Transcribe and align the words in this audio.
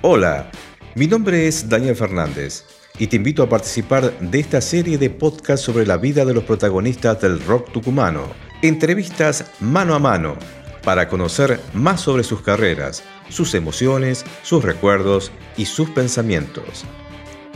Hola, 0.00 0.48
mi 0.94 1.08
nombre 1.08 1.48
es 1.48 1.68
Daniel 1.68 1.96
Fernández 1.96 2.64
y 3.00 3.08
te 3.08 3.16
invito 3.16 3.42
a 3.42 3.48
participar 3.48 4.16
de 4.20 4.38
esta 4.38 4.60
serie 4.60 4.96
de 4.96 5.10
podcasts 5.10 5.66
sobre 5.66 5.86
la 5.86 5.96
vida 5.96 6.24
de 6.24 6.34
los 6.34 6.44
protagonistas 6.44 7.20
del 7.20 7.44
rock 7.44 7.72
tucumano. 7.72 8.22
Entrevistas 8.62 9.46
mano 9.58 9.96
a 9.96 9.98
mano 9.98 10.36
para 10.84 11.08
conocer 11.08 11.58
más 11.74 12.00
sobre 12.00 12.22
sus 12.22 12.42
carreras, 12.42 13.02
sus 13.28 13.54
emociones, 13.54 14.24
sus 14.44 14.62
recuerdos 14.62 15.32
y 15.56 15.64
sus 15.64 15.90
pensamientos. 15.90 16.84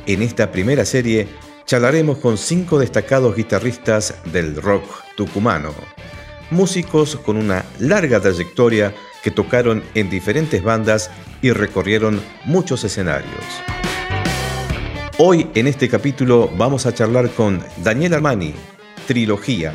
En 0.07 0.21
esta 0.21 0.51
primera 0.51 0.85
serie 0.85 1.29
charlaremos 1.65 2.19
con 2.19 2.37
cinco 2.37 2.81
destacados 2.81 3.37
guitarristas 3.37 4.17
del 4.33 4.61
rock 4.61 4.83
tucumano, 5.17 5.73
músicos 6.51 7.15
con 7.15 7.37
una 7.37 7.65
larga 7.79 8.19
trayectoria 8.19 8.93
que 9.23 9.31
tocaron 9.31 9.83
en 9.95 10.11
diferentes 10.11 10.63
bandas 10.63 11.11
y 11.41 11.53
recorrieron 11.53 12.21
muchos 12.45 12.85
escenarios. 12.85 13.45
Hoy 15.19 15.49
en 15.55 15.67
este 15.67 15.89
capítulo 15.89 16.51
vamos 16.57 16.87
a 16.87 16.95
charlar 16.95 17.31
con 17.31 17.63
Daniel 17.85 18.15
Armani, 18.15 18.55
Trilogía, 19.07 19.73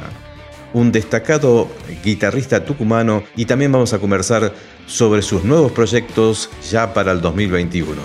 un 0.74 0.92
destacado 0.92 1.70
guitarrista 2.04 2.66
tucumano 2.66 3.24
y 3.36 3.46
también 3.46 3.72
vamos 3.72 3.94
a 3.94 4.00
conversar 4.00 4.54
sobre 4.86 5.22
sus 5.22 5.44
nuevos 5.44 5.72
proyectos 5.72 6.50
ya 6.70 6.94
para 6.94 7.12
el 7.12 7.22
2021. 7.22 8.02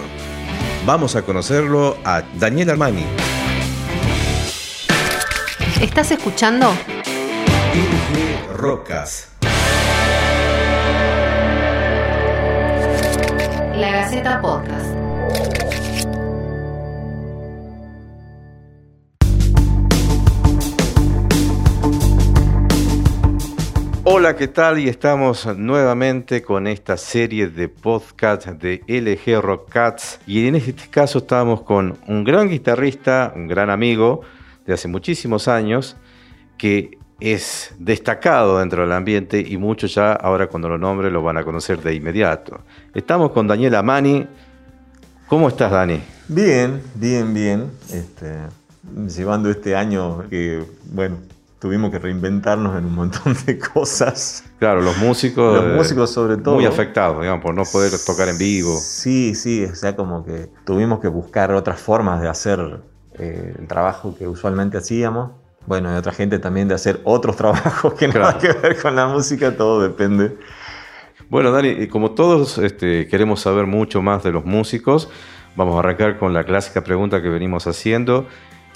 Vamos 0.86 1.16
a 1.16 1.22
conocerlo 1.22 1.96
a 2.04 2.22
Daniel 2.38 2.70
Armani. 2.70 3.04
¿Estás 5.80 6.12
escuchando? 6.12 6.72
Rocas. 8.54 9.31
Gaceta 14.12 14.42
Podcast. 14.42 14.94
Hola, 24.04 24.36
¿qué 24.36 24.48
tal? 24.48 24.80
Y 24.80 24.88
estamos 24.88 25.46
nuevamente 25.56 26.42
con 26.42 26.66
esta 26.66 26.98
serie 26.98 27.46
de 27.46 27.70
podcast 27.70 28.48
de 28.48 28.82
LG 28.86 29.40
Rock 29.40 29.70
Cats. 29.70 30.20
Y 30.26 30.46
en 30.46 30.56
este 30.56 30.90
caso 30.90 31.20
estamos 31.20 31.62
con 31.62 31.96
un 32.06 32.22
gran 32.22 32.50
guitarrista, 32.50 33.32
un 33.34 33.48
gran 33.48 33.70
amigo 33.70 34.20
de 34.66 34.74
hace 34.74 34.88
muchísimos 34.88 35.48
años, 35.48 35.96
que 36.58 36.98
es 37.22 37.72
destacado 37.78 38.58
dentro 38.58 38.82
del 38.82 38.90
ambiente 38.90 39.38
y 39.40 39.56
muchos 39.56 39.94
ya 39.94 40.12
ahora 40.12 40.48
cuando 40.48 40.68
lo 40.68 40.76
nombre 40.76 41.08
lo 41.08 41.22
van 41.22 41.36
a 41.36 41.44
conocer 41.44 41.80
de 41.80 41.94
inmediato. 41.94 42.60
Estamos 42.94 43.30
con 43.30 43.46
Daniel 43.46 43.76
Amani. 43.76 44.26
¿Cómo 45.28 45.48
estás, 45.48 45.70
Dani? 45.70 46.02
Bien, 46.26 46.82
bien, 46.96 47.32
bien. 47.32 47.70
Este, 47.92 48.38
llevando 49.06 49.50
este 49.50 49.76
año 49.76 50.28
que, 50.28 50.64
bueno, 50.86 51.18
tuvimos 51.60 51.92
que 51.92 52.00
reinventarnos 52.00 52.76
en 52.76 52.86
un 52.86 52.94
montón 52.96 53.36
de 53.46 53.56
cosas. 53.56 54.42
Claro, 54.58 54.80
los 54.80 54.98
músicos. 54.98 55.62
Los 55.62 55.76
músicos 55.76 56.10
sobre 56.10 56.38
todo. 56.38 56.56
Muy 56.56 56.66
afectados, 56.66 57.20
digamos, 57.20 57.40
por 57.40 57.54
no 57.54 57.62
poder 57.62 57.92
tocar 58.04 58.28
en 58.28 58.36
vivo. 58.36 58.76
Sí, 58.80 59.36
sí, 59.36 59.64
o 59.64 59.76
sea, 59.76 59.94
como 59.94 60.24
que 60.24 60.50
tuvimos 60.64 60.98
que 60.98 61.06
buscar 61.06 61.52
otras 61.52 61.80
formas 61.80 62.20
de 62.20 62.28
hacer 62.28 62.80
eh, 63.14 63.54
el 63.60 63.68
trabajo 63.68 64.16
que 64.18 64.26
usualmente 64.26 64.78
hacíamos. 64.78 65.41
Bueno, 65.66 65.90
hay 65.90 65.96
otra 65.96 66.12
gente 66.12 66.38
también 66.38 66.68
de 66.68 66.74
hacer 66.74 67.00
otros 67.04 67.36
trabajos 67.42 67.94
que 67.94 68.06
no 68.08 68.14
Claro. 68.14 68.38
que 68.38 68.52
ver 68.52 68.80
con 68.80 68.96
la 68.96 69.06
música, 69.06 69.56
todo 69.56 69.82
depende. 69.82 70.36
Bueno, 71.28 71.50
Dani, 71.50 71.68
y 71.68 71.86
como 71.88 72.10
todos 72.10 72.58
este, 72.58 73.06
queremos 73.08 73.40
saber 73.40 73.66
mucho 73.66 74.02
más 74.02 74.22
de 74.22 74.32
los 74.32 74.44
músicos, 74.44 75.08
vamos 75.56 75.76
a 75.76 75.78
arrancar 75.78 76.18
con 76.18 76.34
la 76.34 76.44
clásica 76.44 76.82
pregunta 76.84 77.22
que 77.22 77.28
venimos 77.28 77.66
haciendo 77.66 78.26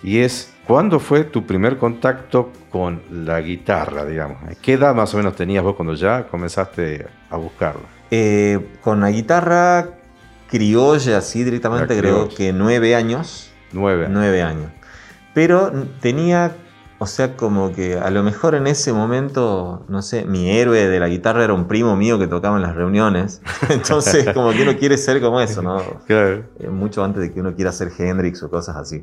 y 0.03 0.19
es, 0.21 0.55
¿cuándo 0.67 0.99
fue 1.01 1.25
tu 1.25 1.45
primer 1.45 1.77
contacto 1.79 2.51
con 2.71 3.03
la 3.11 3.41
guitarra, 3.41 4.05
digamos? 4.05 4.39
¿Qué 4.63 4.75
edad 4.75 4.95
más 4.95 5.13
o 5.15 5.17
menos 5.19 5.35
tenías 5.37 5.65
vos 5.65 5.75
cuando 5.75 5.95
ya 5.95 6.29
comenzaste 6.29 7.07
a 7.31 7.37
buscarla? 7.37 7.83
Eh, 8.11 8.59
con 8.83 9.01
la 9.01 9.11
guitarra 9.11 9.89
criolla, 10.49 11.19
así 11.19 11.43
directamente, 11.45 11.99
creo 11.99 12.29
que 12.29 12.53
nueve 12.53 12.95
años. 12.95 13.51
Nueve. 13.73 14.07
Nueve 14.09 14.43
años. 14.43 14.71
Pero 15.35 15.73
tenía, 16.01 16.57
o 16.99 17.07
sea, 17.07 17.37
como 17.37 17.73
que 17.73 17.99
a 17.99 18.11
lo 18.11 18.23
mejor 18.23 18.55
en 18.55 18.67
ese 18.67 18.93
momento, 18.93 19.85
no 19.89 20.01
sé, 20.03 20.25
mi 20.25 20.51
héroe 20.51 20.87
de 20.89 20.99
la 20.99 21.09
guitarra 21.09 21.45
era 21.45 21.53
un 21.53 21.69
primo 21.69 21.95
mío 21.97 22.19
que 22.19 22.27
tocaba 22.27 22.57
en 22.57 22.63
las 22.63 22.75
reuniones. 22.75 23.43
Entonces, 23.69 24.33
como 24.33 24.53
que 24.53 24.63
uno 24.63 24.77
quiere 24.79 24.97
ser 24.97 25.21
como 25.21 25.41
eso, 25.41 25.61
¿no? 25.63 25.83
Claro. 26.07 26.45
Eh, 26.59 26.69
Mucho 26.69 27.05
antes 27.05 27.21
de 27.23 27.33
que 27.33 27.41
uno 27.41 27.55
quiera 27.55 27.71
ser 27.73 27.91
Hendrix 27.99 28.43
o 28.43 28.49
cosas 28.51 28.77
así. 28.77 29.03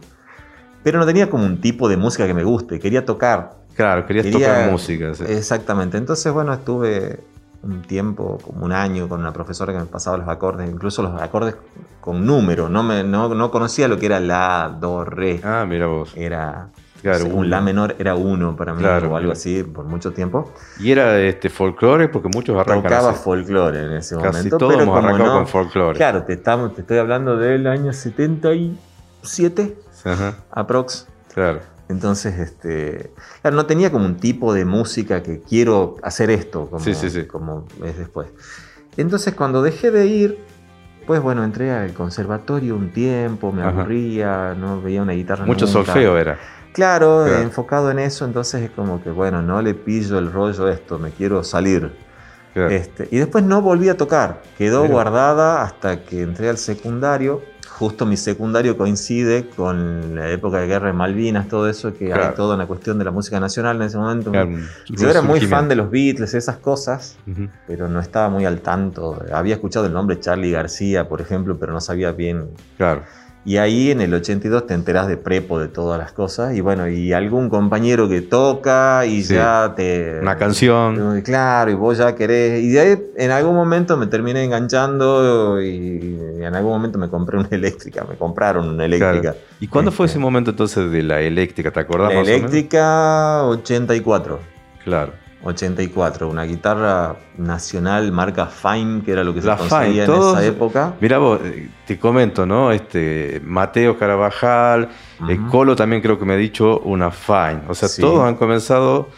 Pero 0.84 1.00
no 1.00 1.06
tenía 1.06 1.30
como 1.30 1.46
un 1.46 1.62
tipo 1.62 1.88
de 1.88 1.98
música 1.98 2.26
que 2.28 2.34
me 2.34 2.44
guste, 2.44 2.80
quería 2.80 3.06
tocar. 3.06 3.52
Claro, 3.76 4.06
querías 4.06 4.26
Quería- 4.26 4.48
tocar 4.56 4.72
música. 4.72 5.14
sí. 5.16 5.24
Exactamente. 5.28 5.98
Entonces, 5.98 6.32
bueno, 6.34 6.52
estuve 6.54 7.20
un 7.64 7.82
tiempo, 7.84 8.38
como 8.44 8.66
un 8.66 8.72
año, 8.74 9.08
con 9.08 9.22
una 9.22 9.32
profesora 9.32 9.72
que 9.72 9.80
me 9.80 9.86
pasaba 9.86 10.18
los 10.18 10.28
acordes, 10.28 10.70
incluso 10.70 11.02
los 11.02 11.20
acordes 11.22 11.56
con 12.02 12.26
número. 12.26 12.68
No, 12.70 12.84
me, 12.84 13.04
no, 13.04 13.30
no 13.34 13.50
conocía 13.52 13.88
lo 13.88 13.98
que 13.98 14.08
era 14.08 14.20
la, 14.20 14.76
do, 14.80 15.06
re. 15.06 15.40
Ah, 15.44 15.66
mira 15.68 15.86
vos. 15.88 16.12
Era 16.18 16.68
Claro, 17.04 17.26
un 17.26 17.50
la 17.50 17.60
menor 17.62 17.96
era 18.00 18.16
uno 18.16 18.56
para 18.56 18.74
mí 18.74 18.80
Claro, 18.80 19.12
o 19.12 19.16
algo 19.18 19.32
así 19.34 19.62
por 19.62 19.86
mucho 19.86 20.12
tiempo. 20.14 20.52
Y 20.80 20.90
era 20.92 21.20
este 21.20 21.50
folclore 21.50 22.08
porque 22.08 22.30
muchos 22.34 22.56
arrancan 22.58 22.84
Tocaba 22.84 23.10
así. 23.12 23.22
folclore 23.24 23.84
en 23.86 23.92
ese 23.94 24.16
Casi 24.16 24.26
momento. 24.38 24.58
todos 24.58 24.72
pero 24.74 24.84
hemos 24.84 24.98
arrancado 24.98 25.30
no- 25.30 25.36
con 25.40 25.48
folclore. 25.48 25.98
Claro, 25.98 26.24
te, 26.24 26.34
estamos, 26.34 26.74
te 26.74 26.82
estoy 26.82 26.98
hablando 27.00 27.36
del 27.38 27.68
año 27.68 27.92
77, 27.94 29.78
Ajá, 30.06 30.36
aprox. 30.52 31.08
claro. 31.34 31.60
Entonces, 31.90 32.40
este, 32.40 33.12
claro, 33.42 33.58
no 33.58 33.66
tenía 33.66 33.92
como 33.92 34.06
un 34.06 34.16
tipo 34.16 34.54
de 34.54 34.64
música 34.66 35.22
que 35.22 35.42
quiero 35.42 35.98
hacer 36.02 36.30
esto, 36.32 36.68
como, 36.70 36.84
Sí, 36.84 36.94
sí, 36.96 37.10
sí. 37.10 37.26
como 37.26 37.66
es 37.84 37.98
después. 37.98 38.30
Entonces, 38.96 39.34
cuando 39.36 39.62
dejé 39.62 39.92
de 39.92 40.06
ir, 40.08 40.40
pues 41.06 41.22
bueno, 41.22 41.44
entré 41.44 41.72
al 41.72 41.94
conservatorio 41.94 42.76
un 42.78 42.92
tiempo, 42.92 43.52
me 43.52 43.62
Ajá. 43.64 43.72
aburría, 43.82 44.56
no 44.58 44.82
veía 44.82 45.02
una 45.02 45.12
guitarra 45.12 45.46
Mucho 45.46 45.66
nunca. 45.66 45.84
solfeo 45.84 46.18
era. 46.18 46.40
Claro, 46.74 47.24
Claro. 47.26 47.42
enfocado 47.44 47.90
en 47.92 48.00
eso, 48.00 48.26
entonces 48.26 48.62
es 48.64 48.72
como 48.72 49.02
que, 49.02 49.10
bueno, 49.12 49.42
no 49.42 49.62
le 49.62 49.74
pillo 49.74 50.18
el 50.20 50.32
rollo 50.32 50.66
a 50.68 50.72
esto, 50.74 51.00
me 51.00 51.12
quiero 51.12 51.44
salir. 51.44 51.92
Claro. 52.54 52.70
Este, 52.70 53.08
y 53.10 53.18
después 53.18 53.44
no 53.44 53.62
volví 53.62 53.90
a 53.90 53.98
tocar, 53.98 54.42
quedó 54.58 54.88
guardada 54.88 55.64
hasta 55.64 56.04
que 56.04 56.22
entré 56.22 56.50
al 56.50 56.58
secundario. 56.58 57.42
Justo 57.80 58.06
mi 58.06 58.18
secundario 58.18 58.78
coincide 58.78 59.50
con 59.50 60.16
la 60.16 60.30
época 60.30 60.60
de 60.60 60.68
guerra 60.68 60.88
de 60.88 60.94
Malvinas, 60.94 61.48
todo 61.48 61.68
eso, 61.68 61.92
que 61.92 62.06
Claro. 62.06 62.26
hay 62.26 62.36
toda 62.36 62.54
una 62.56 62.68
cuestión 62.68 63.00
de 63.00 63.06
la 63.06 63.10
música 63.10 63.40
nacional 63.40 63.78
en 63.78 63.82
ese 63.82 63.98
momento. 63.98 64.30
Claro, 64.30 64.52
Yo 64.90 65.10
era 65.10 65.24
muy 65.24 65.42
fan 65.42 65.68
de 65.68 65.76
los 65.76 65.90
Beatles, 65.90 66.36
esas 66.36 66.58
cosas, 66.58 67.18
pero 67.66 67.88
no 67.90 68.00
estaba 68.00 68.30
muy 68.30 68.46
al 68.46 68.62
tanto. 68.62 69.20
Había 69.34 69.56
escuchado 69.56 69.88
el 69.88 69.94
nombre 69.94 70.20
Charlie 70.20 70.52
García, 70.52 71.10
por 71.10 71.20
ejemplo, 71.22 71.58
pero 71.60 71.74
no 71.74 71.82
sabía 71.82 72.12
bien 72.12 72.50
Claro. 72.78 73.02
Y 73.46 73.58
ahí 73.58 73.92
en 73.92 74.00
el 74.00 74.14
82 74.14 74.68
te 74.68 74.74
enterás 74.74 75.08
de 75.08 75.18
prepo 75.18 75.60
de 75.60 75.68
todas 75.68 76.00
las 76.00 76.14
cosas. 76.14 76.56
Y 76.56 76.62
bueno, 76.62 76.88
y 76.88 77.12
algún 77.12 77.50
compañero 77.50 78.08
que 78.08 78.22
toca 78.22 79.06
y 79.06 79.22
Sí. 79.24 79.34
ya 79.36 79.74
te. 79.76 80.20
Una 80.22 80.38
canción. 80.38 81.22
Claro, 81.22 81.70
y 81.72 81.74
vos 81.74 81.98
ya 81.98 82.16
querés. 82.16 82.64
Y 82.64 82.70
de 82.70 82.80
ahí 82.80 83.04
en 83.18 83.32
algún 83.32 83.56
momento 83.56 83.98
me 83.98 84.08
terminé 84.08 84.44
enganchando 84.46 85.62
y, 85.62 86.18
en 86.40 86.56
algún 86.56 86.72
momento 86.72 86.98
me 86.98 87.10
compré 87.10 87.38
una 87.38 87.50
eléctrica. 87.52 88.06
Me 88.10 88.16
compraron 88.16 88.70
una 88.70 88.86
eléctrica. 88.86 89.22
Claro. 89.34 89.38
¿Y 89.60 89.68
cuándo 89.68 89.92
fue 89.92 90.06
Este, 90.06 90.18
ese 90.18 90.22
momento 90.22 90.52
entonces 90.52 90.90
de 90.92 91.04
la 91.04 91.20
eléctrica? 91.22 91.72
¿Te 91.72 91.80
acordás 91.82 92.10
La 92.14 92.20
más 92.20 92.28
o 92.28 92.32
menos? 92.32 92.40
eléctrica 92.52 93.44
84. 93.46 94.40
Claro. 94.84 95.23
84, 95.44 96.30
una 96.30 96.44
guitarra 96.44 97.16
nacional 97.38 98.12
marca 98.12 98.46
Fine, 98.48 99.04
que 99.04 99.12
era 99.12 99.24
lo 99.24 99.34
que 99.34 99.42
se 99.42 99.48
La 99.48 99.58
conseguía 99.58 99.88
Fine, 99.88 100.00
en 100.02 100.06
todos- 100.06 100.38
esa 100.38 100.46
época. 100.48 100.94
Mira 101.02 101.18
vos, 101.18 101.40
eh, 101.44 101.70
te 101.86 102.00
comento, 102.00 102.46
¿no? 102.46 102.72
Este, 102.72 103.42
Mateo 103.46 103.98
Carabajal, 103.98 104.90
eh, 105.30 105.38
Ujú. 105.38 105.50
Colo 105.50 105.76
también 105.76 106.02
creo 106.02 106.18
que 106.18 106.26
me 106.26 106.34
ha 106.34 106.38
dicho 106.38 106.80
una 106.80 107.12
Fine. 107.12 107.62
O 107.68 107.76
sea, 107.76 107.90
Sí. 107.90 108.02
todos 108.02 108.26
han 108.28 108.36
comenzado 108.36 109.10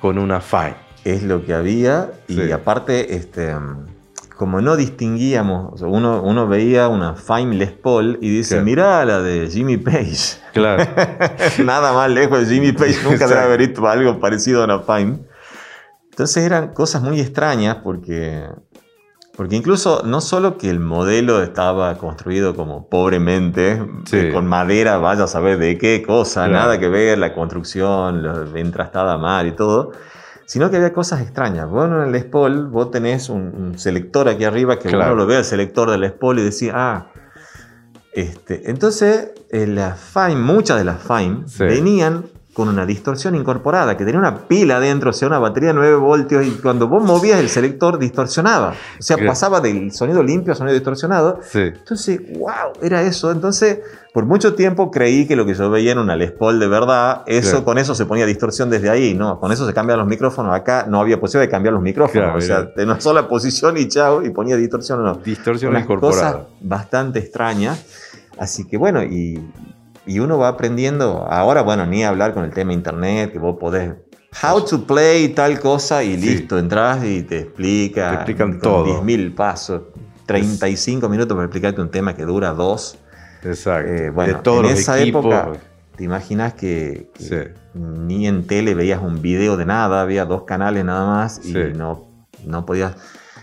con 0.00 0.18
una 0.18 0.40
Fine. 0.40 0.76
es 1.04 1.22
lo 1.24 1.44
que 1.44 1.52
había 1.54 2.12
y 2.28 2.34
Sí. 2.34 2.52
aparte 2.52 3.16
este 3.16 3.52
como 4.36 4.60
no 4.60 4.76
distinguíamos 4.76 5.82
uno, 5.82 6.20
uno 6.22 6.46
veía 6.48 6.88
una 6.88 7.14
Fine 7.14 7.54
Les 7.56 7.70
Paul 7.72 8.18
y 8.20 8.28
dice 8.30 8.54
Claro. 8.54 8.64
mirá 8.64 9.04
la 9.04 9.20
de 9.20 9.48
Jimmy 9.48 9.76
Page 9.76 10.38
Claro. 10.52 10.84
nada 11.64 11.92
más 11.92 12.10
lejos 12.10 12.40
de 12.48 12.54
Jimmy 12.54 12.72
Page 12.72 12.96
nunca 13.04 13.26
debe 13.28 13.40
haber 13.40 13.60
visto 13.60 13.86
algo 13.88 14.18
parecido 14.20 14.62
a 14.62 14.64
una 14.64 14.78
Fine 14.80 15.18
entonces 16.12 16.44
eran 16.44 16.68
cosas 16.72 17.02
muy 17.02 17.20
extrañas 17.20 17.78
porque 17.82 18.46
porque 19.34 19.56
incluso 19.56 20.02
no 20.04 20.20
solo 20.20 20.58
que 20.58 20.68
el 20.68 20.78
modelo 20.78 21.42
estaba 21.42 21.96
construido 21.96 22.54
como 22.54 22.86
pobremente, 22.90 23.82
Sí. 24.04 24.16
eh, 24.18 24.30
con 24.32 24.46
madera, 24.46 24.98
vaya 24.98 25.24
a 25.24 25.26
saber 25.26 25.58
de 25.58 25.78
qué 25.78 26.02
cosa, 26.06 26.46
Claro. 26.46 26.52
nada 26.64 26.78
que 26.78 26.88
ver, 26.88 27.16
la 27.18 27.32
construcción, 27.34 28.22
la 28.22 28.44
entrastada 28.60 29.16
mal 29.16 29.46
y 29.46 29.52
todo, 29.52 29.92
sino 30.44 30.70
que 30.70 30.76
había 30.76 30.92
cosas 30.92 31.22
extrañas. 31.22 31.66
Bueno, 31.70 32.02
en 32.02 32.08
el 32.08 32.12
Les 32.12 32.26
Paul 32.26 32.66
vos 32.66 32.90
tenés 32.90 33.30
un, 33.30 33.40
un 33.56 33.78
selector 33.78 34.28
aquí 34.28 34.44
arriba 34.44 34.78
que 34.78 34.90
Claro. 34.90 35.14
uno 35.14 35.22
lo 35.22 35.26
ve 35.26 35.38
el 35.38 35.44
selector 35.46 35.90
del 35.90 36.02
Les 36.02 36.12
Paul 36.12 36.38
y 36.38 36.42
decía, 36.42 36.72
ah, 36.74 37.06
este. 38.12 38.70
Entonces, 38.70 39.30
eh, 39.50 39.66
las 39.66 39.98
Fine, 39.98 40.36
muchas 40.36 40.76
de 40.76 40.84
las 40.84 41.02
Fine 41.02 41.44
Sí. 41.46 41.64
venían 41.64 42.26
con 42.52 42.68
una 42.68 42.84
distorsión 42.84 43.34
incorporada, 43.34 43.96
que 43.96 44.04
tenía 44.04 44.20
una 44.20 44.46
pila 44.46 44.78
dentro, 44.78 45.10
o 45.10 45.12
sea, 45.14 45.28
una 45.28 45.38
batería 45.38 45.68
de 45.68 45.74
9 45.74 45.96
voltios, 45.96 46.46
y 46.46 46.50
cuando 46.50 46.86
vos 46.86 47.02
movías 47.02 47.40
el 47.40 47.48
selector 47.48 47.98
distorsionaba. 47.98 48.74
O 48.98 49.02
sea, 49.02 49.16
pasaba 49.26 49.60
del 49.62 49.90
sonido 49.92 50.22
limpio 50.22 50.52
a 50.52 50.56
sonido 50.56 50.74
distorsionado. 50.74 51.38
Sí. 51.42 51.60
Entonces, 51.60 52.20
wow, 52.38 52.72
era 52.82 53.00
eso. 53.02 53.32
Entonces, 53.32 53.78
por 54.12 54.26
mucho 54.26 54.54
tiempo 54.54 54.90
creí 54.90 55.26
que 55.26 55.34
lo 55.34 55.46
que 55.46 55.54
yo 55.54 55.70
veía 55.70 55.92
era 55.92 56.02
una 56.02 56.14
Les 56.14 56.30
Paul 56.32 56.60
de 56.60 56.68
verdad. 56.68 57.22
Eso, 57.26 57.50
Claro. 57.50 57.64
con 57.64 57.78
eso 57.78 57.94
se 57.94 58.04
ponía 58.04 58.26
distorsión 58.26 58.68
desde 58.68 58.90
ahí. 58.90 59.14
No, 59.14 59.40
con 59.40 59.50
eso 59.50 59.66
se 59.66 59.72
cambian 59.72 59.98
los 59.98 60.06
micrófonos. 60.06 60.54
Acá 60.54 60.84
no 60.86 61.00
había 61.00 61.18
posibilidad 61.18 61.48
de 61.48 61.50
cambiar 61.50 61.72
los 61.72 61.82
micrófonos. 61.82 62.22
Claro, 62.24 62.38
o 62.38 62.40
sea, 62.42 62.62
de 62.76 62.84
una 62.84 63.00
sola 63.00 63.28
posición 63.28 63.78
y 63.78 63.88
chao, 63.88 64.22
y 64.22 64.28
ponía 64.28 64.56
distorsión 64.56 65.02
no. 65.02 65.14
Distorsión 65.14 65.70
Unas 65.70 65.84
incorporada. 65.84 66.32
cosas 66.32 66.46
bastante 66.60 67.18
extrañas. 67.20 67.82
Así 68.38 68.66
que 68.66 68.76
bueno, 68.76 69.02
y, 69.02 69.40
y 70.06 70.18
uno 70.18 70.38
va 70.38 70.48
aprendiendo. 70.48 71.26
Ahora, 71.30 71.62
bueno, 71.62 71.86
ni 71.86 72.04
hablar 72.04 72.34
con 72.34 72.44
el 72.44 72.52
tema 72.52 72.72
internet, 72.72 73.32
que 73.32 73.38
vos 73.38 73.56
podés. 73.58 73.92
How 74.42 74.64
to 74.64 74.86
play 74.86 75.28
tal 75.30 75.60
cosa 75.60 76.02
y 76.02 76.14
Sí. 76.20 76.28
listo, 76.28 76.58
entras 76.58 77.04
y 77.04 77.22
te 77.22 77.40
explica. 77.40 78.08
Te 78.10 78.14
explican 78.16 78.58
todo. 78.60 78.84
10.000 78.84 79.34
pasos. 79.34 79.82
35 80.26 81.08
minutos 81.08 81.34
para 81.34 81.46
explicarte 81.46 81.80
un 81.80 81.90
tema 81.90 82.14
que 82.14 82.24
dura 82.24 82.52
dos. 82.52 82.98
Exacto. 83.42 83.90
Eh, 83.92 84.10
bueno, 84.10 84.34
de 84.36 84.42
todos 84.42 84.64
en 84.64 84.70
los 84.70 84.78
esa 84.80 84.98
equipos. 85.00 85.24
época, 85.26 85.52
te 85.96 86.04
imaginas 86.04 86.54
que, 86.54 87.10
que 87.14 87.22
Sí. 87.24 87.36
ni 87.74 88.26
en 88.26 88.46
tele 88.46 88.74
veías 88.74 89.02
un 89.02 89.20
video 89.20 89.56
de 89.56 89.66
nada, 89.66 90.00
había 90.00 90.24
dos 90.24 90.44
canales 90.44 90.84
nada 90.84 91.06
más 91.06 91.40
y 91.44 91.52
Sí. 91.52 91.58
no, 91.76 92.06
no 92.46 92.64
podías. 92.64 92.94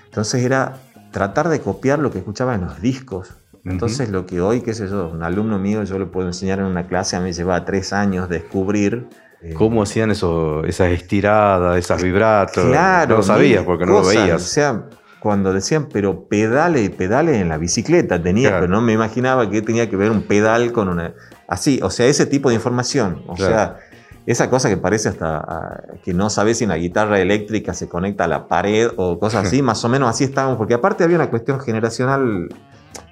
Entonces 0.06 0.44
era 0.44 0.78
tratar 1.12 1.50
de 1.50 1.60
copiar 1.60 2.00
lo 2.00 2.12
que 2.12 2.18
escuchaba 2.20 2.56
en 2.56 2.62
los 2.62 2.82
discos. 2.82 3.34
Entonces 3.70 4.10
lo 4.10 4.26
que 4.26 4.42
hoy, 4.42 4.62
qué 4.62 4.74
sé 4.74 4.88
yo, 4.88 5.10
un 5.10 5.24
alumno 5.24 5.60
mío 5.60 5.84
yo 5.84 6.00
le 6.00 6.06
puedo 6.06 6.28
enseñar 6.28 6.60
en 6.60 6.66
una 6.66 6.88
clase, 6.88 7.16
a 7.16 7.20
mí 7.20 7.26
me 7.26 7.34
llevaba 7.34 7.66
tres 7.66 7.94
años 7.94 8.28
descubrir. 8.30 9.08
eh, 9.42 9.54
¿Cómo 9.54 9.84
hacían 9.84 10.12
eso, 10.12 10.64
esas 10.66 10.90
estiradas, 10.92 11.78
esas 11.78 12.02
vibratos? 12.04 12.66
Claro, 12.66 13.10
No 13.12 13.16
lo 13.18 13.24
sabías 13.24 13.64
porque 13.64 13.86
no 13.86 13.94
lo 13.94 13.98
cosas. 14.00 14.16
O 14.18 14.22
veías. 14.22 14.42
sea, 14.44 14.84
cuando 15.20 15.54
decían, 15.54 15.88
pero 15.92 16.28
pedale, 16.28 16.90
pedale 16.90 17.40
en 17.40 17.50
la 17.50 17.58
bicicleta 17.58 18.22
tenía, 18.22 18.50
Claro. 18.50 18.66
pero 18.66 18.74
no 18.76 18.82
me 18.82 18.94
imaginaba 18.94 19.50
que 19.50 19.62
tenía 19.62 19.90
que 19.90 19.96
ver 19.98 20.12
un 20.12 20.24
pedal 20.24 20.72
con 20.72 20.88
una. 20.90 21.14
Así, 21.48 21.80
o 21.84 21.90
sea, 21.90 22.06
ese 22.08 22.26
tipo 22.26 22.50
de 22.50 22.56
información. 22.56 23.24
O 23.28 23.34
Claro. 23.36 23.54
sea, 23.54 23.78
esa 24.26 24.50
cosa 24.50 24.70
que 24.70 24.78
parece 24.78 25.10
hasta 25.10 25.38
ah, 25.40 25.82
que 26.04 26.14
no 26.14 26.30
sabes 26.30 26.58
si 26.60 26.66
una 26.66 26.76
guitarra 26.76 27.20
eléctrica 27.20 27.74
se 27.74 27.88
conecta 27.90 28.26
a 28.26 28.28
la 28.28 28.48
pared 28.48 28.90
o 28.98 29.18
cosas 29.20 29.48
así, 29.48 29.62
más 29.62 29.84
o 29.84 29.90
menos 29.90 30.08
así 30.10 30.24
estábamos, 30.24 30.58
porque 30.58 30.74
aparte 30.76 31.04
había 31.04 31.16
una 31.16 31.30
cuestión 31.30 31.60
generacional. 31.60 32.50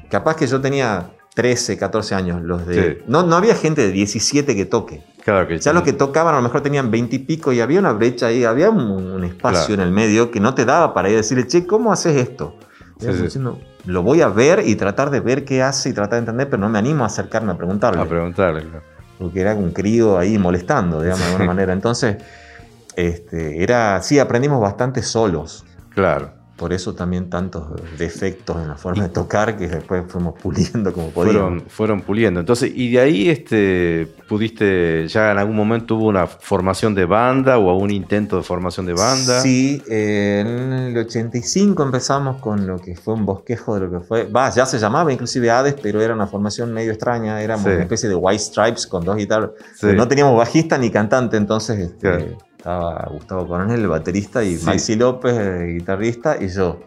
Capaz 0.09 0.35
que 0.35 0.47
yo 0.47 0.59
tenía 0.61 1.11
13, 1.35 1.77
14 1.77 2.15
años, 2.15 2.41
los 2.43 2.65
de. 2.65 2.93
Sí. 2.97 3.03
No, 3.07 3.23
no 3.23 3.35
había 3.35 3.55
gente 3.55 3.81
de 3.81 3.91
17 3.91 4.55
que 4.55 4.65
toque. 4.65 5.03
Claro 5.23 5.47
que 5.47 5.59
Ya 5.59 5.73
los 5.73 5.83
que 5.83 5.91
tocaban 5.93 6.33
a 6.33 6.37
lo 6.37 6.43
mejor 6.43 6.61
tenían 6.61 6.89
20 6.89 7.15
y 7.15 7.19
pico 7.19 7.51
y 7.51 7.59
había 7.59 7.79
una 7.79 7.91
brecha 7.91 8.27
ahí, 8.27 8.43
había 8.45 8.69
un, 8.69 8.79
un 8.89 9.23
espacio 9.25 9.67
Claro. 9.67 9.81
en 9.81 9.87
el 9.89 9.93
medio 9.93 10.31
que 10.31 10.39
no 10.39 10.53
te 10.55 10.63
daba 10.65 10.93
para 10.93 11.09
ir 11.09 11.15
a 11.15 11.17
decirle, 11.17 11.45
che, 11.47 11.65
¿cómo 11.67 11.91
haces 11.91 12.15
esto? 12.15 12.55
Sí, 12.99 13.07
sí. 13.13 13.23
diciendo, 13.23 13.59
lo 13.85 14.01
voy 14.03 14.21
a 14.21 14.29
ver 14.29 14.63
y 14.65 14.75
tratar 14.75 15.09
de 15.11 15.19
ver 15.19 15.43
qué 15.45 15.61
hace 15.61 15.89
y 15.89 15.93
tratar 15.93 16.13
de 16.13 16.19
entender, 16.19 16.49
pero 16.49 16.61
no 16.61 16.69
me 16.69 16.79
animo 16.79 17.03
a 17.03 17.07
acercarme 17.07 17.51
a 17.51 17.57
preguntarle. 17.57 18.01
A 18.01 18.05
preguntarle. 18.05 18.61
claro. 18.63 18.83
porque 19.19 19.41
era 19.41 19.53
un 19.53 19.71
crío 19.71 20.17
ahí 20.17 20.37
molestando, 20.37 21.01
digamos, 21.01 21.19
de 21.19 21.25
alguna 21.31 21.45
manera. 21.53 21.73
Entonces, 21.73 22.17
este, 22.95 23.61
era, 23.61 24.01
sí, 24.01 24.17
aprendimos 24.19 24.61
bastante 24.61 25.03
solos. 25.03 25.65
Claro. 25.93 26.31
Por 26.57 26.73
eso 26.73 26.95
también 26.95 27.29
tantos 27.29 27.67
defectos 27.99 28.57
en 28.57 28.67
la 28.69 28.75
forma 28.75 29.03
de 29.03 29.09
tocar 29.09 29.57
que 29.57 29.67
después 29.67 30.03
fuimos 30.07 30.33
puliendo 30.41 30.91
como 30.91 31.09
podíamos. 31.11 31.41
Fueron, 31.41 31.63
fueron 31.69 32.01
puliendo. 32.01 32.39
Entonces, 32.39 32.71
y 32.73 32.91
de 32.91 32.99
ahí 32.99 33.29
este, 33.29 34.07
pudiste, 34.27 35.07
ya 35.07 35.31
en 35.31 35.37
algún 35.37 35.55
momento 35.55 35.95
hubo 35.95 36.07
una 36.07 36.25
formación 36.25 36.95
de 36.95 37.05
banda 37.05 37.57
o 37.59 37.77
un 37.77 37.91
intento 37.91 38.37
de 38.37 38.43
formación 38.43 38.85
de 38.87 38.93
banda. 38.93 39.39
Sí, 39.41 39.81
eh, 39.87 40.43
en 40.45 40.73
el 40.73 40.97
85 40.97 41.83
empezamos 41.83 42.41
con 42.41 42.65
lo 42.65 42.79
que 42.79 42.95
fue 42.95 43.13
un 43.13 43.25
bosquejo 43.25 43.75
de 43.79 43.81
lo 43.87 43.91
que 43.99 43.99
fue. 44.05 44.23
Va, 44.25 44.49
ya 44.49 44.65
se 44.65 44.79
llamaba 44.79 45.13
inclusive 45.13 45.51
Hades, 45.51 45.75
pero 45.81 46.01
era 46.01 46.13
una 46.15 46.25
formación 46.27 46.73
medio 46.73 46.91
extraña. 46.91 47.41
Éramos 47.41 47.65
Sí. 47.65 47.71
una 47.71 47.81
especie 47.83 48.09
de 48.09 48.15
White 48.15 48.39
Stripes 48.43 48.87
con 48.87 49.03
dos 49.05 49.15
guitarras. 49.15 49.51
Sí. 49.75 49.87
No 49.95 50.07
teníamos 50.07 50.35
bajista 50.37 50.77
ni 50.77 50.89
cantante, 50.89 51.37
entonces 51.37 51.77
este, 51.79 51.99
Claro. 51.99 52.37
Estaba 52.57 53.07
Gustavo 53.11 53.47
Coronel, 53.47 53.79
el 53.81 53.87
baterista, 53.87 54.43
y 54.43 54.57
Sí. 54.57 54.65
Maxi 54.65 54.95
López, 54.95 55.37
el 55.37 55.77
guitarrista, 55.77 56.37
y 56.41 56.47
yo. 56.49 56.79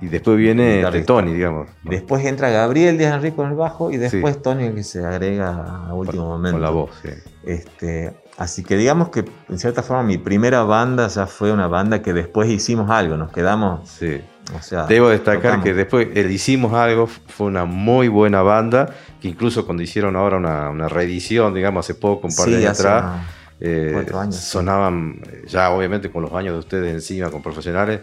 Y 0.00 0.08
después 0.08 0.36
viene. 0.36 0.84
Tony, 1.06 1.32
digamos. 1.32 1.68
Después 1.82 2.24
entra 2.26 2.50
Gabriel 2.50 2.98
Díaz 2.98 3.14
Enrique 3.14 3.36
con 3.36 3.48
el 3.50 3.54
bajo, 3.56 3.90
y 3.90 3.96
después 3.96 4.42
Tony, 4.42 4.64
el 4.64 4.74
que 4.74 4.82
se 4.84 5.04
agrega 5.04 5.86
a 5.88 5.94
último 5.94 6.24
con, 6.24 6.32
momento. 6.32 6.52
con 6.56 6.62
la 6.62 6.70
voz, 6.70 6.90
sí. 7.02 7.08
Este, 7.44 8.12
así 8.36 8.64
que 8.64 8.76
digamos 8.76 9.08
que 9.10 9.24
en 9.48 9.58
cierta 9.58 9.82
forma 9.82 10.02
mi 10.02 10.18
primera 10.18 10.62
banda 10.64 11.08
ya 11.08 11.26
fue 11.26 11.52
una 11.52 11.68
banda 11.68 12.02
que 12.02 12.12
después 12.12 12.48
hicimos 12.50 12.90
algo, 12.90 13.16
nos 13.16 13.32
quedamos, 13.32 13.88
Sí. 13.88 14.20
o 14.56 14.60
sea, 14.62 14.86
Debo 14.86 15.08
destacar 15.08 15.40
tocamos. 15.42 15.64
que 15.64 15.74
después 15.74 16.08
eh, 16.14 16.28
hicimos 16.30 16.72
algo, 16.74 17.06
fue 17.06 17.46
una 17.46 17.64
muy 17.64 18.08
buena 18.08 18.42
banda, 18.42 18.90
que 19.20 19.28
incluso 19.28 19.64
cuando 19.64 19.82
hicieron 19.82 20.16
ahora 20.16 20.36
una, 20.38 20.68
una 20.70 20.88
reedición, 20.88 21.54
digamos, 21.54 21.86
hace 21.86 21.94
poco, 21.94 22.26
un 22.26 22.34
par 22.34 22.46
de 22.46 22.52
Sí, 22.52 22.58
años 22.58 22.70
hace 22.72 22.88
atrás, 22.88 23.04
una- 23.04 23.26
eh, 23.66 24.06
años, 24.14 24.34
sonaban, 24.36 25.20
ya 25.46 25.70
obviamente 25.70 26.10
con 26.10 26.22
los 26.22 26.32
años 26.32 26.52
de 26.54 26.58
ustedes 26.58 26.92
encima, 26.94 27.30
con 27.30 27.42
profesionales, 27.42 28.00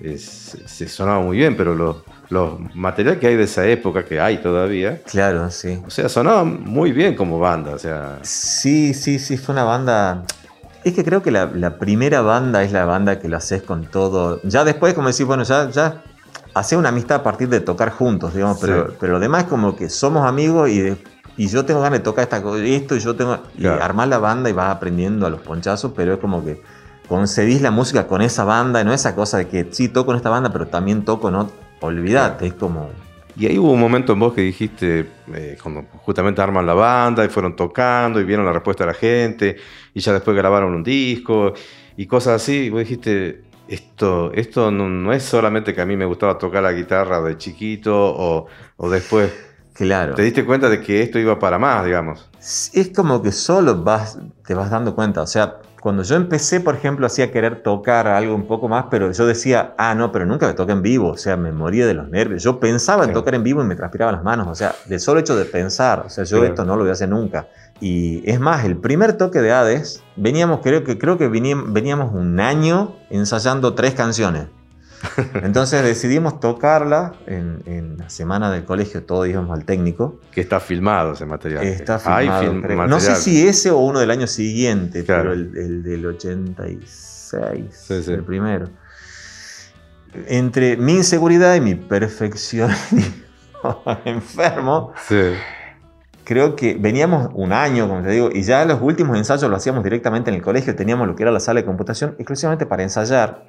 eh, 0.00 0.18
se, 0.18 0.66
se 0.66 0.88
sonaba 0.88 1.20
muy 1.20 1.36
bien, 1.36 1.56
pero 1.56 1.74
los, 1.74 1.96
los 2.30 2.58
materiales 2.74 3.20
que 3.20 3.26
hay 3.28 3.36
de 3.36 3.44
esa 3.44 3.66
época, 3.66 4.04
que 4.04 4.18
hay 4.20 4.38
todavía, 4.38 5.02
Claro, 5.02 5.50
sí. 5.50 5.80
o 5.86 5.90
sea, 5.90 6.08
sonaban 6.08 6.62
muy 6.64 6.92
bien 6.92 7.14
como 7.14 7.38
banda, 7.38 7.72
o 7.74 7.78
sea, 7.78 8.18
Sí, 8.22 8.94
sí, 8.94 9.18
sí, 9.18 9.36
fue 9.36 9.52
una 9.52 9.64
banda... 9.64 10.24
Es 10.84 10.92
que 10.92 11.02
creo 11.04 11.22
que 11.22 11.30
la, 11.30 11.46
la 11.46 11.78
primera 11.78 12.20
banda 12.20 12.62
es 12.62 12.70
la 12.72 12.84
banda 12.84 13.18
que 13.18 13.26
lo 13.28 13.38
haces 13.38 13.62
con 13.62 13.86
todo. 13.86 14.40
Ya 14.42 14.64
después, 14.64 14.92
como 14.92 15.08
decís, 15.08 15.24
bueno, 15.24 15.42
ya, 15.42 15.70
ya 15.70 16.02
hace 16.52 16.76
una 16.76 16.90
amistad 16.90 17.20
a 17.20 17.22
partir 17.22 17.48
de 17.48 17.60
tocar 17.60 17.90
juntos, 17.90 18.34
digamos, 18.34 18.58
pero, 18.60 18.88
Sí. 18.90 18.96
pero 19.00 19.14
lo 19.14 19.18
demás 19.20 19.44
es 19.44 19.48
como 19.48 19.76
que 19.76 19.88
somos 19.88 20.26
amigos 20.26 20.68
y, 20.68 20.80
de- 20.80 20.96
y 21.36 21.48
yo 21.48 21.64
tengo 21.64 21.80
ganas 21.80 21.98
de 21.98 22.04
tocar 22.04 22.22
esta, 22.24 22.42
esto 22.64 22.96
y 22.96 23.00
yo 23.00 23.16
tengo... 23.16 23.38
Y 23.58 23.66
armar 23.66 24.08
la 24.08 24.18
banda 24.18 24.50
y 24.50 24.52
vas 24.52 24.74
aprendiendo 24.74 25.26
a 25.26 25.30
los 25.30 25.40
ponchazos, 25.40 25.92
pero 25.94 26.14
es 26.14 26.20
como 26.20 26.44
que 26.44 26.62
concebís 27.08 27.60
la 27.60 27.70
música 27.70 28.06
con 28.06 28.22
esa 28.22 28.44
banda, 28.44 28.80
y 28.80 28.84
no 28.84 28.92
esa 28.92 29.14
cosa 29.14 29.38
de 29.38 29.48
que 29.48 29.68
sí 29.70 29.88
toco 29.88 30.12
en 30.12 30.16
esta 30.16 30.30
banda, 30.30 30.50
pero 30.52 30.66
también 30.66 31.04
toco 31.04 31.28
en 31.28 31.34
otra. 31.36 31.56
Olvídate, 31.80 32.46
es 32.46 32.54
como... 32.54 32.90
Y 33.36 33.46
ahí 33.46 33.58
hubo 33.58 33.72
un 33.72 33.80
momento 33.80 34.12
en 34.12 34.20
vos 34.20 34.32
que 34.32 34.42
dijiste, 34.42 35.10
eh, 35.34 35.58
cuando 35.60 35.84
justamente 36.02 36.40
arman 36.40 36.64
la 36.64 36.74
banda 36.74 37.24
y 37.24 37.28
fueron 37.28 37.56
tocando 37.56 38.20
y 38.20 38.24
vieron 38.24 38.46
la 38.46 38.52
respuesta 38.52 38.84
de 38.84 38.92
la 38.92 38.94
gente 38.94 39.56
y 39.92 39.98
ya 39.98 40.12
después 40.12 40.36
grabaron 40.36 40.72
un 40.72 40.84
disco 40.84 41.52
y 41.96 42.06
cosas 42.06 42.40
así, 42.40 42.66
y 42.66 42.70
vos 42.70 42.78
dijiste, 42.78 43.42
esto, 43.66 44.32
esto 44.34 44.70
no, 44.70 44.88
no 44.88 45.12
es 45.12 45.24
solamente 45.24 45.74
que 45.74 45.80
a 45.80 45.86
mí 45.86 45.96
me 45.96 46.04
gustaba 46.04 46.38
tocar 46.38 46.62
la 46.62 46.72
guitarra 46.72 47.20
de 47.22 47.36
chiquito 47.36 47.92
o, 47.94 48.46
o 48.76 48.90
después, 48.90 49.32
Claro. 49.74 50.14
te 50.14 50.22
diste 50.22 50.44
cuenta 50.44 50.68
de 50.68 50.80
que 50.80 51.02
esto 51.02 51.18
iba 51.18 51.38
para 51.38 51.58
más, 51.58 51.84
digamos. 51.84 52.30
es 52.72 52.90
como 52.94 53.20
que 53.22 53.32
solo 53.32 53.82
vas, 53.82 54.18
te 54.46 54.54
vas 54.54 54.70
dando 54.70 54.94
cuenta. 54.94 55.20
O 55.22 55.26
sea, 55.26 55.56
cuando 55.80 56.02
yo 56.02 56.16
empecé, 56.16 56.60
por 56.60 56.74
ejemplo, 56.76 57.06
hacía 57.06 57.30
querer 57.30 57.62
tocar 57.62 58.06
algo 58.06 58.34
un 58.34 58.46
poco 58.46 58.68
más, 58.68 58.86
pero 58.90 59.10
yo 59.12 59.26
decía, 59.26 59.74
ah, 59.76 59.94
no, 59.94 60.12
pero 60.12 60.24
nunca 60.24 60.46
me 60.46 60.54
toqué 60.54 60.72
en 60.72 60.80
vivo. 60.80 61.10
O 61.10 61.16
sea, 61.18 61.36
me 61.36 61.52
moría 61.52 61.86
de 61.86 61.92
los 61.92 62.08
nervios. 62.08 62.42
Yo 62.42 62.58
pensaba 62.60 63.04
en 63.04 63.12
tocar 63.12 63.34
en 63.34 63.42
vivo 63.42 63.62
y 63.62 63.66
me 63.66 63.74
transpiraban 63.76 64.14
las 64.14 64.24
manos. 64.24 64.46
O 64.48 64.54
sea, 64.54 64.74
del 64.86 65.00
solo 65.00 65.20
hecho 65.20 65.36
de 65.36 65.44
pensar, 65.44 66.04
o 66.06 66.08
sea, 66.08 66.24
yo 66.24 66.38
Claro. 66.38 66.52
esto 66.52 66.64
no 66.64 66.76
lo 66.76 66.82
voy 66.84 66.90
a 66.90 66.92
hacer 66.92 67.08
nunca. 67.08 67.48
Y 67.80 68.22
es 68.30 68.40
más, 68.40 68.64
el 68.64 68.76
primer 68.78 69.14
toque 69.14 69.40
de 69.40 69.52
Hades, 69.52 70.02
veníamos, 70.16 70.60
creo 70.62 70.84
que, 70.84 70.96
creo 70.96 71.18
que 71.18 71.28
veníamos 71.28 72.14
un 72.14 72.38
año 72.40 72.94
ensayando 73.10 73.74
tres 73.74 73.94
canciones. 73.94 74.46
Entonces 75.42 75.82
decidimos 75.84 76.40
tocarla 76.40 77.14
en, 77.26 77.62
en 77.66 77.98
la 77.98 78.08
semana 78.10 78.50
del 78.50 78.64
colegio, 78.64 79.02
todos 79.04 79.28
íbamos 79.28 79.56
al 79.56 79.64
técnico. 79.64 80.20
Que 80.32 80.40
está 80.40 80.60
filmado 80.60 81.12
ese 81.12 81.26
material. 81.26 81.64
Está 81.64 82.00
Hay 82.04 82.26
filmado, 82.28 82.44
film-. 82.68 82.88
No 82.88 83.00
sé 83.00 83.14
si 83.16 83.46
ese 83.46 83.70
o 83.70 83.78
uno 83.78 84.00
del 84.00 84.10
año 84.10 84.26
siguiente, 84.26 85.04
Claro. 85.04 85.22
pero 85.30 85.32
el, 85.34 85.56
el 85.56 85.82
del 85.82 86.06
86, 86.06 87.68
Sí, 87.70 88.02
sí. 88.02 88.12
el 88.12 88.24
primero. 88.24 88.68
Entre 90.28 90.76
mi 90.76 90.94
inseguridad 90.94 91.54
y 91.56 91.60
mi 91.60 91.74
perfección 91.74 92.70
enfermo, 94.04 94.92
Sí. 95.08 95.32
creo 96.24 96.54
que 96.56 96.74
veníamos 96.78 97.30
un 97.34 97.52
año, 97.52 97.88
como 97.88 98.02
te 98.02 98.10
digo, 98.10 98.30
y 98.32 98.42
ya 98.42 98.64
los 98.64 98.80
últimos 98.80 99.16
ensayos 99.18 99.50
lo 99.50 99.56
hacíamos 99.56 99.82
directamente 99.82 100.30
en 100.30 100.36
el 100.36 100.42
colegio, 100.42 100.74
teníamos 100.76 101.08
lo 101.08 101.16
que 101.16 101.22
era 101.24 101.32
la 101.32 101.40
sala 101.40 101.60
de 101.60 101.66
computación 101.66 102.14
exclusivamente 102.18 102.66
para 102.66 102.82
ensayar. 102.84 103.44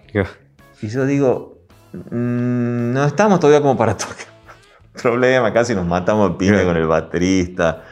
Y 0.81 0.87
yo 0.89 1.05
digo, 1.05 1.57
mm, 1.93 2.93
no 2.93 3.05
estamos 3.05 3.39
todavía 3.39 3.61
como 3.61 3.77
para 3.77 3.95
tocar. 3.97 4.25
Problema, 5.01 5.51
casi 5.53 5.73
nos 5.75 5.85
matamos 5.85 6.31
a 6.31 6.37
Claro. 6.37 6.65
con 6.65 6.77
el 6.77 6.87
baterista. 6.87 7.83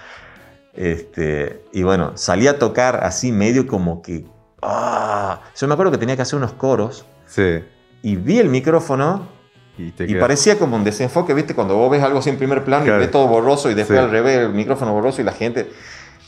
Este, 0.73 1.65
y 1.71 1.83
bueno, 1.83 2.13
salí 2.15 2.47
a 2.47 2.57
tocar 2.57 3.03
así 3.03 3.31
medio 3.31 3.67
como 3.67 4.01
que 4.01 4.25
ah. 4.61 5.39
Yo 5.55 5.67
me 5.67 5.73
acuerdo 5.73 5.91
que 5.91 5.97
tenía 5.99 6.15
que 6.15 6.23
hacer 6.23 6.37
unos 6.37 6.53
coros 6.53 7.05
Sí. 7.27 7.63
y 8.01 8.15
vi 8.15 8.39
el 8.39 8.49
micrófono 8.49 9.27
Y 9.77 9.91
te 9.91 10.05
y 10.09 10.15
parecía 10.15 10.57
como 10.57 10.75
un 10.75 10.83
desenfoque, 10.83 11.33
¿viste? 11.35 11.53
Cuando 11.53 11.75
vos 11.77 11.91
ves 11.91 12.01
algo 12.01 12.19
así 12.19 12.29
en 12.31 12.37
primer 12.37 12.63
plano 12.63 12.85
Claro. 12.85 12.97
y 12.99 13.01
ves 13.01 13.11
todo 13.11 13.27
borroso 13.27 13.69
y 13.69 13.75
después 13.75 13.99
Sí. 13.99 14.03
al 14.03 14.09
revés 14.09 14.37
el 14.39 14.49
micrófono 14.53 14.93
borroso 14.93 15.21
y 15.21 15.25
la 15.25 15.31
gente... 15.33 15.69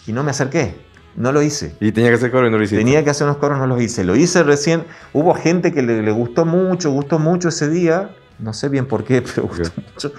Y 0.08 0.14
no 0.14 0.24
me 0.24 0.30
acerqué, 0.32 0.76
no 1.16 1.32
lo 1.32 1.42
hice. 1.42 1.76
Y 1.80 1.92
tenía 1.92 2.10
que 2.10 2.16
hacer 2.16 2.32
coro 2.32 2.48
y 2.48 2.52
no 2.52 2.58
lo 2.58 2.64
hiciste. 2.64 2.84
Tenía 2.84 3.04
que 3.04 3.10
hacer 3.10 3.26
unos 3.26 3.38
coros, 3.38 3.58
no 3.58 3.68
los 3.68 3.82
hice. 3.82 4.04
Lo 4.04 4.16
hice 4.16 4.44
recién. 4.44 4.84
Hubo 5.14 5.34
gente 5.34 5.72
que 5.72 5.82
le, 5.82 6.02
le 6.02 6.12
gustó 6.12 6.46
mucho, 6.46 6.92
gustó 6.92 7.20
mucho 7.20 7.50
ese 7.50 7.70
día. 7.70 8.10
No 8.40 8.54
sé 8.54 8.70
bien 8.70 8.86
por 8.86 9.04
qué, 9.04 9.22
pero 9.36 9.48
gustó 9.48 9.72
mucho. 9.82 10.14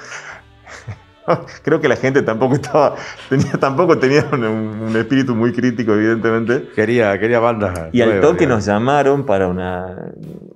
Creo 1.63 1.81
que 1.81 1.89
la 1.89 1.97
gente 1.97 2.23
tampoco 2.23 2.55
estaba, 2.55 2.95
tenía, 3.29 3.53
tampoco 3.53 3.99
tenía 3.99 4.25
un, 4.33 4.45
un 4.45 4.97
espíritu 4.97 5.35
muy 5.35 5.53
crítico, 5.53 5.93
evidentemente. 5.93 6.69
Quería, 6.75 7.19
quería 7.19 7.41
bandas. 7.41 7.91
Y 7.93 8.01
al 8.01 8.21
toque 8.21 8.41
digamos. 8.45 8.59
nos 8.59 8.67
llamaron 8.67 9.27
para 9.27 9.49
una. 9.49 10.13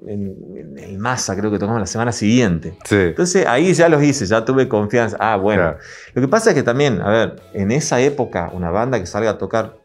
En, 0.06 0.37
en 0.56 0.78
el 0.78 0.99
Massa, 0.99 1.37
creo 1.37 1.50
que 1.50 1.59
tocamos 1.59 1.80
la 1.80 1.87
semana 1.87 2.12
siguiente. 2.12 2.76
Sí. 2.85 2.97
Entonces 2.97 3.47
ahí 3.47 3.75
ya 3.75 3.88
los 3.88 4.02
hice, 4.02 4.26
ya 4.26 4.44
tuve 4.44 4.68
confianza. 4.68 5.16
Ah, 5.20 5.37
bueno. 5.37 5.62
Claro. 5.62 5.78
Lo 6.14 6.23
que 6.23 6.28
pasa 6.28 6.50
es 6.50 6.56
que 6.56 6.62
también, 6.62 7.00
a 7.00 7.11
ver, 7.11 7.42
en 7.52 7.73
esa 7.73 8.00
época, 8.00 8.50
una 8.52 8.70
banda 8.70 8.99
que 8.99 9.06
salga 9.06 9.30
a 9.30 9.38
tocar 9.38 9.80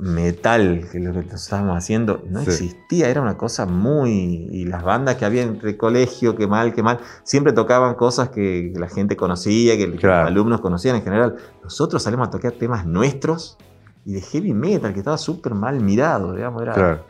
metal, 0.00 0.88
que 0.90 0.98
lo 0.98 1.12
que 1.12 1.20
estábamos 1.34 1.76
haciendo, 1.76 2.22
no 2.28 2.40
Sí. 2.40 2.50
existía, 2.50 3.08
era 3.08 3.20
una 3.20 3.36
cosa 3.36 3.66
muy. 3.66 4.48
Y 4.50 4.64
las 4.64 4.82
bandas 4.82 5.16
que 5.16 5.24
había 5.24 5.42
entre 5.42 5.76
colegio, 5.76 6.36
que 6.36 6.46
mal, 6.46 6.74
que 6.74 6.82
mal, 6.82 6.98
siempre 7.22 7.52
tocaban 7.52 7.94
cosas 7.94 8.30
que 8.30 8.72
la 8.76 8.88
gente 8.88 9.16
conocía, 9.16 9.76
que, 9.76 9.90
Claro. 9.96 10.22
los 10.22 10.30
alumnos 10.30 10.60
conocían 10.60 10.96
en 10.96 11.02
general. 11.02 11.36
Nosotros 11.62 12.02
salimos 12.02 12.28
a 12.28 12.30
tocar 12.30 12.52
temas 12.52 12.86
nuestros 12.86 13.58
y 14.04 14.14
de 14.14 14.20
heavy 14.22 14.54
metal, 14.54 14.92
que 14.92 15.00
estaba 15.00 15.18
súper 15.18 15.54
mal 15.54 15.80
mirado, 15.80 16.34
digamos, 16.34 16.62
era. 16.62 16.72
Claro. 16.74 17.04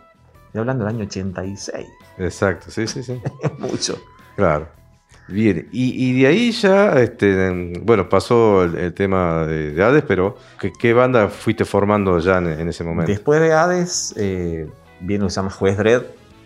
Estoy 0.47 0.59
hablando 0.61 0.85
del 0.85 0.95
año 0.97 1.05
86, 1.07 1.87
Exacto, 2.19 2.71
sí, 2.73 2.87
sí, 2.89 3.03
sí. 3.05 3.21
es 3.43 3.59
mucho. 3.61 3.97
Claro. 4.37 4.67
Bien, 5.31 5.69
y, 5.73 6.11
y 6.11 6.21
de 6.21 6.27
ahí 6.29 6.51
ya, 6.53 7.01
este, 7.01 7.47
en- 7.49 7.87
bueno, 7.87 8.09
pasó 8.09 8.65
el, 8.65 8.75
el 8.77 8.93
tema 8.95 9.47
de, 9.47 9.71
de 9.73 9.83
Hades, 9.85 10.03
pero 10.07 10.37
¿qué, 10.61 10.73
qué 10.79 10.93
banda 10.93 11.29
fuiste 11.29 11.65
formando 11.65 12.19
ya 12.19 12.39
en, 12.39 12.49
en 12.49 12.69
ese 12.69 12.83
momento? 12.85 13.11
Después 13.13 13.41
de 13.41 13.53
Hades, 13.53 14.13
eh, 14.17 14.69
viene 15.01 15.23
lo 15.23 15.27
que 15.29 15.31
se 15.31 15.37
llama 15.37 15.51
Juez 15.51 15.77
Dredd. 15.79 16.03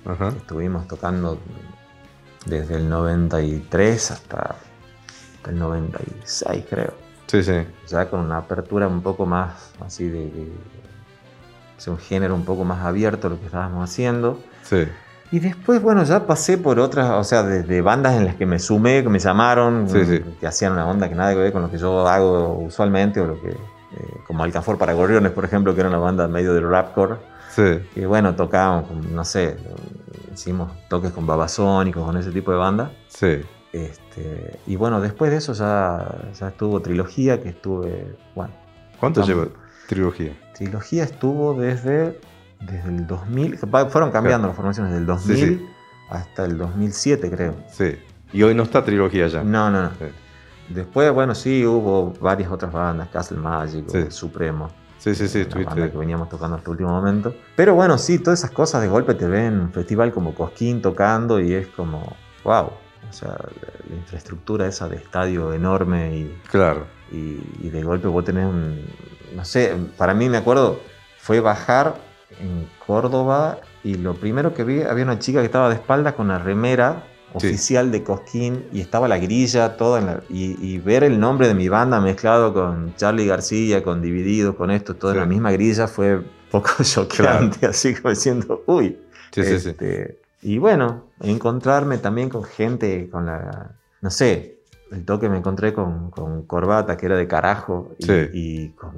Ajá. 0.06 0.28
Estuvimos 0.36 0.86
tocando 0.86 1.38
desde 2.46 2.74
el 2.76 2.88
93 2.90 4.10
hasta, 4.10 4.56
hasta 5.36 5.50
el 5.50 5.58
96, 5.58 6.64
creo. 6.68 6.92
Sí, 7.26 7.42
sí. 7.42 7.52
Ya 7.88 8.10
con 8.10 8.20
una 8.20 8.36
apertura 8.36 8.86
un 8.86 9.00
poco 9.02 9.24
más 9.24 9.72
así 9.80 10.04
de. 10.08 10.26
de- 10.30 10.52
sea, 11.78 11.92
un 11.92 11.98
género 11.98 12.34
un 12.34 12.44
poco 12.44 12.64
más 12.64 12.84
abierto 12.84 13.28
lo 13.28 13.38
que 13.40 13.46
estábamos 13.46 13.88
haciendo. 13.90 14.40
Sí. 14.62 14.84
Y 15.34 15.40
después, 15.40 15.82
bueno, 15.82 16.04
ya 16.04 16.26
pasé 16.26 16.58
por 16.58 16.78
otras, 16.78 17.10
o 17.10 17.24
sea, 17.24 17.42
desde 17.42 17.80
bandas 17.80 18.14
en 18.14 18.24
las 18.24 18.36
que 18.36 18.46
me 18.46 18.58
sumé, 18.60 19.02
que 19.02 19.08
me 19.08 19.18
llamaron, 19.18 19.88
Sí, 19.88 20.04
sí. 20.04 20.20
que 20.38 20.46
hacían 20.46 20.72
una 20.74 20.86
onda 20.86 21.08
que 21.08 21.14
nada 21.16 21.32
que 21.32 21.40
ver 21.40 21.52
con 21.52 21.62
lo 21.62 21.70
que 21.70 21.76
yo 21.78 22.06
hago 22.06 22.58
usualmente, 22.58 23.20
o 23.20 23.26
lo 23.26 23.40
que. 23.40 23.48
eh, 23.50 23.56
como 24.26 24.44
Alcanfor 24.44 24.78
para 24.78 24.92
Gorriones, 24.92 25.32
por 25.32 25.44
ejemplo, 25.44 25.74
que 25.74 25.80
era 25.80 25.88
una 25.88 25.98
banda 25.98 26.28
medio 26.28 26.54
de 26.54 26.60
rapcore. 26.60 27.16
Sí. 27.50 27.80
Y 27.96 28.04
bueno, 28.04 28.34
tocábamos, 28.36 28.90
no 29.10 29.24
sé, 29.24 29.56
hicimos 30.32 30.70
toques 30.88 31.10
con 31.12 31.26
Babasónicos, 31.26 32.04
con 32.04 32.16
ese 32.16 32.30
tipo 32.30 32.52
de 32.52 32.58
banda. 32.58 32.92
Sí. 33.08 33.40
Este, 33.72 34.58
y 34.68 34.76
bueno, 34.76 35.00
después 35.00 35.32
de 35.32 35.38
eso 35.38 35.52
ya, 35.52 36.06
ya 36.38 36.48
estuvo 36.48 36.80
Trilogía, 36.80 37.42
que 37.42 37.48
estuve, 37.48 38.16
bueno, 38.36 38.52
¿Cuánto 39.00 39.22
lleva 39.26 39.46
trilogía? 39.88 40.32
Trilogía 40.54 41.02
estuvo 41.02 41.54
desde, 41.54 42.20
desde 42.66 42.88
el 42.88 43.06
2000, 43.06 43.58
va- 43.74 43.86
fueron 43.86 44.10
cambiando 44.10 44.46
las 44.48 44.56
formaciones, 44.56 44.92
desde 44.92 45.00
el 45.02 45.06
2000 45.06 45.36
Sí, 45.36 45.46
sí. 45.56 45.66
hasta 46.10 46.44
el 46.44 46.58
2007 46.58 47.30
creo. 47.30 47.54
Sí. 47.70 47.96
Y 48.32 48.42
hoy 48.42 48.54
no 48.54 48.62
está 48.64 48.84
trilogía 48.84 49.26
ya. 49.28 49.42
No, 49.44 49.70
no, 49.70 49.82
no. 49.84 49.90
Sí. 49.90 50.04
Después, 50.68 51.12
bueno, 51.12 51.34
sí, 51.34 51.64
hubo 51.66 52.12
varias 52.20 52.50
otras 52.50 52.72
bandas, 52.72 53.08
Castle 53.08 53.38
Magic. 53.38 54.10
Supremo. 54.10 54.70
Sí, 54.98 55.14
sí, 55.14 55.28
sí, 55.28 55.40
la 55.40 55.44
banda 55.44 55.62
que 55.62 55.70
estuviste. 55.72 55.98
veníamos 55.98 56.28
tocando 56.30 56.56
hasta 56.56 56.66
el 56.68 56.70
último 56.72 56.90
momento. 56.90 57.34
Pero 57.54 57.74
bueno, 57.74 57.98
sí, 57.98 58.18
todas 58.18 58.38
esas 58.38 58.50
cosas 58.52 58.80
de 58.80 58.88
golpe 58.88 59.14
te 59.14 59.26
ven 59.26 59.44
en 59.54 59.60
un 59.60 59.72
festival 59.72 60.12
como 60.12 60.34
Cosquín 60.34 60.80
tocando 60.80 61.38
y 61.40 61.52
es 61.52 61.66
como, 61.68 62.16
wow. 62.42 62.70
O 63.10 63.12
sea, 63.12 63.28
la, 63.28 63.90
la 63.90 63.96
infraestructura 63.96 64.66
esa 64.66 64.88
de 64.88 64.96
estadio 64.96 65.52
enorme 65.52 66.16
y, 66.16 66.40
Claro. 66.50 66.86
y- 67.12 67.38
y 67.60 67.68
de 67.70 67.82
golpe 67.82 68.08
vos 68.08 68.24
tenés 68.24 68.46
un, 68.46 68.80
no 69.36 69.44
sé, 69.44 69.76
para 69.98 70.14
mí 70.14 70.30
me 70.30 70.38
acuerdo, 70.38 70.80
fue 71.18 71.40
bajar 71.40 71.96
en 72.40 72.68
Córdoba 72.86 73.58
y 73.82 73.94
lo 73.96 74.14
primero 74.14 74.54
que 74.54 74.64
vi, 74.64 74.82
había 74.82 75.04
una 75.04 75.18
chica 75.18 75.40
que 75.40 75.46
estaba 75.46 75.68
de 75.68 75.74
espaldas 75.76 76.14
con 76.14 76.28
la 76.28 76.38
remera 76.38 77.04
Sí. 77.36 77.48
oficial 77.48 77.90
de 77.90 78.04
Cosquín 78.04 78.64
y 78.72 78.80
estaba 78.80 79.08
la 79.08 79.18
grilla 79.18 79.76
toda 79.76 79.98
en 79.98 80.06
la- 80.06 80.20
y, 80.28 80.56
y 80.64 80.78
ver 80.78 81.02
el 81.02 81.18
nombre 81.18 81.48
de 81.48 81.54
mi 81.54 81.68
banda 81.68 82.00
mezclado 82.00 82.54
con 82.54 82.94
Charlie 82.94 83.26
García, 83.26 83.82
con 83.82 84.00
Divididos, 84.00 84.54
con 84.54 84.70
esto, 84.70 84.94
todo 84.94 85.10
en 85.10 85.18
la 85.18 85.26
misma 85.26 85.50
grilla 85.50 85.88
fue 85.88 86.18
un 86.18 86.26
poco 86.48 86.68
choqueante, 86.84 87.66
así 87.66 87.92
como 87.94 88.10
diciendo, 88.10 88.62
uy. 88.66 88.96
Sí, 89.32 89.42
sí, 89.42 89.58
sí. 89.58 89.68
Este, 89.70 90.20
Y 90.42 90.58
bueno, 90.58 91.06
encontrarme 91.20 91.98
también 91.98 92.28
con 92.28 92.44
gente, 92.44 93.08
con 93.10 93.26
la, 93.26 93.72
no 94.00 94.10
sé, 94.10 94.53
el 94.92 95.04
toque 95.04 95.28
me 95.28 95.38
encontré 95.38 95.72
con, 95.72 96.10
con 96.10 96.42
Corbata, 96.42 96.96
que 96.96 97.06
era 97.06 97.16
de 97.16 97.26
carajo. 97.26 97.92
Y, 97.98 98.04
Sí. 98.04 98.12
y 98.32 98.68
con- 98.70 98.94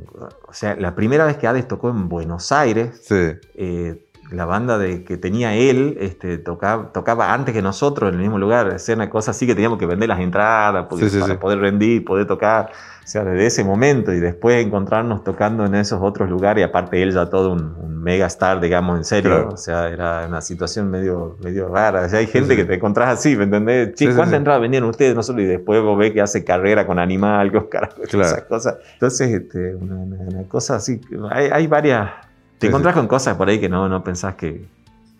o 0.46 0.52
sea, 0.52 0.76
la 0.76 0.94
primera 0.94 1.24
vez 1.24 1.36
que 1.38 1.46
Hades 1.46 1.66
tocó 1.68 1.88
en 1.90 2.08
Buenos 2.08 2.52
Aires, 2.52 3.00
Sí. 3.04 3.14
eh, 3.54 4.02
la 4.32 4.44
banda 4.44 4.76
de, 4.76 5.04
que 5.04 5.16
tenía 5.16 5.54
él 5.54 5.96
este, 6.00 6.36
tocaba, 6.38 6.92
tocaba 6.92 7.32
antes 7.32 7.54
que 7.54 7.62
nosotros 7.62 8.08
en 8.08 8.16
el 8.16 8.20
mismo 8.22 8.38
lugar. 8.38 8.78
Sea, 8.80 8.96
una 8.96 9.08
cosa 9.08 9.30
así 9.30 9.46
que 9.46 9.54
teníamos 9.54 9.78
que 9.78 9.86
vender 9.86 10.08
las 10.08 10.18
entradas 10.20 10.86
porque- 10.90 11.08
Sí, 11.08 11.20
para 11.20 11.38
poder 11.38 11.60
rendir, 11.60 12.04
poder 12.04 12.26
tocar. 12.26 12.72
O 13.06 13.08
sea, 13.08 13.22
desde 13.22 13.46
ese 13.46 13.62
momento 13.62 14.12
y 14.12 14.18
después 14.18 14.66
encontrarnos 14.66 15.22
tocando 15.22 15.64
en 15.64 15.76
esos 15.76 16.02
otros 16.02 16.28
lugares, 16.28 16.62
y 16.62 16.64
aparte 16.64 17.00
él 17.00 17.12
ya 17.12 17.30
todo 17.30 17.52
un, 17.52 17.76
un 17.80 18.02
mega 18.02 18.26
star, 18.26 18.58
digamos, 18.60 18.98
en 18.98 19.04
serio. 19.04 19.30
Claro. 19.30 19.48
O 19.50 19.56
sea, 19.56 19.88
era 19.90 20.26
una 20.26 20.40
situación 20.40 20.90
medio, 20.90 21.36
medio 21.40 21.68
rara. 21.68 22.02
O 22.04 22.08
sea, 22.08 22.18
hay 22.18 22.26
gente 22.26 22.50
sí. 22.50 22.56
que 22.56 22.64
te 22.64 22.74
encontrás 22.74 23.16
así, 23.16 23.36
¿me 23.36 23.44
entendés? 23.44 23.94
Che, 23.94 24.08
Sí, 24.10 24.14
¿cuántas 24.16 24.36
entradas 24.38 24.60
vendían 24.60 24.82
ustedes? 24.82 25.14
Nosotros 25.14 25.44
y 25.44 25.46
después 25.46 25.80
vos 25.82 25.96
ves 25.96 26.12
que 26.12 26.20
hace 26.20 26.42
carrera 26.44 26.84
con 26.84 26.98
animal, 26.98 27.52
con 27.52 27.68
carajo, 27.68 27.94
Claro. 28.08 28.26
esas 28.26 28.42
cosas. 28.42 28.76
Entonces, 28.94 29.30
este, 29.30 29.76
una, 29.76 29.94
una- 29.94 30.16
una 30.16 30.42
cosa 30.48 30.74
así. 30.74 31.00
Hay, 31.30 31.48
hay 31.52 31.66
varias. 31.68 32.10
Te 32.58 32.66
encontrás 32.66 32.92
con 32.94 33.06
cosas 33.06 33.36
por 33.36 33.48
ahí 33.48 33.60
que 33.60 33.68
no, 33.68 33.88
no 33.88 34.02
pensás 34.02 34.34
que, 34.34 34.64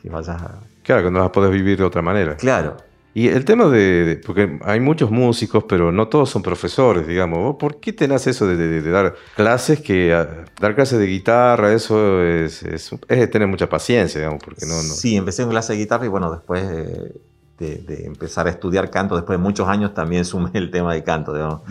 que 0.02 0.10
vayas 0.10 0.42
a. 0.42 0.54
Claro, 0.82 1.04
que 1.04 1.10
no 1.12 1.20
las 1.20 1.30
podés 1.30 1.52
vivir 1.52 1.78
de 1.78 1.84
otra 1.84 2.02
manera. 2.02 2.34
Claro. 2.34 2.78
Y 3.18 3.28
el 3.28 3.46
tema 3.46 3.64
de, 3.68 4.04
de- 4.04 4.16
Porque 4.16 4.58
hay 4.62 4.78
muchos 4.78 5.11
músicos, 5.11 5.64
pero 5.66 5.90
no 5.90 6.08
todos 6.08 6.28
son 6.28 6.42
profesores, 6.42 7.06
digamos. 7.06 7.38
¿Vos 7.38 7.56
¿Por 7.58 7.80
qué 7.80 7.94
tenés 7.94 8.26
eso 8.26 8.46
de, 8.46 8.56
de- 8.58 8.82
de 8.82 8.90
dar 8.90 9.14
clases 9.35 9.80
que... 9.80 10.12
a- 10.12 10.44
dar 10.61 10.75
clases 10.75 10.99
de 10.99 11.06
guitarra, 11.06 11.73
eso 11.73 12.23
es, 12.23 12.62
es, 12.62 12.90
es 13.08 13.18
de 13.18 13.26
tener 13.26 13.49
mucha 13.49 13.70
paciencia, 13.70 14.20
digamos, 14.20 14.42
porque 14.44 14.66
no... 14.66 14.75
no 14.75 14.82
Sí, 14.82 15.16
empecé 15.16 15.44
en 15.44 15.49
clase 15.49 15.73
de 15.73 15.78
guitarra 15.78 16.04
y 16.04 16.08
bueno, 16.08 16.30
después 16.30 16.62
eh, 16.62 17.14
de, 17.58 18.04
empezar 18.04 18.49
a 18.49 18.50
estudiar 18.50 18.90
canto, 18.90 19.16
después 19.16 19.38
de 19.38 19.42
muchos 19.42 19.66
años 19.66 19.94
también 19.94 20.25
sumé 20.26 20.50
el 20.52 20.70
tema 20.70 20.92
de 20.92 21.02
canto, 21.02 21.32
digamos. 21.32 21.62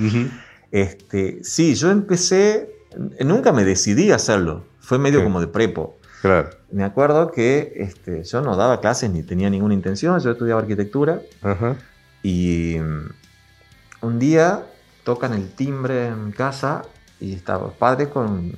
Este, 0.72 1.44
sí, 1.44 1.76
yo 1.76 1.92
empecé, 1.92 2.72
nunca 3.24 3.52
me 3.52 3.64
decidí 3.64 4.10
a 4.12 4.16
hacerlo, 4.16 4.64
fue 4.80 4.98
medio 4.98 5.20
Sí. 5.20 5.24
como 5.26 5.40
de 5.42 5.48
prepo. 5.48 5.95
Claro. 6.22 6.50
Me 6.72 6.84
acuerdo 6.84 7.32
que 7.32 7.74
este, 7.78 8.24
yo 8.24 8.42
no 8.42 8.56
daba 8.56 8.82
clases 8.82 9.10
ni 9.12 9.24
tenía 9.24 9.50
ninguna 9.50 9.74
intención, 9.74 10.20
yo 10.20 10.32
estudiaba 10.32 10.62
arquitectura 10.62 11.22
Ajá. 11.42 11.76
y 12.24 12.78
mm, 12.80 14.06
un 14.06 14.20
día 14.20 14.64
tocan 15.04 15.34
el 15.34 15.50
timbre 15.52 16.08
en 16.08 16.32
casa 16.32 16.84
y 17.20 17.34
estaba 17.34 17.70
padre 17.72 18.10
con 18.10 18.54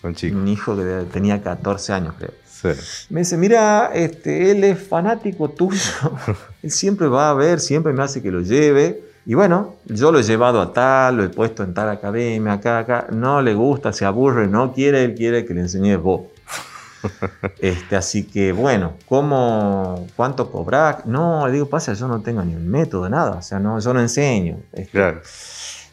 Son 0.00 0.14
chicos. 0.14 0.38
un 0.38 0.48
hijo 0.48 0.76
que 0.76 1.06
tenía 1.12 1.42
14 1.42 1.92
años, 1.92 2.14
creo. 2.18 2.32
Sí. 2.44 2.68
Me 3.10 3.20
dice, 3.20 3.36
mira, 3.36 3.90
este, 3.94 4.50
él 4.50 4.64
es 4.64 4.78
fanático 4.82 5.50
tuyo. 5.50 5.80
él 6.62 6.70
siempre 6.70 7.06
va 7.06 7.30
a 7.30 7.34
ver, 7.34 7.60
siempre 7.60 7.92
me 7.92 8.02
hace 8.02 8.22
que 8.22 8.30
lo 8.30 8.40
lleve. 8.40 9.04
Y 9.26 9.34
bueno, 9.34 9.76
yo 9.86 10.12
lo 10.12 10.20
he 10.20 10.22
llevado 10.22 10.60
a 10.60 10.72
tal, 10.72 11.16
lo 11.16 11.24
he 11.24 11.28
puesto 11.28 11.62
en 11.64 11.74
tal 11.74 11.88
academia, 11.90 12.54
acá, 12.54 12.78
acá. 12.78 13.06
No 13.12 13.42
le 13.42 13.54
gusta, 13.54 13.92
se 13.92 14.04
aburre, 14.04 14.46
no 14.46 14.72
quiere, 14.72 15.04
él 15.04 15.14
quiere 15.14 15.44
que 15.44 15.52
le 15.54 15.62
enseñes 15.62 16.00
vos. 16.00 16.22
Este, 17.58 17.96
así 17.96 18.24
que 18.24 18.52
bueno, 18.52 18.94
¿cómo, 19.08 20.06
¿cuánto 20.16 20.50
cobrar? 20.50 21.06
No, 21.06 21.46
le 21.46 21.54
digo, 21.54 21.66
pasa, 21.66 21.92
yo 21.94 22.08
no 22.08 22.20
tengo 22.20 22.42
ni 22.42 22.54
un 22.54 22.68
método, 22.68 23.08
nada. 23.08 23.36
O 23.36 23.42
sea, 23.42 23.58
no, 23.58 23.78
yo 23.80 23.92
no 23.94 24.00
enseño. 24.00 24.58
Este, 24.72 24.90
Claro. 24.90 25.20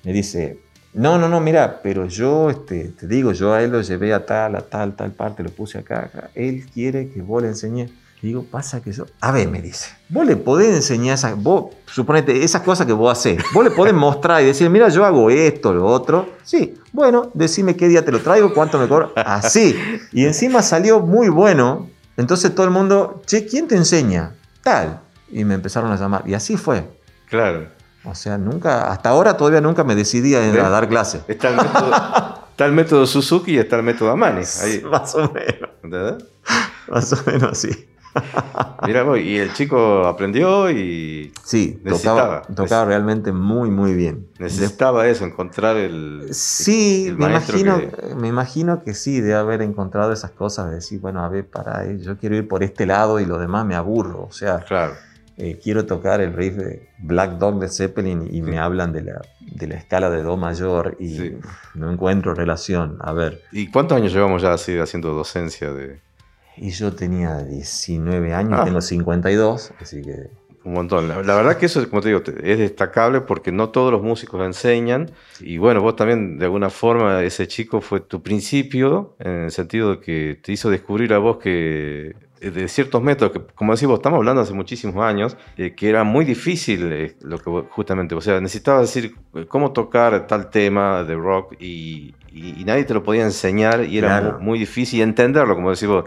me 0.04 0.14
dice, 0.14 0.60
no, 0.94 1.18
no, 1.18 1.28
no, 1.28 1.40
mira, 1.40 1.80
pero 1.82 2.06
yo 2.06 2.50
este, 2.50 2.90
te 2.90 3.08
digo, 3.08 3.32
yo 3.32 3.54
a 3.54 3.64
él 3.64 3.72
lo 3.72 3.82
llevé 3.82 4.14
a 4.14 4.26
tal, 4.26 4.56
a 4.56 4.62
tal, 4.62 4.96
tal 4.96 5.12
parte, 5.12 5.42
lo 5.44 5.50
puse 5.50 5.80
acá, 5.80 6.04
acá. 6.06 6.30
Él 6.36 6.66
quiere 6.72 7.10
que 7.10 7.22
vos 7.22 7.42
le 7.42 7.48
enseñes. 7.50 7.92
Le 8.24 8.30
digo, 8.30 8.46
pasa 8.50 8.82
que 8.82 8.94
yo. 8.94 9.06
A 9.20 9.34
ver, 9.34 9.50
me 9.50 9.62
dice, 9.62 9.90
vos 10.08 10.26
le 10.26 10.38
podés 10.38 10.74
enseñar 10.74 11.16
esas. 11.16 11.36
Vos, 11.36 11.74
suponete, 11.88 12.46
esas 12.46 12.62
cosas 12.62 12.88
que 12.88 12.94
vos 12.94 13.12
hacés. 13.12 13.44
Vos 13.54 13.66
le 13.66 13.72
podés 13.72 13.94
mostrar 13.94 14.42
y 14.42 14.46
decir, 14.46 14.70
mira, 14.70 14.88
yo 14.88 15.04
hago 15.04 15.30
esto, 15.30 15.74
lo 15.74 15.86
otro. 15.86 16.30
Sí, 16.42 16.74
bueno, 16.94 17.32
decime 17.34 17.76
qué 17.76 17.90
día 17.90 18.06
te 18.06 18.14
lo 18.14 18.22
traigo, 18.22 18.54
cuánto 18.54 18.80
me 18.80 18.88
cobro. 18.88 19.12
Así. 19.18 19.76
Y 20.14 20.24
encima 20.24 20.62
salió 20.62 21.02
muy 21.02 21.28
bueno 21.28 21.90
Entonces 22.16 22.56
todo 22.56 22.66
el 22.66 22.72
mundo, 22.72 23.22
che, 23.26 23.46
¿quién 23.46 23.68
te 23.68 23.76
enseña? 23.76 24.36
Tal. 24.62 25.02
Y 25.30 25.44
me 25.44 25.56
empezaron 25.56 25.92
a 25.92 25.98
llamar. 25.98 26.24
Y 26.26 26.34
así 26.34 26.56
fue. 26.56 26.98
Claro. 27.30 27.68
O 28.06 28.16
sea, 28.16 28.38
nunca, 28.38 28.90
hasta 28.90 29.10
ahora 29.10 29.36
todavía 29.36 29.60
nunca 29.60 29.84
me 29.84 29.96
decidí 29.96 30.34
a, 30.34 30.44
a 30.44 30.70
dar 30.70 30.88
clase. 30.88 31.24
Está 31.28 31.50
el 31.50 31.58
método, 31.58 31.92
está 32.52 32.66
el 32.68 32.72
método 32.72 33.06
Suzuki 33.06 33.56
y 33.56 33.58
está 33.58 33.76
el 33.76 33.84
método 33.84 34.12
Amani. 34.12 34.46
Ahí, 34.62 34.82
Más 34.90 35.14
o 35.14 35.30
menos. 35.30 35.70
¿entendés? 35.84 36.26
Más 36.88 37.12
o 37.12 37.18
menos 37.26 37.52
así. 37.52 37.93
Mira 38.86 39.04
y 39.18 39.38
el 39.38 39.54
chico 39.54 40.06
aprendió 40.06 40.70
y 40.70 41.32
Sí, 41.44 41.80
Necesitaba. 41.84 42.42
tocaba, 42.42 42.56
tocaba 42.56 42.86
realmente 42.86 43.32
muy, 43.32 43.70
muy 43.70 43.94
bien. 43.94 44.28
necesitaba 44.40 45.08
eso, 45.08 45.26
encontrar 45.26 45.78
el. 45.78 46.28
Sí, 46.32 47.08
el 47.08 47.18
me 47.18 47.26
imagino, 47.30 47.80
que- 47.80 48.16
me 48.16 48.28
imagino 48.28 48.84
que 48.84 48.94
sí, 48.94 49.22
de 49.22 49.34
haber 49.36 49.62
encontrado 49.62 50.12
esas 50.12 50.32
cosas, 50.32 50.70
de 50.70 50.76
decir, 50.76 51.00
bueno, 51.00 51.24
a 51.24 51.30
ver, 51.30 51.48
para, 51.48 51.92
yo 51.94 52.18
quiero 52.18 52.36
ir 52.36 52.48
por 52.48 52.64
este 52.64 52.86
lado 52.86 53.20
y 53.20 53.26
lo 53.26 53.38
demás 53.40 53.66
me 53.66 53.76
aburro. 53.76 54.24
O 54.24 54.32
sea, 54.32 54.60
Claro. 54.60 54.94
eh, 55.38 55.60
quiero 55.64 55.86
tocar 55.86 56.22
el 56.22 56.34
riff 56.34 56.56
de 56.56 56.90
Black 57.00 57.38
Dog 57.40 57.60
de 57.60 57.70
Zeppelin 57.70 58.28
y 58.34 58.42
me 58.42 58.60
hablan 58.60 58.94
de 58.94 59.02
la, 59.04 59.22
de 59.40 59.68
la 59.68 59.76
escala 59.76 60.10
de 60.10 60.22
Do 60.24 60.38
mayor 60.38 60.96
y 61.00 61.18
Sí. 61.18 61.38
no 61.76 61.92
encuentro 61.92 62.34
relación. 62.36 62.98
A 63.02 63.14
ver, 63.14 63.42
¿Y 63.52 63.72
cuántos 63.72 63.98
años 63.98 64.14
llevamos 64.14 64.42
ya 64.42 64.54
así 64.54 64.78
haciendo 64.78 65.14
docencia 65.14 65.72
de 65.72 66.00
y 66.58 66.70
yo 66.72 66.94
tenía 66.94 67.38
19 67.44 68.34
años, 68.34 68.60
Ah. 68.62 68.66
tengo 68.66 68.82
52, 68.82 69.74
así 69.80 70.02
que 70.02 70.30
un 70.66 70.74
montón? 70.74 71.10
La, 71.10 71.22
la 71.22 71.36
verdad 71.36 71.58
que 71.58 71.66
eso, 71.66 71.88
como 71.90 72.02
te 72.02 72.08
digo, 72.10 72.22
es 72.42 72.58
destacable 72.58 73.20
porque 73.22 73.52
no 73.52 73.70
todos 73.70 73.92
los 73.92 74.02
músicos 74.02 74.46
enseñan. 74.46 75.12
Y 75.42 75.58
bueno, 75.58 75.82
vos 75.82 75.96
también, 75.98 76.38
de 76.38 76.46
alguna 76.46 76.70
forma, 76.70 77.22
ese 77.24 77.48
chico 77.48 77.82
fue 77.82 78.00
tu 78.00 78.22
principio, 78.24 79.16
en 79.20 79.44
el 79.46 79.52
sentido 79.52 79.92
de 79.96 80.00
que 80.00 80.40
te 80.42 80.52
hizo 80.54 80.70
descubrir 80.70 81.14
a 81.14 81.18
vos 81.18 81.38
que 81.38 82.16
eh, 82.40 82.52
de 82.52 82.68
ciertos 82.70 83.02
métodos, 83.04 83.34
que 83.34 83.42
como 83.56 83.74
decís 83.74 83.88
vos, 83.90 84.00
estamos 84.00 84.18
hablando 84.18 84.42
hace 84.42 84.54
muchísimos 84.54 85.04
años, 85.04 85.36
eh, 85.58 85.74
que 85.76 85.90
era 85.90 86.04
muy 86.06 86.24
difícil 86.24 86.92
eh, 86.94 87.16
lo 87.24 87.40
que 87.40 87.50
vos- 87.50 87.66
justamente, 87.70 88.16
o 88.16 88.22
sea, 88.22 88.40
necesitabas 88.40 88.82
decir 88.94 89.16
eh, 89.36 89.46
cómo 89.48 89.72
tocar 89.74 90.28
tal 90.28 90.50
tema 90.50 91.04
de 91.04 91.16
rock 91.16 91.56
y, 91.60 92.14
y- 92.32 92.62
y 92.62 92.64
nadie 92.64 92.84
te 92.86 92.94
lo 92.94 93.04
podía 93.04 93.24
enseñar 93.24 93.84
y 93.86 93.98
era 93.98 94.20
Claro. 94.20 94.34
muy, 94.40 94.46
muy 94.48 94.60
difícil 94.60 95.02
entenderlo, 95.02 95.56
como 95.56 95.72
decís 95.72 95.88
vos. 95.90 96.06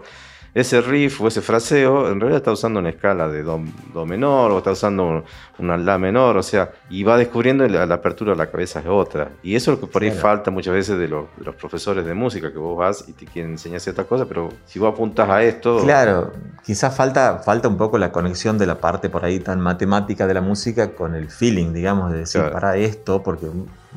Ese 0.59 0.81
riff 0.81 1.21
o 1.21 1.27
ese 1.27 1.41
fraseo 1.41 2.09
en 2.11 2.19
realidad 2.19 2.37
está 2.39 2.51
usando 2.51 2.79
una 2.79 2.89
escala 2.89 3.27
de 3.27 3.43
do, 3.43 3.59
do 3.93 4.05
menor 4.07 4.51
o 4.51 4.57
está 4.57 4.71
usando 4.71 5.23
una 5.59 5.77
la 5.77 5.97
menor, 5.99 6.35
o 6.37 6.41
sea, 6.41 6.71
y 6.89 7.03
va 7.03 7.15
descubriendo 7.15 7.67
la, 7.67 7.85
la 7.85 7.95
apertura 7.95 8.31
de 8.31 8.37
la 8.37 8.47
cabeza 8.49 8.79
es 8.79 8.87
otra. 8.87 9.29
Y 9.43 9.55
eso 9.55 9.71
es 9.71 9.77
lo 9.79 9.85
que 9.85 9.91
por 9.93 10.01
ahí 10.01 10.09
Claro. 10.09 10.21
falta 10.23 10.49
muchas 10.49 10.73
veces 10.73 10.97
de, 10.97 11.07
los- 11.07 11.25
de 11.37 11.45
los 11.45 11.53
profesores 11.55 12.05
de 12.05 12.13
música, 12.15 12.51
que 12.51 12.57
vos 12.57 12.75
vas 12.77 13.05
y 13.07 13.13
te 13.13 13.25
quieren 13.25 13.51
enseñar 13.51 13.79
ciertas 13.81 14.07
cosas, 14.07 14.25
pero 14.27 14.49
si 14.65 14.79
vos 14.79 14.91
apuntas 14.93 15.29
a 15.29 15.43
esto... 15.43 15.79
Claro, 15.83 16.31
quizás 16.65 16.95
falta, 16.95 17.37
falta 17.45 17.67
un 17.67 17.77
poco 17.77 17.97
la 17.99 18.11
conexión 18.11 18.57
de 18.57 18.65
la 18.65 18.79
parte 18.79 19.09
por 19.09 19.25
ahí 19.25 19.39
tan 19.39 19.61
matemática 19.61 20.25
de 20.25 20.33
la 20.33 20.41
música 20.41 20.91
con 20.95 21.13
el 21.13 21.29
feeling, 21.29 21.71
digamos, 21.71 22.11
de 22.11 22.17
decir, 22.19 22.41
Claro. 22.41 22.53
para 22.55 22.77
esto, 22.77 23.21
porque 23.21 23.45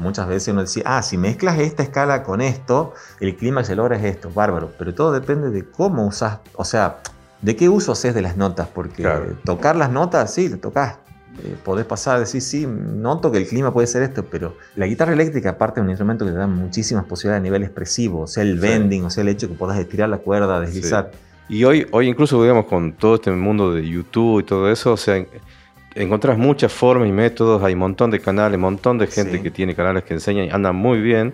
muchas 0.01 0.27
veces 0.27 0.49
uno 0.53 0.63
decía, 0.63 0.83
ah, 0.87 1.03
si 1.03 1.17
mezclas 1.17 1.59
esta 1.61 1.83
escala 1.85 2.23
con 2.25 2.41
esto, 2.41 2.95
el 3.21 3.37
clímax 3.37 3.69
se 3.69 3.77
logra 3.77 3.97
es 3.97 4.05
esto, 4.05 4.31
bárbaro, 4.35 4.71
pero 4.79 4.93
todo 4.95 5.13
depende 5.13 5.51
de 5.51 5.65
cómo 5.65 6.07
usas, 6.07 6.39
o 6.57 6.65
sea, 6.65 6.99
de 7.43 7.55
qué 7.57 7.69
uso 7.69 7.93
haces 7.93 8.15
de 8.15 8.23
las 8.23 8.37
notas, 8.37 8.67
porque 8.69 9.03
Claro. 9.03 9.27
tocar 9.45 9.77
las 9.77 9.91
notas, 9.91 10.35
sí, 10.35 10.49
lo 10.49 10.59
tocas. 10.59 10.97
eh, 11.45 11.57
podés 11.65 11.87
pasar 11.87 12.17
a 12.17 12.21
decir, 12.21 12.43
sí, 12.43 12.67
noto 12.67 13.31
que 13.31 13.39
el 13.39 13.47
clima 13.47 13.73
puede 13.73 13.87
ser 13.87 14.03
esto, 14.03 14.25
pero 14.31 14.57
la 14.77 14.87
guitarra 14.87 15.13
eléctrica, 15.13 15.51
aparte, 15.51 15.81
es 15.81 15.85
un 15.85 15.89
instrumento 15.89 16.27
que 16.27 16.33
te 16.33 16.37
da 16.37 16.47
muchísimas 16.49 17.05
posibilidades 17.05 17.41
a 17.41 17.43
nivel 17.45 17.63
expresivo, 17.63 18.23
o 18.23 18.27
sea, 18.27 18.43
el 18.43 18.57
Sí. 18.57 18.67
bending, 18.67 19.05
o 19.05 19.11
sea, 19.11 19.23
el 19.23 19.29
hecho 19.29 19.49
que 19.49 19.55
puedas 19.55 19.79
estirar 19.79 20.09
la 20.11 20.19
cuerda, 20.19 20.61
deslizar. 20.61 21.13
Y 21.49 21.65
hoy, 21.65 21.87
hoy 21.93 22.09
incluso, 22.09 22.43
digamos, 22.43 22.67
con 22.67 22.93
todo 22.93 23.15
este 23.15 23.31
mundo 23.31 23.73
de 23.73 23.89
YouTube 23.89 24.41
y 24.41 24.43
todo 24.43 24.71
eso, 24.71 24.93
o 24.93 24.97
sea, 24.99 25.25
encontrás 25.95 26.39
muchas 26.39 26.73
formas 26.73 27.09
y 27.09 27.13
métodos, 27.13 27.63
hay 27.63 27.75
un 27.75 27.81
montón 27.81 28.11
de 28.11 28.21
canales, 28.21 28.57
un 28.57 28.63
montón 28.63 28.99
de 28.99 29.07
gente 29.07 29.39
Sí. 29.39 29.43
que 29.43 29.51
tiene 29.51 29.75
canales 29.75 30.05
que 30.05 30.15
enseñan 30.15 30.47
y 30.47 30.51
andan 30.51 30.77
muy 30.77 31.01
bien. 31.01 31.33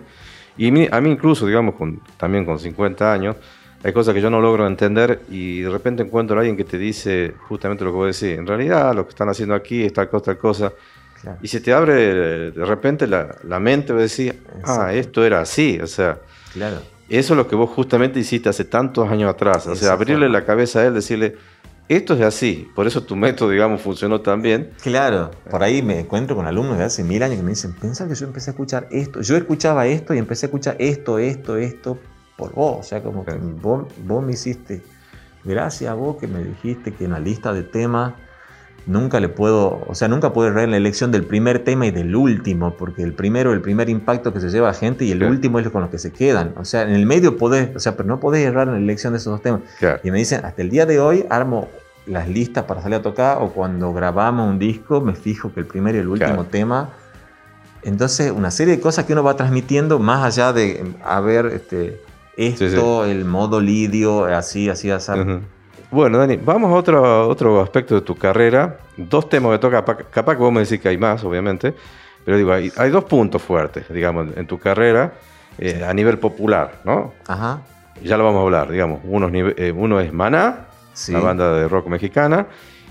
Y 0.57 0.67
a 0.91 1.01
mí 1.01 1.09
incluso, 1.11 1.45
digamos, 1.45 1.75
con, 1.75 2.01
también 2.17 2.43
con 2.45 2.57
50 2.57 3.13
años, 3.13 3.35
hay 3.83 3.93
cosas 3.93 4.15
que 4.15 4.21
yo 4.21 4.29
no 4.31 4.41
logro 4.41 4.65
entender 4.65 5.21
y 5.29 5.61
de 5.61 5.69
repente 5.69 6.01
encuentro 6.01 6.35
a 6.35 6.39
alguien 6.39 6.57
que 6.57 6.63
te 6.63 6.77
dice 6.79 7.35
justamente 7.47 7.83
lo 7.85 7.91
que 7.91 7.95
vos 7.97 8.19
decís. 8.19 8.37
En 8.37 8.47
realidad 8.47 8.95
lo 8.95 9.03
que 9.05 9.09
están 9.09 9.29
haciendo 9.29 9.53
aquí 9.53 9.83
es 9.83 9.93
tal 9.93 10.09
cosa, 10.09 10.25
tal 10.25 10.37
cosa. 10.39 10.73
Claro. 11.21 11.37
Y 11.43 11.47
se 11.47 11.61
te 11.61 11.73
abre 11.73 12.51
de 12.51 12.65
repente 12.65 13.05
la, 13.07 13.35
la 13.43 13.59
mente, 13.59 13.93
vos 13.93 14.01
decís, 14.01 14.33
ah, 14.63 14.91
esto 14.93 15.23
era 15.23 15.41
así. 15.41 15.79
O 15.81 15.85
sea, 15.87 16.17
Claro. 16.53 16.77
eso 17.07 17.33
es 17.33 17.37
lo 17.37 17.47
que 17.47 17.55
vos 17.55 17.69
justamente 17.69 18.19
hiciste 18.19 18.49
hace 18.49 18.65
tantos 18.65 19.07
años 19.09 19.29
atrás. 19.29 19.67
O 19.67 19.75
sea, 19.75 19.91
abrirle 19.93 20.27
la 20.27 20.43
cabeza 20.43 20.79
a 20.79 20.85
él, 20.87 20.95
decirle, 20.95 21.35
esto 21.89 22.13
es 22.13 22.21
así. 22.21 22.69
Por 22.75 22.87
eso 22.87 23.03
tu 23.03 23.15
método, 23.15 23.49
digamos, 23.49 23.81
funcionó 23.81 24.21
tan 24.21 24.41
bien. 24.41 24.71
Claro, 24.81 25.31
por 25.49 25.63
ahí 25.63 25.81
me 25.81 25.99
encuentro 25.99 26.35
con 26.35 26.45
alumnos 26.45 26.77
de 26.77 26.83
hace 26.83 27.03
mil 27.03 27.23
años 27.23 27.37
que 27.37 27.43
me 27.43 27.51
dicen, 27.51 27.73
pensá 27.73 28.07
que 28.07 28.15
yo 28.15 28.25
empecé 28.25 28.49
a 28.49 28.53
escuchar 28.53 28.87
esto, 28.91 29.21
yo 29.21 29.37
escuchaba 29.37 29.87
esto 29.87 30.13
y 30.13 30.17
empecé 30.17 30.45
a 30.45 30.47
escuchar 30.47 30.75
esto, 30.79 31.19
esto, 31.19 31.57
esto 31.57 31.97
por 32.37 32.53
vos, 32.53 32.77
o 32.79 32.83
sea, 32.83 33.01
como 33.01 33.25
que 33.25 33.33
vos, 33.33 33.87
vos 34.05 34.23
me 34.23 34.33
hiciste, 34.33 34.83
gracias 35.43 35.89
a 35.89 35.95
vos 35.95 36.17
que 36.17 36.27
me 36.27 36.43
dijiste 36.43 36.93
que 36.93 37.05
en 37.05 37.11
la 37.11 37.19
lista 37.19 37.51
de 37.51 37.63
temas 37.63 38.13
nunca 38.87 39.19
le 39.19 39.29
puedo, 39.29 39.83
o 39.87 39.93
sea, 39.93 40.07
nunca 40.07 40.33
puedo 40.33 40.47
errar 40.49 40.63
en 40.63 40.71
la 40.71 40.77
elección 40.77 41.11
del 41.11 41.23
primer 41.25 41.59
tema 41.63 41.85
y 41.85 41.91
del 41.91 42.15
último, 42.15 42.75
porque 42.77 43.03
el 43.03 43.13
primero, 43.13 43.53
el 43.53 43.61
primer 43.61 43.89
impacto 43.89 44.33
que 44.33 44.39
se 44.39 44.49
lleva 44.49 44.69
a 44.69 44.73
gente 44.73 45.05
y 45.05 45.11
el 45.11 45.19
Claro. 45.19 45.33
último 45.33 45.59
es 45.59 45.65
lo 45.65 45.71
con 45.71 45.81
los 45.81 45.89
que 45.91 45.99
se 45.99 46.11
quedan, 46.11 46.53
o 46.57 46.65
sea, 46.65 46.81
en 46.83 46.89
el 46.91 47.05
medio 47.05 47.37
podés, 47.37 47.75
o 47.75 47.79
sea, 47.79 47.95
pero 47.95 48.07
no 48.07 48.19
podés 48.19 48.45
errar 48.47 48.67
en 48.67 48.73
la 48.73 48.79
elección 48.79 49.13
de 49.13 49.17
esos 49.17 49.31
dos 49.31 49.41
temas. 49.41 49.61
Claro. 49.79 49.99
Y 50.03 50.09
me 50.11 50.17
dicen, 50.17 50.43
hasta 50.45 50.61
el 50.61 50.69
día 50.69 50.85
de 50.85 50.99
hoy 50.99 51.25
armo 51.29 51.67
las 52.05 52.29
listas 52.29 52.63
para 52.63 52.81
salir 52.81 52.99
a 52.99 53.01
tocar 53.01 53.37
o 53.41 53.49
cuando 53.49 53.91
grabamos 53.93 54.49
un 54.49 54.57
disco 54.57 55.01
me 55.01 55.13
fijo 55.13 55.53
que 55.53 55.59
el 55.59 55.65
primer 55.65 55.93
y 55.95 55.97
el 55.99 56.07
último 56.07 56.29
Claro. 56.33 56.45
tema. 56.49 56.89
Entonces, 57.83 58.31
una 58.31 58.51
serie 58.51 58.75
de 58.77 58.81
cosas 58.81 59.05
que 59.05 59.13
uno 59.13 59.23
va 59.23 59.35
transmitiendo 59.35 59.99
más 59.99 60.23
allá 60.23 60.51
de, 60.53 60.93
a 61.03 61.19
ver, 61.21 61.45
este, 61.47 62.01
esto, 62.37 63.05
el 63.05 63.25
modo 63.25 63.59
lidio, 63.61 64.25
así, 64.25 64.69
así, 64.69 64.89
así. 64.89 65.11
Bueno, 65.89 66.17
Dani, 66.17 66.37
vamos 66.37 66.71
a 66.71 66.75
otro, 66.75 67.27
otro 67.29 67.61
aspecto 67.61 67.95
de 67.95 68.01
tu 68.01 68.15
carrera. 68.15 68.77
Dos 68.97 69.29
temas 69.29 69.53
que 69.53 69.59
toca, 69.59 69.83
capaz, 70.09 70.35
que 70.35 70.41
vos 70.41 70.51
me 70.51 70.61
decís 70.61 70.79
que 70.81 70.89
hay 70.89 70.97
más, 70.97 71.23
obviamente, 71.23 71.73
pero 72.25 72.37
digo, 72.37 72.51
hay, 72.51 72.71
hay 72.77 72.89
dos 72.89 73.05
puntos 73.05 73.41
fuertes, 73.41 73.87
digamos, 73.89 74.27
en 74.35 74.45
tu 74.47 74.59
carrera 74.59 75.13
eh, 75.57 75.85
a 75.87 75.93
nivel 75.93 76.19
popular, 76.19 76.81
¿no? 76.83 77.13
Ajá. 77.27 77.61
Ya 78.03 78.17
lo 78.17 78.25
vamos 78.25 78.41
a 78.41 78.43
hablar, 78.43 78.69
digamos. 78.69 78.99
Uno, 79.05 79.29
eh, 79.33 79.73
uno 79.75 79.99
es 79.99 80.11
Maná, 80.11 80.65
Sí. 80.93 81.11
la 81.13 81.19
banda 81.19 81.53
de 81.53 81.67
rock 81.67 81.87
mexicana, 81.87 82.47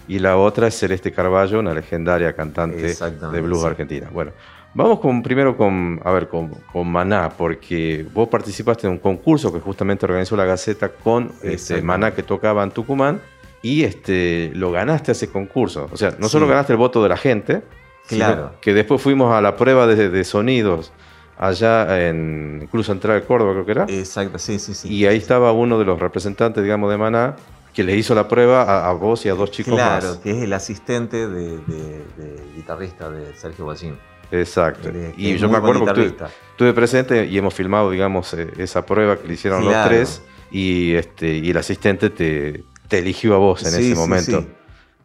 y 0.09 0.21
la 0.21 0.37
otra 0.37 0.69
es 0.69 0.79
Celeste 0.79 1.13
Carballo, 1.13 1.59
una 1.59 1.75
legendaria 1.75 2.33
cantante 2.35 2.95
de 2.95 3.41
blues 3.41 3.61
sí. 3.63 3.67
argentina. 3.67 4.09
Bueno, 4.13 4.31
vamos 4.77 5.01
con, 5.01 5.23
primero 5.23 5.57
con, 5.57 6.01
a 6.05 6.11
ver, 6.13 6.29
con, 6.29 6.51
con 6.73 6.87
Maná, 6.89 7.31
porque 7.37 8.07
vos 8.13 8.29
participaste 8.29 8.87
en 8.87 8.93
un 8.95 8.99
concurso 8.99 9.53
que 9.53 9.59
justamente 9.61 10.07
organizó 10.07 10.37
la 10.37 10.45
Gaceta 10.45 10.89
con 10.91 11.33
este. 11.43 11.83
Maná 11.83 12.13
que 12.15 12.23
tocaba 12.23 12.63
en 12.63 12.71
Tucumán, 12.71 13.21
y 13.63 13.83
este, 13.83 14.53
lo 14.55 14.71
ganaste 14.71 15.13
ese 15.13 15.29
concurso. 15.29 15.89
O 15.93 15.97
sea, 15.97 16.11
no 16.19 16.27
Sí. 16.29 16.33
solo 16.33 16.47
ganaste 16.47 16.73
el 16.73 16.77
voto 16.79 17.03
de 17.03 17.09
la 17.09 17.17
gente, 17.17 17.63
sino 18.07 18.25
Claro. 18.27 18.53
que 18.61 18.73
después 18.75 19.03
fuimos 19.03 19.33
a 19.35 19.41
la 19.41 19.57
prueba 19.57 19.87
de, 19.89 20.09
de 20.11 20.25
sonidos 20.25 20.93
allá 21.39 22.07
en 22.09 22.69
Cruz 22.71 22.87
Central 22.87 23.21
de 23.21 23.27
Córdoba, 23.27 23.53
creo 23.53 23.65
que 23.67 23.73
era. 23.73 23.85
Exacto, 23.89 24.39
sí, 24.39 24.59
sí, 24.59 24.73
sí. 24.75 24.89
Y 24.93 25.07
ahí 25.07 25.17
estaba 25.17 25.53
uno 25.53 25.79
de 25.79 25.85
los 25.85 25.99
representantes, 25.99 26.63
digamos, 26.63 26.91
de 26.91 26.97
Maná, 26.97 27.37
que 27.75 27.83
les 27.83 27.97
hizo 27.99 28.15
la 28.15 28.27
prueba 28.27 28.63
a, 28.63 28.89
a 28.89 28.93
vos 28.95 29.27
y 29.27 29.29
a 29.29 29.35
dos 29.35 29.51
chicos 29.51 29.75
claro, 29.75 30.07
más. 30.09 30.17
que 30.19 30.31
es 30.31 30.43
el 30.45 30.53
asistente 30.55 31.29
de, 31.29 31.59
de- 31.59 32.05
de 32.17 32.43
guitarrista 32.55 33.11
de 33.11 33.35
Sergio 33.35 33.67
Ballín. 33.67 33.99
Exacto. 34.31 34.91
Que 34.93 35.15
Y 35.17 35.37
yo 35.37 35.49
me 35.49 35.57
acuerdo 35.59 35.81
guitarrista. 35.81 36.27
estuve, 36.27 36.51
estuve 36.51 36.73
presente 36.73 37.27
y 37.27 37.39
hemos 37.39 37.55
filmado, 37.55 37.91
digamos, 37.91 38.33
eh, 38.35 38.49
esa 38.59 38.85
prueba 38.87 39.17
que 39.19 39.29
le 39.29 39.35
hicieron 39.35 39.65
los 39.65 39.75
tres. 39.87 40.23
Y, 40.51 40.95
este, 40.95 41.35
y 41.39 41.51
el 41.51 41.57
asistente 41.57 42.09
te, 42.11 42.63
te 42.89 42.99
eligió 42.99 43.35
a 43.35 43.39
vos 43.39 43.63
en 43.65 43.73
Sí, 43.73 43.91
ese 43.93 43.95
momento. 44.01 44.41
sí. 44.43 44.49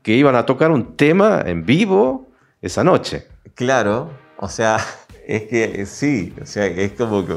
Que 0.03 0.13
iban 0.15 0.35
a 0.35 0.45
tocar 0.45 0.71
un 0.71 0.95
tema 0.95 1.41
en 1.45 1.65
vivo 1.65 2.29
esa 2.61 2.83
noche. 2.83 3.27
Claro, 3.55 4.11
o 4.37 4.49
sea, 4.49 4.77
es 5.27 5.43
que 5.43 5.85
sí, 5.85 6.33
o 6.41 6.45
sea, 6.45 6.65
es 6.67 6.93
como 6.93 7.25
que 7.25 7.33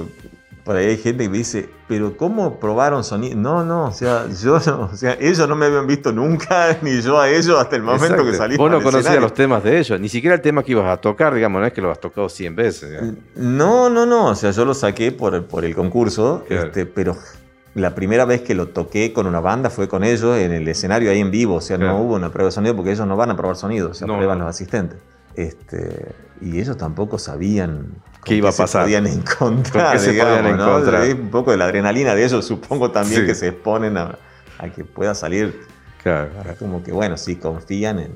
por 0.65 0.77
ahí 0.77 0.87
hay 0.87 0.97
gente 0.97 1.25
que 1.25 1.29
me 1.31 1.37
dice, 1.39 1.69
pero 1.87 2.17
¿cómo 2.17 2.59
probaron 2.59 3.05
sonido? 3.05 3.37
No, 3.37 3.63
no, 3.65 3.85
o 3.89 3.93
sea, 3.93 4.27
yo 4.43 4.59
no, 4.67 4.89
o 4.93 4.97
sea, 4.97 5.17
ellos 5.21 5.47
no 5.49 5.55
me 5.57 5.67
habían 5.67 5.87
visto 5.87 6.11
nunca, 6.11 6.79
ni 6.83 7.01
yo 7.03 7.21
a 7.21 7.29
ellos 7.29 7.59
hasta 7.61 7.77
el 7.77 7.83
momento 7.83 8.07
Exacto. 8.07 8.25
que 8.31 8.37
salí. 8.37 8.57
Vos 8.57 8.71
no 8.71 8.83
conocías 8.83 9.21
los 9.21 9.35
temas 9.35 9.63
de 9.63 9.79
ellos, 9.79 10.01
ni 10.01 10.09
siquiera 10.09 10.35
el 10.37 10.41
tema 10.41 10.63
que 10.63 10.73
ibas 10.73 10.87
a 10.89 10.97
tocar, 11.01 11.35
digamos, 11.35 11.61
no 11.61 11.67
es 11.67 11.73
que 11.75 11.83
lo 11.83 11.91
has 11.91 12.01
tocado 12.01 12.29
100 12.29 12.57
veces. 12.57 12.91
digamos. 12.91 13.15
No, 13.37 13.91
no, 13.91 14.07
no, 14.07 14.29
o 14.31 14.35
sea, 14.35 14.51
yo 14.53 14.65
lo 14.65 14.73
saqué 14.75 15.13
por, 15.13 15.45
por 15.45 15.65
el 15.67 15.75
concurso, 15.75 16.45
Claro. 16.49 16.67
este, 16.69 16.87
pero 16.87 17.15
la 17.75 17.95
primera 17.95 18.25
vez 18.25 18.41
que 18.43 18.55
lo 18.55 18.69
toqué 18.69 19.13
con 19.13 19.27
una 19.27 19.41
banda 19.41 19.69
fue 19.69 19.87
con 19.89 20.03
ellos 20.05 20.39
en 20.39 20.53
el 20.53 20.67
escenario 20.69 21.11
ahí 21.11 21.19
en 21.21 21.31
vivo, 21.31 21.57
o 21.57 21.61
sea, 21.61 21.77
Claro. 21.77 21.93
no 21.93 22.03
hubo 22.05 22.15
una 22.15 22.31
prueba 22.31 22.49
de 22.49 22.53
sonido 22.53 22.75
porque 22.75 22.93
ellos 22.93 23.07
no 23.07 23.17
van 23.17 23.31
a 23.31 23.37
probar 23.37 23.57
sonido, 23.57 23.91
o 23.91 23.95
sea, 23.95 24.07
No, 24.07 24.15
prueban 24.17 24.39
no. 24.39 24.45
los 24.47 24.55
asistentes. 24.55 24.99
Este, 25.35 26.15
y 26.41 26.61
ellos 26.61 26.77
tampoco 26.77 27.19
sabían 27.19 27.89
¿Qué 28.25 28.35
iba 28.37 28.49
a 28.49 28.53
se 28.53 28.63
pasar? 28.63 28.83
podían 28.85 29.07
encontrar. 29.07 29.85
¿Con 29.85 29.93
qué 29.93 29.99
se 29.99 30.07
podían 30.11 30.27
digamos, 30.45 30.57
¿no? 30.59 30.69
encontrar? 30.79 31.15
Un 31.15 31.31
poco 31.31 31.51
de 31.51 31.57
la 31.57 31.65
adrenalina 31.67 32.15
de 32.15 32.25
ellos, 32.25 32.45
supongo 32.45 32.91
también 32.91 33.21
Sí. 33.23 33.27
que 33.27 33.35
se 33.35 33.49
exponen 33.49 33.97
a, 33.97 34.19
a 34.59 34.69
que 34.69 34.85
pueda 34.85 35.15
salir. 35.15 35.61
Claro. 36.03 36.31
Ahora 36.37 36.55
como 36.55 36.83
que, 36.83 36.93
bueno, 36.93 37.17
sí 37.17 37.37
confían 37.37 37.99
en... 37.99 38.13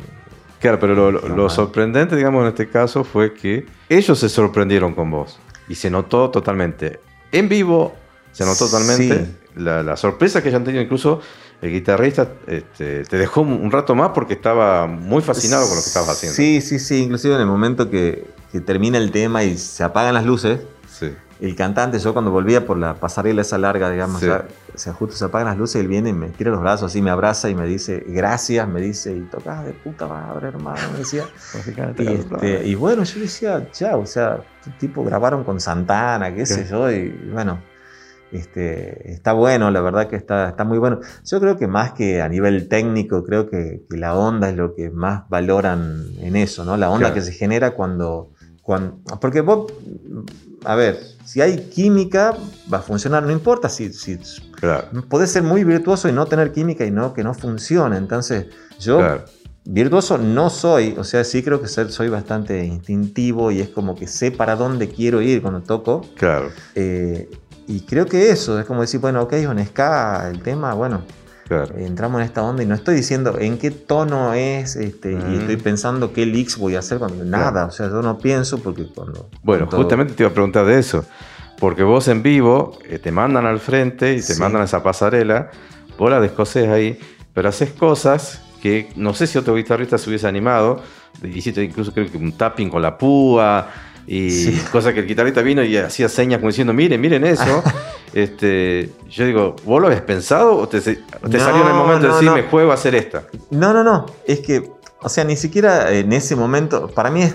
Claro, 0.60 0.78
pero 0.80 0.94
lo, 0.94 1.10
lo- 1.12 1.28
lo 1.28 1.48
sorprendente, 1.50 2.16
digamos, 2.16 2.42
en 2.42 2.48
este 2.48 2.68
caso 2.68 3.04
fue 3.04 3.32
que 3.32 3.64
ellos 3.88 4.18
se 4.18 4.28
sorprendieron 4.28 4.94
con 4.94 5.10
vos. 5.10 5.38
Y 5.68 5.74
se 5.76 5.88
notó 5.90 6.30
totalmente. 6.30 6.98
En 7.30 7.48
vivo, 7.48 7.94
se 8.32 8.44
notó 8.44 8.66
totalmente 8.66 9.24
Sí. 9.26 9.36
la, 9.56 9.82
la 9.82 9.96
sorpresa 9.96 10.42
que 10.42 10.48
hayan 10.48 10.64
tenido. 10.64 10.82
Incluso 10.82 11.20
el 11.60 11.72
guitarrista 11.72 12.28
este, 12.46 13.02
te 13.04 13.16
dejó 13.18 13.40
un, 13.40 13.70
rato 13.70 13.94
más 13.94 14.10
porque 14.10 14.34
estaba 14.34 14.86
muy 14.86 15.22
fascinado 15.22 15.66
con 15.66 15.76
lo 15.76 15.82
que 15.82 15.88
estabas 15.88 16.10
haciendo. 16.10 16.36
Sí, 16.36 16.60
sí, 16.60 16.78
sí. 16.78 17.02
Inclusive 17.02 17.34
en 17.34 17.40
el 17.40 17.46
momento 17.46 17.90
que, 17.90 18.26
que 18.52 18.60
termina 18.60 18.98
el 18.98 19.10
tema 19.10 19.42
y 19.44 19.58
se 19.58 19.82
apagan 19.82 20.14
las 20.14 20.24
luces, 20.24 20.60
Sí. 20.88 21.12
el 21.40 21.54
cantante, 21.54 21.98
yo 21.98 22.12
cuando 22.12 22.30
volvía 22.30 22.66
por 22.66 22.76
la 22.78 22.94
pasarela 22.94 23.42
esa 23.42 23.58
larga, 23.58 23.90
digamos, 23.90 24.20
Sí. 24.20 24.26
ya, 24.26 24.46
se 24.74 24.92
justo 24.92 25.16
se 25.16 25.24
apagan 25.24 25.48
las 25.48 25.56
luces, 25.58 25.80
él 25.80 25.88
viene 25.88 26.10
y 26.10 26.12
me 26.12 26.28
tira 26.28 26.50
los 26.52 26.60
brazos 26.60 26.90
así, 26.92 27.02
me 27.02 27.10
abraza 27.10 27.50
y 27.50 27.54
me 27.56 27.66
dice, 27.66 28.04
gracias, 28.06 28.66
me 28.68 28.80
dice, 28.80 29.12
y 29.12 29.20
tocas 29.22 29.64
de 29.64 29.72
puta 29.72 30.06
madre, 30.06 30.48
hermano, 30.48 30.80
me 30.92 30.98
decía. 31.00 31.24
Y, 31.98 32.06
este, 32.06 32.66
y 32.66 32.74
bueno, 32.76 33.02
yo 33.04 33.20
decía, 33.20 33.68
chao, 33.72 34.00
o 34.00 34.06
sea, 34.06 34.40
tipo 34.78 35.04
grabaron 35.04 35.42
con 35.44 35.60
Santana, 35.60 36.32
qué 36.34 36.46
sé 36.46 36.64
Sí. 36.64 36.70
yo, 36.70 36.90
y 36.90 37.08
bueno, 37.32 37.58
este, 38.32 39.12
está 39.12 39.32
bueno, 39.32 39.70
la 39.70 39.80
verdad 39.80 40.08
que 40.08 40.16
está, 40.16 40.50
está 40.50 40.64
muy 40.64 40.78
bueno. 40.78 41.00
Yo 41.24 41.40
creo 41.40 41.56
que 41.56 41.66
más 41.66 41.92
que 41.92 42.20
a 42.20 42.28
nivel 42.28 42.68
técnico, 42.68 43.24
creo 43.24 43.48
que, 43.48 43.82
que 43.88 43.96
la 43.96 44.14
onda 44.14 44.50
es 44.50 44.56
lo 44.56 44.74
que 44.74 44.90
más 44.90 45.28
valoran 45.28 46.04
en 46.20 46.36
eso, 46.36 46.64
¿no? 46.64 46.76
La 46.76 46.90
onda 46.90 47.08
Claro. 47.08 47.14
que 47.14 47.22
se 47.22 47.32
genera 47.32 47.72
cuando, 47.72 48.32
cuando... 48.62 48.98
Porque 49.20 49.40
vos, 49.40 49.72
a 50.64 50.74
ver, 50.74 50.98
si 51.24 51.40
hay 51.40 51.58
química, 51.70 52.36
va 52.72 52.78
a 52.78 52.82
funcionar, 52.82 53.22
no 53.22 53.30
importa 53.32 53.68
si... 53.68 53.92
si 53.92 54.18
Claro, 54.52 54.88
Podés 55.08 55.30
ser 55.30 55.44
muy 55.44 55.62
virtuoso 55.62 56.08
y 56.08 56.12
no 56.12 56.26
tener 56.26 56.50
química 56.52 56.84
y 56.84 56.90
no 56.90 57.14
que 57.14 57.22
no 57.22 57.32
funcione. 57.32 57.96
Entonces, 57.96 58.46
yo 58.80 58.98
claro. 58.98 59.24
Virtuoso 59.70 60.16
no 60.16 60.48
soy, 60.48 60.94
o 60.96 61.04
sea, 61.04 61.24
sí 61.24 61.42
creo 61.42 61.60
que 61.60 61.68
soy 61.68 62.08
bastante 62.08 62.64
instintivo 62.64 63.50
y 63.50 63.60
es 63.60 63.68
como 63.68 63.94
que 63.94 64.06
sé 64.06 64.30
para 64.30 64.56
dónde 64.56 64.88
quiero 64.88 65.20
ir 65.20 65.42
cuando 65.42 65.60
toco. 65.60 66.06
Claro, 66.16 66.48
eh, 66.74 67.28
y 67.68 67.80
creo 67.82 68.06
que 68.06 68.30
eso, 68.30 68.58
es 68.58 68.64
como 68.66 68.80
decir, 68.80 69.00
bueno, 69.00 69.22
ok, 69.22 69.34
con 69.46 69.64
ska 69.64 70.28
el 70.30 70.40
tema, 70.42 70.74
bueno, 70.74 71.02
claro. 71.46 71.74
entramos 71.76 72.20
en 72.20 72.26
esta 72.26 72.42
onda 72.42 72.62
y 72.62 72.66
no 72.66 72.74
estoy 72.74 72.96
diciendo 72.96 73.36
en 73.38 73.58
qué 73.58 73.70
tono 73.70 74.32
es, 74.34 74.74
este, 74.76 75.14
Mm. 75.14 75.32
y 75.34 75.36
estoy 75.38 75.56
pensando 75.58 76.12
qué 76.12 76.26
licks 76.26 76.56
voy 76.58 76.74
a 76.76 76.80
hacer 76.80 76.98
cuando 76.98 77.24
nada, 77.24 77.50
Claro. 77.52 77.66
o 77.68 77.70
sea, 77.70 77.88
yo 77.88 78.02
no 78.02 78.18
pienso 78.18 78.58
porque 78.58 78.86
cuando... 78.92 79.28
Bueno, 79.42 79.66
cuando- 79.66 79.76
justamente 79.84 80.14
te 80.14 80.22
iba 80.24 80.30
a 80.30 80.34
preguntar 80.34 80.66
de 80.66 80.78
eso. 80.78 81.04
Porque 81.60 81.82
vos 81.82 82.06
en 82.08 82.22
vivo 82.22 82.78
eh, 82.88 82.98
te 83.00 83.10
mandan 83.10 83.44
al 83.44 83.58
frente 83.58 84.14
y 84.14 84.22
te 84.22 84.36
mandan 84.36 84.62
a 84.62 84.64
esa 84.66 84.80
pasarela, 84.82 85.50
vos 85.98 86.08
la 86.08 86.20
descosés 86.20 86.68
ahí, 86.68 86.98
pero 87.34 87.48
haces 87.48 87.70
cosas 87.72 88.40
que 88.62 88.90
no 88.94 89.12
sé 89.12 89.26
si 89.26 89.38
otro 89.38 89.56
guitarrista 89.56 89.98
se 89.98 90.08
hubiese 90.08 90.28
animado. 90.28 90.80
Hiciste 91.22 91.64
incluso 91.64 91.92
creo 91.92 92.08
que 92.10 92.16
un 92.16 92.30
tapping 92.30 92.70
con 92.70 92.80
la 92.80 92.96
púa 92.96 93.68
y 94.08 94.30
Sí. 94.30 94.62
cosa 94.72 94.92
que 94.94 95.00
el 95.00 95.06
guitarrista 95.06 95.42
vino 95.42 95.62
y 95.62 95.76
hacía 95.76 96.08
señas 96.08 96.38
como 96.38 96.48
diciendo, 96.48 96.72
miren, 96.72 97.00
miren 97.00 97.24
eso. 97.24 97.62
este, 98.14 98.90
yo 99.10 99.26
digo, 99.26 99.56
¿vos 99.64 99.80
lo 99.80 99.86
habías 99.88 100.02
pensado 100.02 100.56
o 100.56 100.68
te, 100.68 100.78
No, 100.78 101.38
salió 101.38 101.62
en 101.62 101.68
el 101.68 101.74
momento 101.74 102.06
de 102.08 102.12
decir, 102.14 102.28
no. 102.28 102.34
me 102.34 102.42
juego 102.44 102.70
a 102.70 102.74
hacer 102.74 102.94
esta? 102.94 103.24
No, 103.50 103.72
no, 103.72 103.84
no, 103.84 104.06
es 104.26 104.40
que, 104.40 104.70
o 105.02 105.08
sea, 105.08 105.24
ni 105.24 105.36
siquiera 105.36 105.92
en 105.92 106.12
ese 106.12 106.34
momento, 106.36 106.88
para 106.88 107.10
mí 107.10 107.22
es 107.22 107.34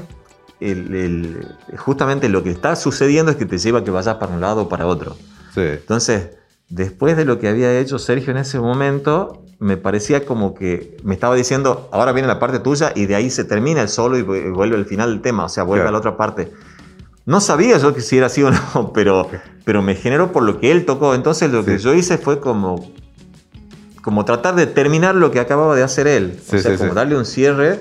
el- 0.60 0.96
el- 0.96 1.78
justamente 1.78 2.28
lo 2.30 2.44
que 2.44 2.50
está 2.52 2.76
sucediendo 2.76 3.32
es 3.32 3.38
que 3.38 3.46
te 3.46 3.58
lleva 3.58 3.80
a 3.80 3.84
que 3.84 3.92
vayas 3.92 4.16
para 4.16 4.34
un 4.34 4.42
lado 4.42 4.64
o 4.64 4.70
para 4.70 4.86
otro. 4.88 5.16
Sí, 5.54 5.62
Entonces, 5.62 6.30
después 6.70 7.16
de 7.18 7.26
lo 7.26 7.38
que 7.40 7.48
había 7.50 7.78
hecho 7.80 8.00
Sergio 8.00 8.32
en 8.32 8.38
ese 8.38 8.60
momento, 8.60 9.44
me 9.60 9.78
parecía 9.78 10.26
como 10.26 10.54
que 10.54 10.98
me 11.04 11.14
estaba 11.14 11.36
diciendo, 11.36 11.88
ahora 11.92 12.12
viene 12.12 12.28
la 12.28 12.40
parte 12.40 12.60
tuya 12.60 12.92
y 12.96 13.06
de 13.06 13.16
ahí 13.16 13.30
se 13.30 13.44
termina 13.46 13.82
el 13.82 13.90
solo 13.90 14.18
y 14.18 14.22
vu- 14.24 14.54
vuelve 14.54 14.76
al 14.76 14.86
final 14.86 15.10
del 15.12 15.22
tema, 15.22 15.46
o 15.46 15.50
sea, 15.50 15.64
vuelve 15.64 15.84
Claro. 15.84 15.90
a 15.90 15.92
la 15.94 15.98
otra 16.00 16.18
parte. 16.18 16.52
No 17.26 17.40
sabía 17.40 17.78
yo 17.78 17.94
que 17.94 18.02
si 18.02 18.18
era 18.18 18.26
así 18.28 18.44
o 18.44 18.52
no, 18.76 18.92
pero, 18.94 19.30
pero 19.64 19.82
me 19.82 19.96
generó 19.96 20.32
por 20.34 20.44
lo 20.44 20.60
que 20.60 20.72
él 20.72 20.86
tocó. 20.86 21.16
Entonces 21.16 21.50
lo 21.52 21.64
que 21.64 21.78
yo 21.78 21.94
hice 21.94 22.18
fue 22.18 22.40
como, 22.42 22.92
como 24.02 24.26
tratar 24.26 24.56
de 24.56 24.68
terminar 24.68 25.16
lo 25.16 25.32
que 25.32 25.40
acababa 25.40 25.76
de 25.76 25.84
hacer 25.84 26.08
él. 26.08 26.38
Sí, 26.46 26.58
o 26.58 26.60
sea, 26.60 26.72
sí, 26.72 26.78
como 26.78 26.94
darle 26.94 27.16
un 27.16 27.26
cierre 27.26 27.80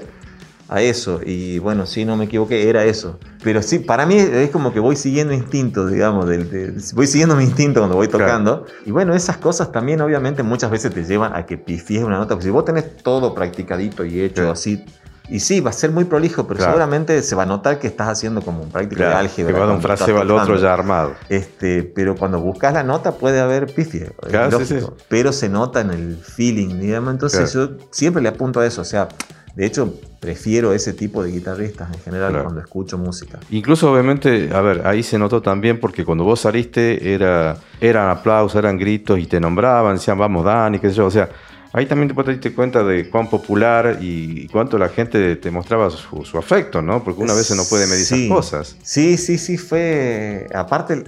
a 0.72 0.80
eso. 0.80 1.20
Y 1.24 1.58
bueno, 1.58 1.86
sí, 1.86 2.04
no 2.04 2.16
me 2.16 2.24
equivoqué, 2.24 2.68
era 2.68 2.84
eso. 2.84 3.18
Pero 3.44 3.60
sí, 3.62 3.78
para 3.80 4.06
mí 4.06 4.16
es 4.16 4.50
como 4.50 4.72
que 4.72 4.80
voy 4.80 4.96
siguiendo 4.96 5.34
instintos, 5.34 5.90
digamos. 5.90 6.26
del- 6.26 6.50
del- 6.50 6.82
voy 6.94 7.06
siguiendo 7.06 7.36
mi 7.36 7.44
instinto 7.44 7.80
cuando 7.80 7.96
voy 7.96 8.08
Claro. 8.08 8.24
tocando. 8.26 8.66
Y 8.86 8.90
bueno, 8.90 9.14
esas 9.14 9.36
cosas 9.36 9.70
también 9.72 10.00
obviamente 10.00 10.42
muchas 10.42 10.70
veces 10.70 10.92
te 10.94 11.04
llevan 11.04 11.34
a 11.34 11.44
que 11.46 11.58
pifies 11.58 12.02
una 12.04 12.16
nota. 12.18 12.30
Porque 12.34 12.44
si 12.44 12.50
vos 12.50 12.64
tenés 12.64 12.96
todo 13.02 13.34
practicadito 13.34 14.04
y 14.04 14.20
hecho 14.20 14.34
Claro. 14.42 14.52
así... 14.52 14.84
Y 15.28 15.38
sí, 15.40 15.60
va 15.60 15.70
a 15.70 15.72
ser 15.72 15.92
muy 15.92 16.04
prolijo, 16.04 16.46
pero 16.46 16.58
Claro. 16.58 16.72
seguramente 16.72 17.22
se 17.22 17.34
va 17.36 17.44
a 17.44 17.46
notar 17.46 17.78
que 17.78 17.86
estás 17.86 18.08
haciendo 18.08 18.42
como 18.42 18.62
un 18.64 18.70
práctico 18.70 19.00
de 19.02 19.06
claro. 19.08 19.20
álgebra. 19.20 19.54
Que 19.54 19.60
va 19.60 19.66
de 19.66 19.72
un 19.72 19.80
fraseo 19.80 20.20
al 20.20 20.30
otro 20.30 20.56
ya 20.56 20.74
armado. 20.74 21.14
Este, 21.28 21.84
pero 21.84 22.16
cuando 22.16 22.40
buscas 22.40 22.74
la 22.74 22.82
nota 22.82 23.12
puede 23.12 23.40
haber 23.40 23.72
pifie, 23.72 24.10
Claro, 24.28 24.58
sí, 24.64 24.74
lógico, 24.74 24.94
sí. 24.98 25.04
pero 25.08 25.32
se 25.32 25.48
nota 25.48 25.80
en 25.80 25.90
el 25.90 26.16
feeling, 26.16 26.80
digamos. 26.80 27.12
Entonces 27.12 27.52
yo 27.52 27.70
siempre 27.92 28.20
le 28.22 28.28
apunto 28.30 28.60
a 28.60 28.66
eso, 28.66 28.82
o 28.82 28.84
sea, 28.84 29.08
de 29.54 29.66
hecho 29.66 29.94
prefiero 30.20 30.72
ese 30.72 30.92
tipo 30.92 31.22
de 31.22 31.30
guitarristas 31.32 31.92
en 31.94 32.00
general 32.00 32.30
Claro. 32.30 32.44
cuando 32.44 32.60
escucho 32.60 32.96
música. 32.96 33.38
Incluso 33.50 33.90
obviamente, 33.92 34.50
a 34.54 34.60
ver, 34.60 34.86
ahí 34.86 35.02
se 35.02 35.18
notó 35.18 35.42
también 35.42 35.80
porque 35.80 36.04
cuando 36.04 36.24
vos 36.24 36.40
saliste 36.40 37.12
era, 37.12 37.56
eran 37.80 38.08
aplausos, 38.08 38.56
eran 38.58 38.78
gritos 38.78 39.18
y 39.18 39.26
te 39.26 39.40
nombraban, 39.40 39.94
decían 39.96 40.16
vamos 40.18 40.44
Dani, 40.44 40.78
qué 40.78 40.88
sé 40.90 40.94
yo, 40.96 41.06
o 41.06 41.10
sea, 41.10 41.28
ahí 41.72 41.86
también 41.86 42.14
te 42.14 42.30
diste 42.32 42.52
cuenta 42.54 42.82
de 42.84 43.08
cuán 43.08 43.28
popular 43.30 43.98
y 44.00 44.46
cuánto 44.48 44.78
la 44.78 44.88
gente 44.88 45.36
te 45.36 45.50
mostraba 45.50 45.90
su, 45.90 46.24
su 46.24 46.38
afecto, 46.38 46.82
¿no? 46.82 47.02
Porque 47.02 47.22
una 47.22 47.34
vez 47.34 47.50
no 47.56 47.64
puede 47.64 47.86
medir 47.86 48.04
Sí. 48.04 48.24
esas 48.26 48.36
cosas. 48.36 48.76
Sí, 48.82 49.16
sí, 49.16 49.38
sí, 49.38 49.56
fue. 49.58 50.46
Aparte, 50.54 51.02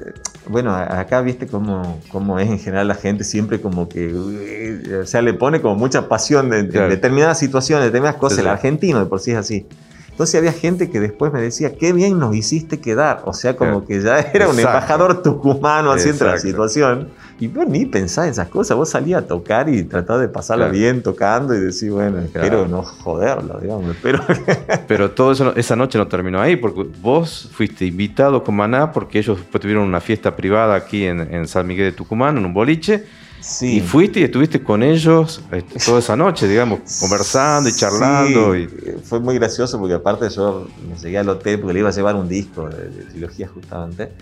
bueno, 0.48 0.74
acá 0.74 1.20
viste 1.20 1.46
cómo, 1.46 2.00
cómo 2.11 2.38
es 2.38 2.48
en 2.48 2.59
general 2.59 2.88
la 2.88 2.94
gente, 2.94 3.24
siempre 3.24 3.61
como 3.61 3.88
que. 3.88 4.12
uy, 4.14 4.92
O 5.03 5.07
sea, 5.07 5.22
le 5.22 5.35
pone 5.35 5.61
como 5.61 5.77
mucha 5.77 6.09
pasión 6.09 6.50
de, 6.50 6.68
Claro. 6.68 6.88
determinadas 6.88 7.38
situaciones, 7.38 7.87
determinadas 7.87 8.18
cosas. 8.20 8.38
El 8.40 8.48
argentino 8.48 8.98
de 9.00 9.07
por 9.07 9.20
sí 9.20 9.33
es 9.33 9.37
así. 9.38 9.66
Entonces 10.14 10.37
había 10.38 10.53
gente 10.53 10.90
que 10.90 11.00
después 11.00 11.33
me 11.33 11.42
decía, 11.42 11.74
qué 11.74 11.92
bien 11.92 12.20
nos 12.20 12.37
hiciste 12.37 12.79
quedar. 12.79 13.22
O 13.24 13.33
sea, 13.33 13.57
como 13.57 13.85
que 13.85 14.00
ya 14.00 14.20
era 14.20 14.48
un 14.48 14.57
embajador 14.57 15.22
tucumano 15.24 15.90
haciendo 15.90 16.24
la 16.27 16.38
situación. 16.38 17.09
Y 17.40 17.48
vos 17.48 17.66
ni 17.66 17.85
pensás 17.85 18.27
en 18.27 18.31
esas 18.31 18.46
cosas. 18.48 18.77
Vos 18.77 18.90
salías 18.90 19.24
a 19.24 19.27
tocar 19.27 19.68
y 19.68 19.83
tratás 19.83 20.20
de 20.20 20.29
pasarla 20.29 20.66
Claro. 20.66 20.79
bien 20.79 21.03
tocando 21.03 21.53
y 21.53 21.59
decir, 21.59 21.90
bueno, 21.90 22.18
Claro. 22.33 22.46
espero 22.46 22.68
no 22.68 22.83
joderlo, 22.85 23.59
digamos. 23.61 23.90
Espero 23.90 24.20
Pero 24.87 25.11
todo 25.11 25.33
eso, 25.33 25.53
esa 25.57 25.74
noche 25.74 25.98
no 25.98 26.07
terminó 26.07 26.40
ahí, 26.40 26.55
porque 26.55 26.87
vos 27.03 27.50
fuiste 27.53 27.85
invitado 27.85 28.44
con 28.44 28.55
Maná, 28.55 28.92
porque 28.92 29.18
ellos 29.18 29.37
tuvieron 29.61 29.83
una 29.83 30.00
fiesta 30.00 30.37
privada 30.37 30.77
aquí 30.77 31.07
en, 31.07 31.20
en 31.35 31.48
San 31.48 31.66
Miguel 31.66 31.87
de 31.87 31.92
Tucumán, 31.96 32.38
en 32.38 32.44
un 32.46 32.55
boliche, 32.55 33.05
Sí. 33.46 33.76
y 33.76 33.80
fuiste 33.83 34.20
y 34.20 34.22
estuviste 34.24 34.62
con 34.62 34.83
ellos 34.83 35.42
este, 35.52 35.78
toda 35.78 35.98
esa 35.98 36.16
noche, 36.16 36.48
digamos, 36.48 36.80
conversando 37.00 37.68
y 37.68 37.72
charlando. 37.74 38.54
Sí, 38.54 38.68
Y, 38.87 39.04
Fue 39.04 39.20
muy 39.20 39.35
gracioso 39.35 39.78
porque 39.78 39.94
aparte 39.94 40.30
yo 40.30 40.66
me 40.88 40.96
llegué 40.96 41.18
al 41.18 41.28
hotel 41.28 41.61
porque 41.61 41.74
le 41.74 41.80
iba 41.80 41.90
a 41.90 41.92
llevar 41.92 42.14
un 42.16 42.26
disco 42.28 42.68
de, 42.70 42.88
de 42.88 43.02
trilogía 43.04 43.46
justamente. 43.48 44.12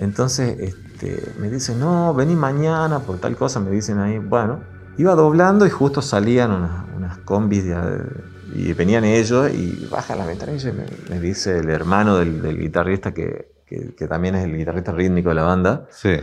Entonces 0.00 0.56
este, 0.58 1.22
me 1.38 1.48
dicen, 1.48 1.78
no, 1.78 2.12
vení 2.14 2.34
mañana 2.34 2.98
por 3.00 3.18
tal 3.18 3.36
cosa, 3.36 3.60
me 3.60 3.70
dicen 3.70 3.98
ahí. 4.00 4.18
Bueno, 4.18 4.60
iba 4.98 5.14
doblando 5.14 5.64
y 5.66 5.70
justo 5.70 6.02
salían 6.02 6.50
unas, 6.50 6.84
unas 6.96 7.18
combis 7.18 7.64
de- 7.64 8.32
y 8.54 8.72
venían 8.74 9.04
ellos 9.04 9.50
y 9.54 9.86
bajan 9.90 10.18
la 10.18 10.26
ventana 10.26 10.52
y 10.52 10.64
me, 10.66 10.84
me 11.08 11.20
dice 11.20 11.58
el 11.58 11.70
hermano 11.70 12.16
del, 12.18 12.42
del 12.42 12.58
guitarrista 12.58 13.14
que, 13.14 13.52
que- 13.66 13.94
que 13.96 14.06
también 14.08 14.34
es 14.34 14.44
el 14.44 14.56
guitarrista 14.56 14.92
rítmico 14.92 15.28
de 15.30 15.34
la 15.36 15.42
banda. 15.44 15.86
sí. 15.90 16.16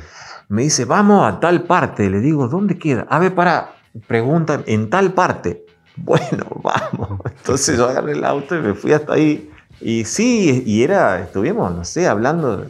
Me 0.49 0.63
dice, 0.63 0.85
vamos 0.85 1.25
a 1.31 1.39
tal 1.39 1.63
parte. 1.63 2.09
Le 2.09 2.19
digo, 2.19 2.47
¿dónde 2.47 2.77
queda? 2.77 3.05
A 3.09 3.19
ver, 3.19 3.33
para. 3.33 3.75
Preguntan, 4.07 4.63
en 4.67 4.89
tal 4.89 5.13
parte. 5.13 5.65
Bueno, 6.01 6.45
vamos. 6.63 7.19
Entonces 7.37 7.75
yo 7.77 7.89
agarré 7.89 8.13
el 8.13 8.23
auto 8.23 8.55
y 8.57 8.61
me 8.61 8.73
fui 8.73 8.93
hasta 8.93 9.13
ahí. 9.13 9.49
Y 9.81 10.05
sí, 10.05 10.63
y 10.65 10.81
era, 10.83 11.19
estuvimos, 11.21 11.73
no 11.75 11.83
sé, 11.83 12.07
hablando. 12.07 12.67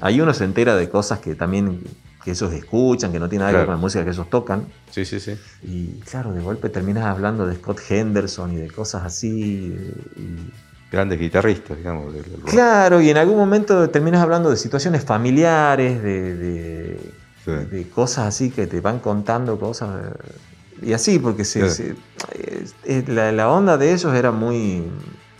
Ahí 0.00 0.20
uno 0.20 0.34
se 0.34 0.42
entera 0.44 0.74
de 0.74 0.88
cosas 0.88 1.20
que 1.20 1.36
también 1.36 1.80
que 2.24 2.32
ellos 2.32 2.52
escuchan, 2.52 3.12
que 3.12 3.20
no 3.20 3.28
tiene 3.28 3.42
nada 3.44 3.52
que 3.52 3.56
ver 3.58 3.66
Claro. 3.66 3.76
con 3.76 3.80
la 3.80 3.80
música 3.80 4.04
que 4.04 4.10
ellos 4.10 4.28
tocan. 4.30 4.66
Sí, 4.90 5.04
sí, 5.04 5.20
sí. 5.20 5.36
Y 5.62 6.00
claro, 6.00 6.32
de 6.32 6.40
golpe 6.40 6.68
terminas 6.70 7.04
hablando 7.04 7.46
de 7.46 7.54
Scott 7.54 7.78
Henderson 7.88 8.52
y 8.52 8.56
de 8.56 8.70
cosas 8.70 9.04
así. 9.04 9.76
y- 10.16 10.50
Grandes 10.90 11.20
guitarristas, 11.20 11.76
digamos. 11.76 12.12
del-. 12.12 12.24
Claro, 12.46 13.00
y 13.00 13.10
en 13.10 13.16
algún 13.16 13.36
momento 13.36 13.88
terminas 13.90 14.20
hablando 14.22 14.50
de 14.50 14.56
situaciones 14.56 15.04
familiares, 15.04 16.02
de, 16.02 16.34
de- 16.36 17.00
Sí. 17.44 17.50
de 17.50 17.88
cosas 17.88 18.26
así 18.28 18.50
que 18.50 18.66
te 18.66 18.80
van 18.80 18.98
contando 19.00 19.58
cosas. 19.58 20.06
eh, 20.06 20.86
Y 20.86 20.92
así, 20.94 21.18
porque 21.18 21.44
se, 21.44 21.70
Sí. 21.70 21.94
se- 22.34 22.64
eh, 22.84 23.04
la, 23.08 23.30
la 23.32 23.48
onda 23.50 23.76
de 23.78 23.92
ellos 23.92 24.12
era 24.14 24.30
muy. 24.32 24.82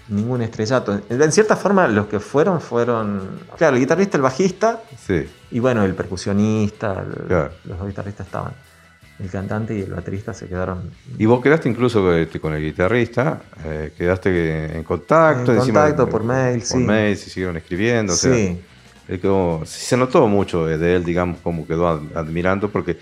ningún 0.09 0.43
estrellato. 0.43 1.01
En, 1.09 1.33
cierta 1.33 1.57
forma, 1.57 1.89
los 1.89 2.07
que 2.07 2.21
fueron 2.21 2.61
fueron. 2.61 3.41
Claro, 3.57 3.77
el 3.77 3.81
guitarrista, 3.81 4.19
el 4.19 4.23
bajista 4.23 4.83
Sí, 5.07 5.27
y 5.53 5.59
bueno, 5.59 5.85
el 5.85 5.95
percusionista, 5.95 7.03
el- 7.07 7.27
Claro. 7.29 7.51
los 7.65 7.79
dos 7.79 7.87
guitarristas 7.89 8.27
estaban. 8.27 8.53
el 9.19 9.31
cantante 9.31 9.79
y 9.79 9.83
el 9.83 9.93
baterista 9.93 10.35
se 10.35 10.49
quedaron. 10.49 10.91
Y 11.17 11.27
vos 11.27 11.41
quedaste 11.41 11.69
incluso 11.69 12.13
este, 12.15 12.41
con 12.41 12.55
el 12.55 12.63
guitarrista, 12.63 13.41
eh, 13.65 13.93
quedaste 13.97 14.77
en 14.77 14.83
contacto. 14.83 15.53
En 15.53 15.59
contacto 15.59 16.09
por 16.09 16.25
mail, 16.25 16.59
por 16.59 16.67
sí. 16.67 16.77
mail, 16.79 17.17
se 17.17 17.31
siguieron 17.31 17.57
escribiendo. 17.57 18.15
o 18.15 18.17
sea, 18.17 18.35
Sí, 18.35 18.61
él 19.09 19.21
quedó- 19.21 19.63
se 19.65 19.97
notó 19.97 20.27
mucho 20.29 20.67
de 20.67 20.97
él, 20.97 21.05
digamos, 21.05 21.39
como 21.43 21.67
quedó 21.67 21.89
ad- 21.89 22.01
admirando, 22.17 22.71
porque, 22.71 22.97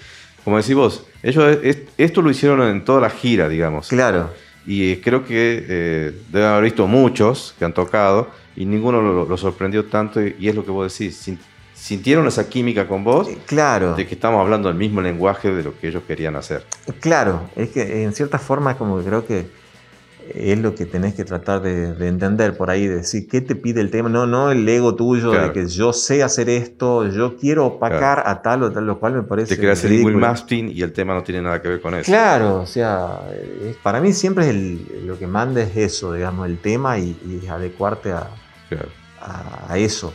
como 0.45 0.57
decís 0.57 0.75
vos, 0.75 1.07
ellos 1.23 1.59
es- 1.63 1.79
esto 1.99 2.23
lo 2.23 2.31
hicieron 2.31 2.63
en 2.63 2.85
toda 2.85 3.01
la 3.01 3.11
gira, 3.11 3.49
digamos. 3.49 3.89
claro. 3.89 4.31
Y 4.67 4.93
eh, 4.93 5.01
creo 5.03 5.25
que 5.25 5.65
eh, 5.69 6.13
deben 6.31 6.49
haber 6.49 6.65
visto 6.65 6.87
muchos 6.87 7.55
que 7.59 7.65
han 7.65 7.73
tocado 7.73 8.29
y 8.55 8.67
ninguno 8.67 9.01
lo, 9.01 9.25
lo 9.25 9.37
sorprendió 9.39 9.87
tanto. 9.87 10.21
Y, 10.25 10.37
y 10.39 10.49
es 10.49 10.55
lo 10.55 10.65
que 10.65 10.71
vos 10.71 10.93
decís, 10.97 11.17
sin- 11.17 11.39
sintieron 11.75 12.27
esa 12.27 12.47
química 12.49 12.87
con 12.87 13.03
vos 13.03 13.27
Eh, 13.29 13.39
Claro. 13.47 13.95
de 13.95 14.07
que 14.07 14.15
estamos 14.15 14.39
hablando 14.39 14.69
el 14.69 14.75
mismo 14.75 15.01
lenguaje 15.01 15.51
de 15.51 15.63
lo 15.63 15.79
que 15.79 15.89
ellos 15.89 16.03
querían 16.07 16.37
hacer. 16.37 16.67
Claro, 17.01 17.49
es 17.57 17.71
que 17.71 18.03
en 18.05 18.13
cierta 18.13 18.39
forma 18.39 18.77
como 18.77 18.99
que 18.99 19.05
creo 19.07 19.27
que 19.27 19.47
es 20.35 20.59
lo 20.59 20.75
que 20.75 20.87
tenés 20.87 21.15
que 21.15 21.25
tratar 21.25 21.61
de, 21.63 21.95
de 21.95 22.09
entender 22.09 22.57
por 22.57 22.71
ahí, 22.71 22.87
de 22.87 22.97
decir, 22.97 23.29
¿qué 23.29 23.41
te 23.41 23.55
pide 23.57 23.81
el 23.81 23.91
tema? 23.91 24.09
No, 24.09 24.27
no 24.27 24.51
el 24.51 24.69
ego 24.69 24.95
tuyo 24.95 25.31
Claro. 25.31 25.47
de 25.49 25.53
que 25.53 25.67
yo 25.67 25.93
sé 25.93 26.23
hacer 26.23 26.49
esto, 26.49 27.07
yo 27.09 27.37
quiero 27.37 27.67
opacar 27.67 28.23
a 28.27 28.43
tal 28.43 28.63
o 28.63 28.73
tal, 28.73 28.87
lo 28.87 28.99
cual 29.01 29.15
me 29.15 29.23
parece 29.23 29.51
Te 29.55 29.57
quería 29.57 29.73
hacer 29.73 29.91
Will. 30.05 30.17
Mastin 30.17 30.69
y 30.69 30.83
el 30.83 30.93
tema 30.93 31.15
no 31.15 31.23
tiene 31.23 31.43
nada 31.43 31.61
que 31.61 31.69
ver 31.69 31.81
con 31.81 31.95
eso. 31.95 32.05
Claro, 32.11 32.61
o 32.63 32.67
sea, 32.67 33.21
para 33.83 34.01
mí 34.01 34.13
siempre 34.13 34.45
es 34.45 34.51
el- 34.51 35.07
lo 35.07 35.19
que 35.19 35.27
manda 35.27 35.61
es 35.63 35.77
eso, 35.77 36.13
digamos, 36.13 36.47
el 36.47 36.59
tema 36.59 36.99
y, 36.99 37.17
y 37.43 37.47
adecuarte 37.49 38.13
a, 38.13 38.29
Claro, 38.69 38.89
a- 39.21 39.73
a 39.73 39.79
eso. 39.79 40.13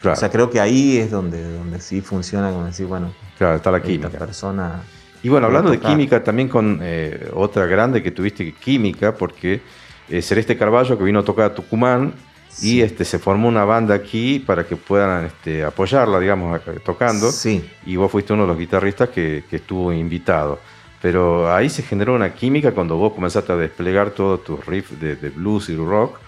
claro, 0.00 0.16
O 0.16 0.20
sea, 0.20 0.30
creo 0.30 0.48
que 0.50 0.60
ahí 0.60 0.96
es 0.98 1.10
donde, 1.10 1.42
donde 1.58 1.80
sí 1.80 2.00
funciona 2.00 2.50
como 2.50 2.66
decir, 2.66 2.86
bueno, 2.86 3.12
claro, 3.36 3.56
está 3.56 3.70
la 3.70 3.82
química. 3.82 4.10
persona... 4.18 4.82
Y 5.22 5.28
bueno, 5.28 5.46
hablando 5.46 5.70
de 5.70 5.78
química, 5.80 6.22
también 6.22 6.48
con 6.48 6.78
eh, 6.82 7.28
otra 7.34 7.66
grande 7.66 8.02
que 8.02 8.10
tuviste 8.10 8.52
química, 8.52 9.14
porque 9.14 9.60
eh, 10.08 10.22
Celeste 10.22 10.56
Carballo, 10.56 10.96
que 10.96 11.04
vino 11.04 11.18
a 11.20 11.24
tocar 11.24 11.46
a 11.46 11.54
Tucumán, 11.54 12.12
y 12.60 12.80
este, 12.80 13.04
se 13.04 13.18
formó 13.18 13.46
una 13.48 13.64
banda 13.64 13.94
aquí 13.94 14.38
para 14.44 14.64
que 14.66 14.74
puedan 14.76 15.26
este, 15.26 15.64
apoyarla, 15.64 16.18
digamos, 16.18 16.56
acá, 16.56 16.72
tocando. 16.84 17.30
Sí, 17.30 17.64
Y 17.86 17.96
vos 17.96 18.10
fuiste 18.10 18.32
uno 18.32 18.42
de 18.42 18.48
los 18.48 18.58
guitarristas 18.58 19.08
que, 19.10 19.44
que 19.48 19.56
estuvo 19.56 19.92
invitado. 19.92 20.58
Pero 21.00 21.52
ahí 21.54 21.68
se 21.68 21.82
generó 21.82 22.14
una 22.14 22.34
química 22.34 22.72
cuando 22.72 22.96
vos 22.96 23.12
comenzaste 23.12 23.52
a 23.52 23.56
desplegar 23.56 24.10
todos 24.10 24.42
tus 24.42 24.64
riffs 24.66 24.98
de, 25.00 25.14
de 25.14 25.30
blues 25.30 25.68
y 25.68 25.76
rock 25.76 26.18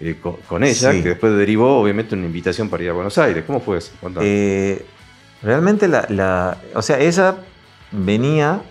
eh, 0.00 0.16
con, 0.20 0.36
con 0.48 0.64
ella, 0.64 0.90
Sí. 0.92 1.02
que 1.02 1.10
después 1.10 1.36
derivó 1.36 1.80
obviamente 1.80 2.16
una 2.16 2.26
invitación 2.26 2.68
para 2.68 2.82
ir 2.82 2.90
a 2.90 2.92
Buenos 2.94 3.16
Aires. 3.18 3.44
¿Cómo 3.46 3.60
fue 3.60 3.78
eso? 3.78 3.92
Eh, 4.20 4.84
realmente 5.42 5.86
la, 5.86 6.06
la- 6.08 6.58
O 6.74 6.82
sea, 6.82 6.98
ella 6.98 7.36
venía, 7.92 8.62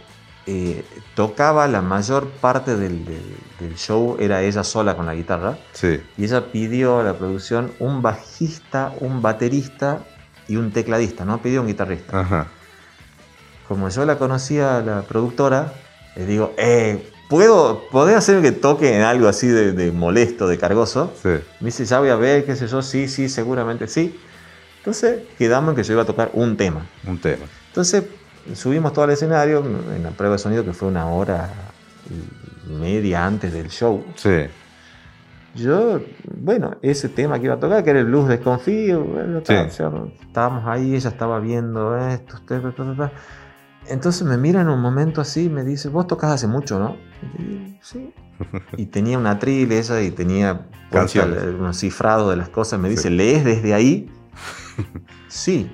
eh, 0.47 0.83
tocaba 1.15 1.67
la 1.67 1.81
mayor 1.81 2.29
parte 2.29 2.75
del, 2.75 3.05
del- 3.05 3.37
del 3.59 3.75
show, 3.75 4.17
era 4.19 4.41
ella 4.43 4.63
sola 4.63 4.95
con 4.95 5.05
la 5.05 5.15
guitarra, 5.15 5.57
sí, 5.73 5.99
y 6.17 6.25
ella 6.25 6.51
pidió 6.51 6.99
a 6.99 7.03
la 7.03 7.13
producción 7.17 7.71
un 7.79 8.01
bajista, 8.01 8.93
un 8.99 9.21
baterista 9.21 10.03
y 10.47 10.57
un 10.57 10.71
tecladista, 10.71 11.25
no 11.25 11.41
pidió 11.41 11.61
un 11.61 11.67
guitarrista. 11.67 12.19
ajá. 12.19 12.47
Como 13.67 13.89
yo 13.89 14.05
la 14.05 14.17
conocía, 14.19 14.81
la 14.81 15.01
productora, 15.01 15.73
le 16.15 16.25
digo, 16.27 16.53
eh, 16.57 17.09
¿puedo, 17.29 17.87
¿podés 17.89 18.15
hacer 18.15 18.41
que 18.43 18.51
toque 18.51 18.95
en 18.95 19.01
algo 19.01 19.27
así 19.27 19.47
de, 19.47 19.71
de 19.71 19.91
molesto, 19.91 20.47
de 20.47 20.59
cargoso? 20.59 21.13
Sí, 21.21 21.29
Me 21.59 21.65
dice, 21.67 21.83
ya 21.85 21.99
voy 21.99 22.09
a 22.09 22.15
ver, 22.15 22.45
qué 22.45 22.55
sé 22.55 22.67
yo, 22.67 22.83
sí, 22.83 23.07
sí, 23.07 23.27
seguramente 23.27 23.87
sí. 23.87 24.15
Entonces 24.77 25.21
quedamos 25.39 25.71
en 25.71 25.75
que 25.77 25.83
yo 25.83 25.93
iba 25.93 26.03
a 26.03 26.05
tocar 26.05 26.29
un 26.33 26.55
tema. 26.57 26.85
un 27.07 27.17
tema. 27.19 27.45
Entonces 27.69 28.03
subimos 28.53 28.93
todo 28.93 29.05
al 29.05 29.11
escenario 29.11 29.63
en 29.95 30.03
la 30.03 30.11
prueba 30.11 30.33
de 30.35 30.39
sonido 30.39 30.63
que 30.63 30.73
fue 30.73 30.87
una 30.87 31.07
hora 31.07 31.49
y 32.67 32.73
media 32.73 33.25
antes 33.25 33.51
del 33.53 33.69
show. 33.69 34.03
Sí, 34.15 34.47
Yo, 35.55 36.01
bueno, 36.37 36.75
ese 36.81 37.07
tema 37.07 37.39
que 37.39 37.45
iba 37.45 37.55
a 37.55 37.59
tocar, 37.59 37.81
que 37.83 37.89
era 37.91 37.99
el 37.99 38.05
blues 38.07 38.27
desconfío, 38.27 39.03
bueno, 39.05 39.41
Sí. 39.45 39.53
estábamos 39.53 40.65
ahí, 40.67 40.93
ella 40.95 41.09
estaba 41.09 41.39
viendo 41.39 41.97
esto, 41.97 42.35
usted, 42.35 42.61
ta. 42.97 43.11
entonces 43.87 44.23
me 44.27 44.37
mira 44.37 44.59
en 44.61 44.67
un 44.67 44.81
momento 44.81 45.21
así 45.21 45.47
me 45.47 45.63
dice, 45.63 45.87
vos 45.87 46.07
tocas 46.07 46.31
hace 46.31 46.47
mucho, 46.47 46.77
¿no? 46.77 46.97
Y 47.39 47.43
digo, 47.43 47.77
sí. 47.81 48.13
Y 48.77 48.87
tenía 48.87 49.17
una 49.17 49.31
atril 49.31 49.71
esa 49.71 50.01
y 50.01 50.11
tenía 50.11 50.55
puesta 50.89 51.21
Canciones. 51.21 51.41
el- 51.43 51.55
un 51.55 51.73
cifrado 51.73 52.29
de 52.31 52.35
las 52.35 52.49
cosas. 52.49 52.77
Me 52.77 52.89
dice, 52.89 53.03
Sí. 53.03 53.09
¿lees 53.15 53.45
desde 53.45 53.73
ahí? 53.73 54.11
sí. 55.29 55.71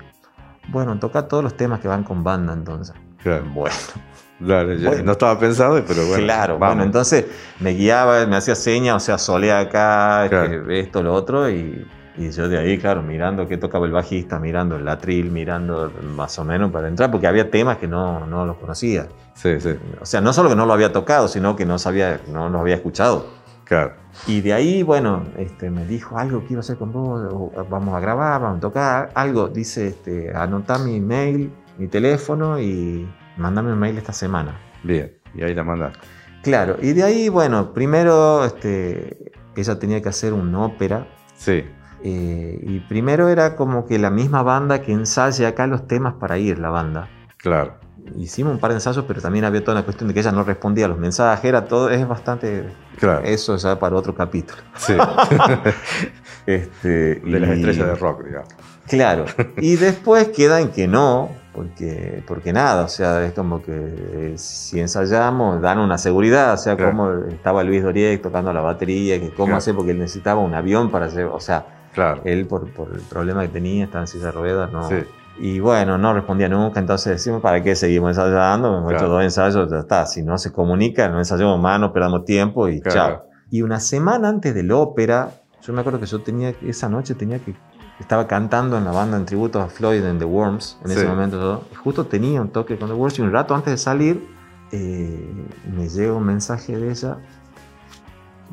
Bueno, 0.71 0.97
toca 0.99 1.27
todos 1.27 1.43
los 1.43 1.55
temas 1.57 1.79
que 1.79 1.87
van 1.87 2.03
con 2.03 2.23
banda 2.23 2.53
entonces. 2.53 2.95
claro. 3.21 3.43
Bueno, 3.53 3.75
Claro, 4.43 4.73
ya- 4.73 4.89
Bueno. 4.89 5.03
no 5.03 5.11
estaba 5.11 5.37
pensado, 5.39 5.83
pero 5.87 6.03
bueno. 6.07 6.23
claro, 6.23 6.57
vamos. 6.57 6.75
bueno, 6.75 6.83
entonces 6.85 7.25
me 7.59 7.71
guiaba, 7.73 8.25
me 8.25 8.35
hacía 8.37 8.55
señas, 8.55 8.95
o 8.95 8.99
sea, 8.99 9.19
solea 9.19 9.59
acá, 9.59 10.25
Claro. 10.29 10.65
que 10.67 10.79
esto, 10.79 11.03
lo 11.03 11.13
otro, 11.13 11.47
y, 11.47 11.85
y 12.17 12.31
yo 12.31 12.49
de 12.49 12.57
ahí, 12.57 12.79
claro, 12.79 13.03
mirando 13.03 13.47
qué 13.47 13.57
tocaba 13.57 13.85
el 13.85 13.91
bajista, 13.91 14.39
mirando 14.39 14.77
el 14.77 14.87
atril, 14.87 15.29
mirando 15.29 15.91
más 16.15 16.39
o 16.39 16.43
menos 16.43 16.71
para 16.71 16.87
entrar, 16.87 17.11
porque 17.11 17.27
había 17.27 17.51
temas 17.51 17.77
que 17.77 17.87
no, 17.87 18.25
no 18.25 18.47
los 18.47 18.57
conocía. 18.57 19.05
Sí, 19.35 19.59
sí, 19.59 19.75
O 20.01 20.05
sea, 20.07 20.21
no 20.21 20.33
solo 20.33 20.49
que 20.49 20.55
no 20.55 20.65
lo 20.65 20.73
había 20.73 20.91
tocado, 20.91 21.27
sino 21.27 21.55
que 21.55 21.67
no 21.67 21.77
sabía, 21.77 22.19
no 22.27 22.49
los 22.49 22.61
había 22.61 22.75
escuchado. 22.75 23.27
Claro. 23.71 23.93
Y 24.27 24.41
de 24.41 24.51
ahí, 24.51 24.83
bueno, 24.83 25.23
este, 25.37 25.69
me 25.69 25.85
dijo 25.85 26.17
algo 26.17 26.43
quiero 26.45 26.59
hacer 26.59 26.77
con 26.77 26.91
vos, 26.91 27.21
o 27.31 27.51
vamos 27.69 27.95
a 27.95 28.01
grabar, 28.01 28.41
vamos 28.41 28.57
a 28.57 28.59
tocar, 28.59 29.11
algo. 29.15 29.47
Dice, 29.47 29.87
este, 29.87 30.35
anotá 30.35 30.77
mi 30.77 30.99
mail, 30.99 31.49
mi 31.77 31.87
teléfono 31.87 32.59
y 32.59 33.07
mandame 33.37 33.71
un 33.71 33.79
mail 33.79 33.97
esta 33.97 34.11
semana. 34.11 34.59
Bien, 34.83 35.13
y 35.33 35.43
ahí 35.43 35.55
la 35.55 35.63
mandaste. 35.63 35.99
Claro, 36.43 36.75
y 36.81 36.91
de 36.91 37.03
ahí, 37.03 37.29
bueno, 37.29 37.73
primero 37.73 38.43
este, 38.43 39.31
ella 39.55 39.79
tenía 39.79 40.01
que 40.01 40.09
hacer 40.09 40.33
una 40.33 40.65
ópera. 40.65 41.07
Sí, 41.35 41.63
eh, 42.03 42.59
y 42.61 42.79
primero 42.81 43.29
era 43.29 43.55
como 43.55 43.85
que 43.85 43.99
la 43.99 44.09
misma 44.09 44.43
banda 44.43 44.81
que 44.81 44.91
ensaye 44.91 45.47
acá 45.47 45.65
los 45.65 45.87
temas 45.87 46.15
para 46.15 46.37
ir, 46.37 46.59
la 46.59 46.71
banda. 46.71 47.07
claro. 47.37 47.80
Hicimos 48.17 48.53
un 48.53 48.59
par 48.59 48.71
de 48.71 48.77
ensayos, 48.77 49.05
pero 49.07 49.21
también 49.21 49.45
había 49.45 49.61
toda 49.63 49.77
una 49.77 49.83
cuestión 49.85 50.07
de 50.07 50.13
que 50.13 50.19
ella 50.19 50.31
no 50.31 50.43
respondía 50.43 50.85
a 50.85 50.87
los 50.89 50.97
mensajes, 50.97 51.45
era 51.45 51.65
todo, 51.65 51.89
es 51.89 52.07
bastante... 52.07 52.65
Claro. 52.99 53.21
Eso 53.23 53.55
ya 53.57 53.79
para 53.79 53.95
otro 53.95 54.13
capítulo. 54.15 54.61
Sí. 54.77 54.93
Este, 56.45 57.15
de 57.15 57.39
las 57.39 57.49
y- 57.51 57.53
estrellas 57.53 57.87
de 57.87 57.95
rock, 57.95 58.25
digamos. 58.25 58.49
Claro. 58.87 59.25
Y 59.57 59.75
después 59.75 60.29
queda 60.29 60.59
en 60.59 60.69
que 60.71 60.87
no, 60.87 61.29
porque, 61.53 62.23
porque 62.27 62.51
nada, 62.51 62.83
o 62.85 62.87
sea, 62.87 63.23
es 63.25 63.33
como 63.33 63.61
que 63.61 63.71
eh, 63.75 64.33
si 64.37 64.79
ensayamos, 64.79 65.61
dan 65.61 65.79
una 65.79 65.97
seguridad, 65.97 66.53
o 66.53 66.57
sea, 66.57 66.75
Claro. 66.75 66.91
como 66.91 67.11
estaba 67.29 67.63
Luis 67.63 67.83
Doriek 67.83 68.21
tocando 68.21 68.51
la 68.51 68.61
batería, 68.61 69.19
que 69.19 69.29
cómo 69.29 69.45
Claro. 69.47 69.57
hacer, 69.57 69.75
porque 69.75 69.91
él 69.91 69.99
necesitaba 69.99 70.41
un 70.41 70.53
avión 70.53 70.89
para 70.89 71.05
hacer, 71.05 71.25
o 71.25 71.39
sea, 71.39 71.65
Claro. 71.93 72.21
él 72.25 72.47
por, 72.47 72.69
por 72.71 72.91
el 72.93 73.01
problema 73.01 73.41
que 73.43 73.49
tenía, 73.49 73.85
estaba 73.85 74.03
en 74.03 74.07
silla 74.07 74.25
de 74.25 74.31
ruedas, 74.31 74.71
no. 74.71 74.87
Sí. 74.89 74.95
Y 75.39 75.59
bueno, 75.59 75.97
no 75.97 76.13
respondía 76.13 76.49
nunca, 76.49 76.79
entonces 76.79 77.13
decimos, 77.13 77.41
¿para 77.41 77.63
qué 77.63 77.75
seguimos 77.75 78.09
ensayando? 78.09 78.67
Hemos 78.77 78.91
hecho 78.91 78.99
Claro. 78.99 79.13
dos 79.13 79.23
ensayos, 79.23 79.71
ya 79.71 79.79
está. 79.79 80.05
Si 80.05 80.21
no 80.21 80.37
se 80.37 80.51
comunica, 80.51 81.07
no 81.09 81.17
ensayamos 81.17 81.59
más, 81.59 81.79
no 81.79 81.91
perdamos 81.93 82.25
tiempo 82.25 82.67
y 82.67 82.79
Claro. 82.81 82.93
chao. 83.15 83.23
Y 83.49 83.61
una 83.63 83.79
semana 83.79 84.29
antes 84.29 84.53
de 84.53 84.63
la 84.63 84.75
ópera, 84.75 85.31
yo 85.61 85.73
me 85.73 85.81
acuerdo 85.81 85.99
que 85.99 86.05
yo 86.05 86.21
tenía, 86.21 86.53
esa 86.61 86.89
noche 86.89 87.15
tenía 87.15 87.39
que, 87.39 87.55
estaba 87.99 88.27
cantando 88.27 88.77
en 88.77 88.85
la 88.85 88.91
banda 88.91 89.17
en 89.17 89.25
tributo 89.25 89.61
a 89.61 89.67
Floyd 89.67 90.03
en 90.03 90.19
The 90.19 90.25
Worms, 90.25 90.77
en 90.83 90.87
Sí. 90.91 90.93
ese 90.99 91.07
momento 91.07 91.39
yo, 91.39 91.63
y 91.71 91.75
justo 91.75 92.05
tenía 92.05 92.41
un 92.41 92.49
toque 92.49 92.77
con 92.77 92.87
The 92.89 92.93
Worms 92.95 93.17
y 93.19 93.21
un 93.21 93.31
rato 93.31 93.55
antes 93.55 93.71
de 93.71 93.77
salir, 93.77 94.27
eh, 94.71 95.47
me 95.75 95.87
llega 95.89 96.13
un 96.13 96.23
mensaje 96.25 96.77
de 96.77 96.91
ella 96.91 97.17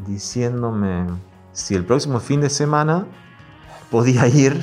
diciéndome 0.06 1.06
si 1.52 1.74
el 1.74 1.84
próximo 1.84 2.20
fin 2.20 2.40
de 2.40 2.50
semana 2.50 3.06
podía 3.90 4.26
ir 4.28 4.60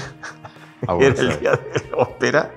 Ah, 0.87 0.97
era 0.99 1.21
el 1.21 1.39
día 1.39 1.51
de 1.51 1.89
la 1.89 1.97
ópera. 1.97 2.51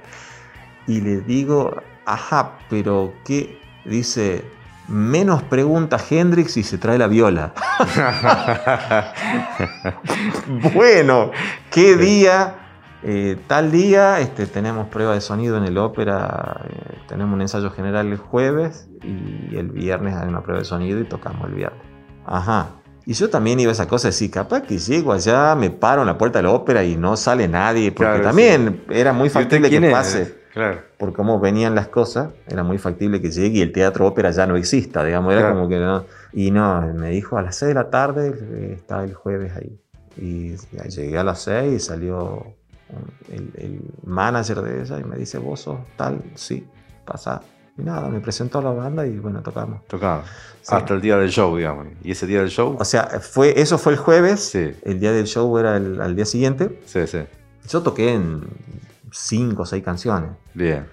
Y 0.87 1.01
le 1.01 1.21
digo, 1.21 1.77
ajá, 2.07 2.59
pero 2.71 3.13
¿qué? 3.25 3.61
Dice, 3.85 4.45
menos 4.89 5.43
pregunta 5.43 5.99
Hendrix 5.99 6.53
si 6.53 6.63
se 6.63 6.79
trae 6.79 6.99
la 6.99 7.07
viola. 7.07 7.53
bueno, 10.75 11.31
¿qué 11.71 11.97
día? 11.97 12.55
Eh, 13.03 13.37
tal 13.47 13.71
día 13.71 14.19
este, 14.19 14.47
tenemos 14.47 14.89
prueba 14.89 15.15
de 15.15 15.21
sonido 15.21 15.57
en 15.57 15.65
el 15.65 15.79
ópera, 15.79 16.63
eh, 16.69 16.99
tenemos 17.07 17.33
un 17.33 17.43
ensayo 17.43 17.71
general 17.71 18.09
el 18.09 18.17
jueves 18.17 18.89
y 19.05 19.57
el 19.57 19.71
viernes 19.71 20.17
hay 20.17 20.27
una 20.27 20.43
prueba 20.43 20.59
de 20.59 20.65
sonido 20.65 20.99
y 21.01 21.05
tocamos 21.05 21.49
el 21.49 21.55
viernes. 21.55 21.81
Ajá. 22.27 22.71
Y 23.09 23.15
yo 23.15 23.31
también 23.31 23.59
iba 23.59 23.71
a 23.71 23.73
esa 23.73 23.89
cosa 23.89 24.09
de 24.09 24.13
decir, 24.13 24.31
capaz 24.31 24.61
que 24.65 24.77
llego 24.77 25.15
allá, 25.15 25.55
me 25.55 25.71
paro 25.71 26.03
en 26.03 26.09
la 26.09 26.19
puerta 26.19 26.41
de 26.41 26.43
la 26.43 26.51
ópera 26.51 26.85
y 26.85 26.95
no 26.99 27.17
sale 27.17 27.49
nadie, 27.49 27.91
porque 27.91 28.11
Claro, 28.11 28.23
también 28.23 28.85
era 28.91 29.15
muy 29.15 29.25
¿Y 29.25 29.27
usted 29.29 29.41
factible 29.41 29.71
que 29.71 29.77
es? 29.87 29.91
pase 29.93 30.35
Claro. 30.53 30.83
por 30.99 31.15
cómo 31.15 31.41
venían 31.41 31.75
las 31.75 31.89
cosas, 31.89 32.29
era 32.47 32.63
muy 32.65 32.77
factible 32.77 33.21
que 33.23 33.31
llegue 33.31 33.61
y 33.61 33.63
el 33.63 33.73
teatro 33.73 34.07
ópera 34.07 34.31
ya 34.31 34.47
no 34.47 34.57
exista, 34.57 35.03
digamos, 35.03 35.33
era 35.33 35.41
Claro. 35.41 35.55
como 35.55 35.69
que 35.71 35.79
no. 35.79 36.05
Y 36.35 36.51
no, 36.51 36.83
me 36.95 37.09
dijo 37.09 37.39
a 37.39 37.43
las 37.43 37.57
6 37.57 37.69
de 37.69 37.75
la 37.75 37.89
tarde, 37.89 38.35
eh, 38.39 38.73
está 38.77 39.03
el 39.03 39.15
jueves 39.15 39.53
ahí. 39.57 39.81
Y 40.19 40.57
llegué 40.91 41.17
a 41.17 41.25
las 41.25 41.41
6 41.41 41.73
y 41.73 41.79
salió 41.79 42.45
el, 43.33 43.51
el 43.57 43.81
manager 44.05 44.61
de 44.61 44.83
ella 44.83 44.99
y 45.01 45.05
me 45.05 45.17
dice, 45.17 45.39
vos 45.39 45.61
sos 45.61 45.79
tal, 45.97 46.21
sí, 46.35 46.67
pasa. 47.07 47.41
Y 47.79 47.83
nada, 47.83 48.09
me 48.09 48.21
presentó 48.21 48.59
a 48.59 48.63
la 48.63 48.71
banda 48.71 49.07
y 49.07 49.19
bueno, 49.19 49.41
tocamos. 49.43 49.87
Tocaba. 49.87 50.25
Sí. 50.63 50.75
Hasta 50.75 50.95
el 50.95 51.01
día 51.01 51.17
del 51.17 51.31
show, 51.31 51.57
digamos. 51.57 51.87
Y 52.03 52.11
ese 52.11 52.27
día 52.27 52.41
del 52.41 52.51
show. 52.51 52.77
O 52.79 52.85
sea, 52.85 53.05
fue, 53.21 53.61
eso 53.61 53.79
fue 53.79 53.93
el 53.93 53.99
jueves, 53.99 54.41
Sí. 54.41 54.73
el 54.83 55.01
día 55.01 55.13
del 55.13 55.27
show 55.27 55.57
era 55.59 55.77
el, 55.77 56.01
al 56.01 56.15
día 56.17 56.25
siguiente. 56.27 56.81
Sí, 56.87 57.07
sí. 57.07 57.21
Yo 57.69 57.83
toqué 57.83 58.13
en 58.15 58.43
cinco 59.13 59.63
o 59.63 59.67
seis 59.67 59.83
canciones. 59.85 60.31
Bien. 60.55 60.87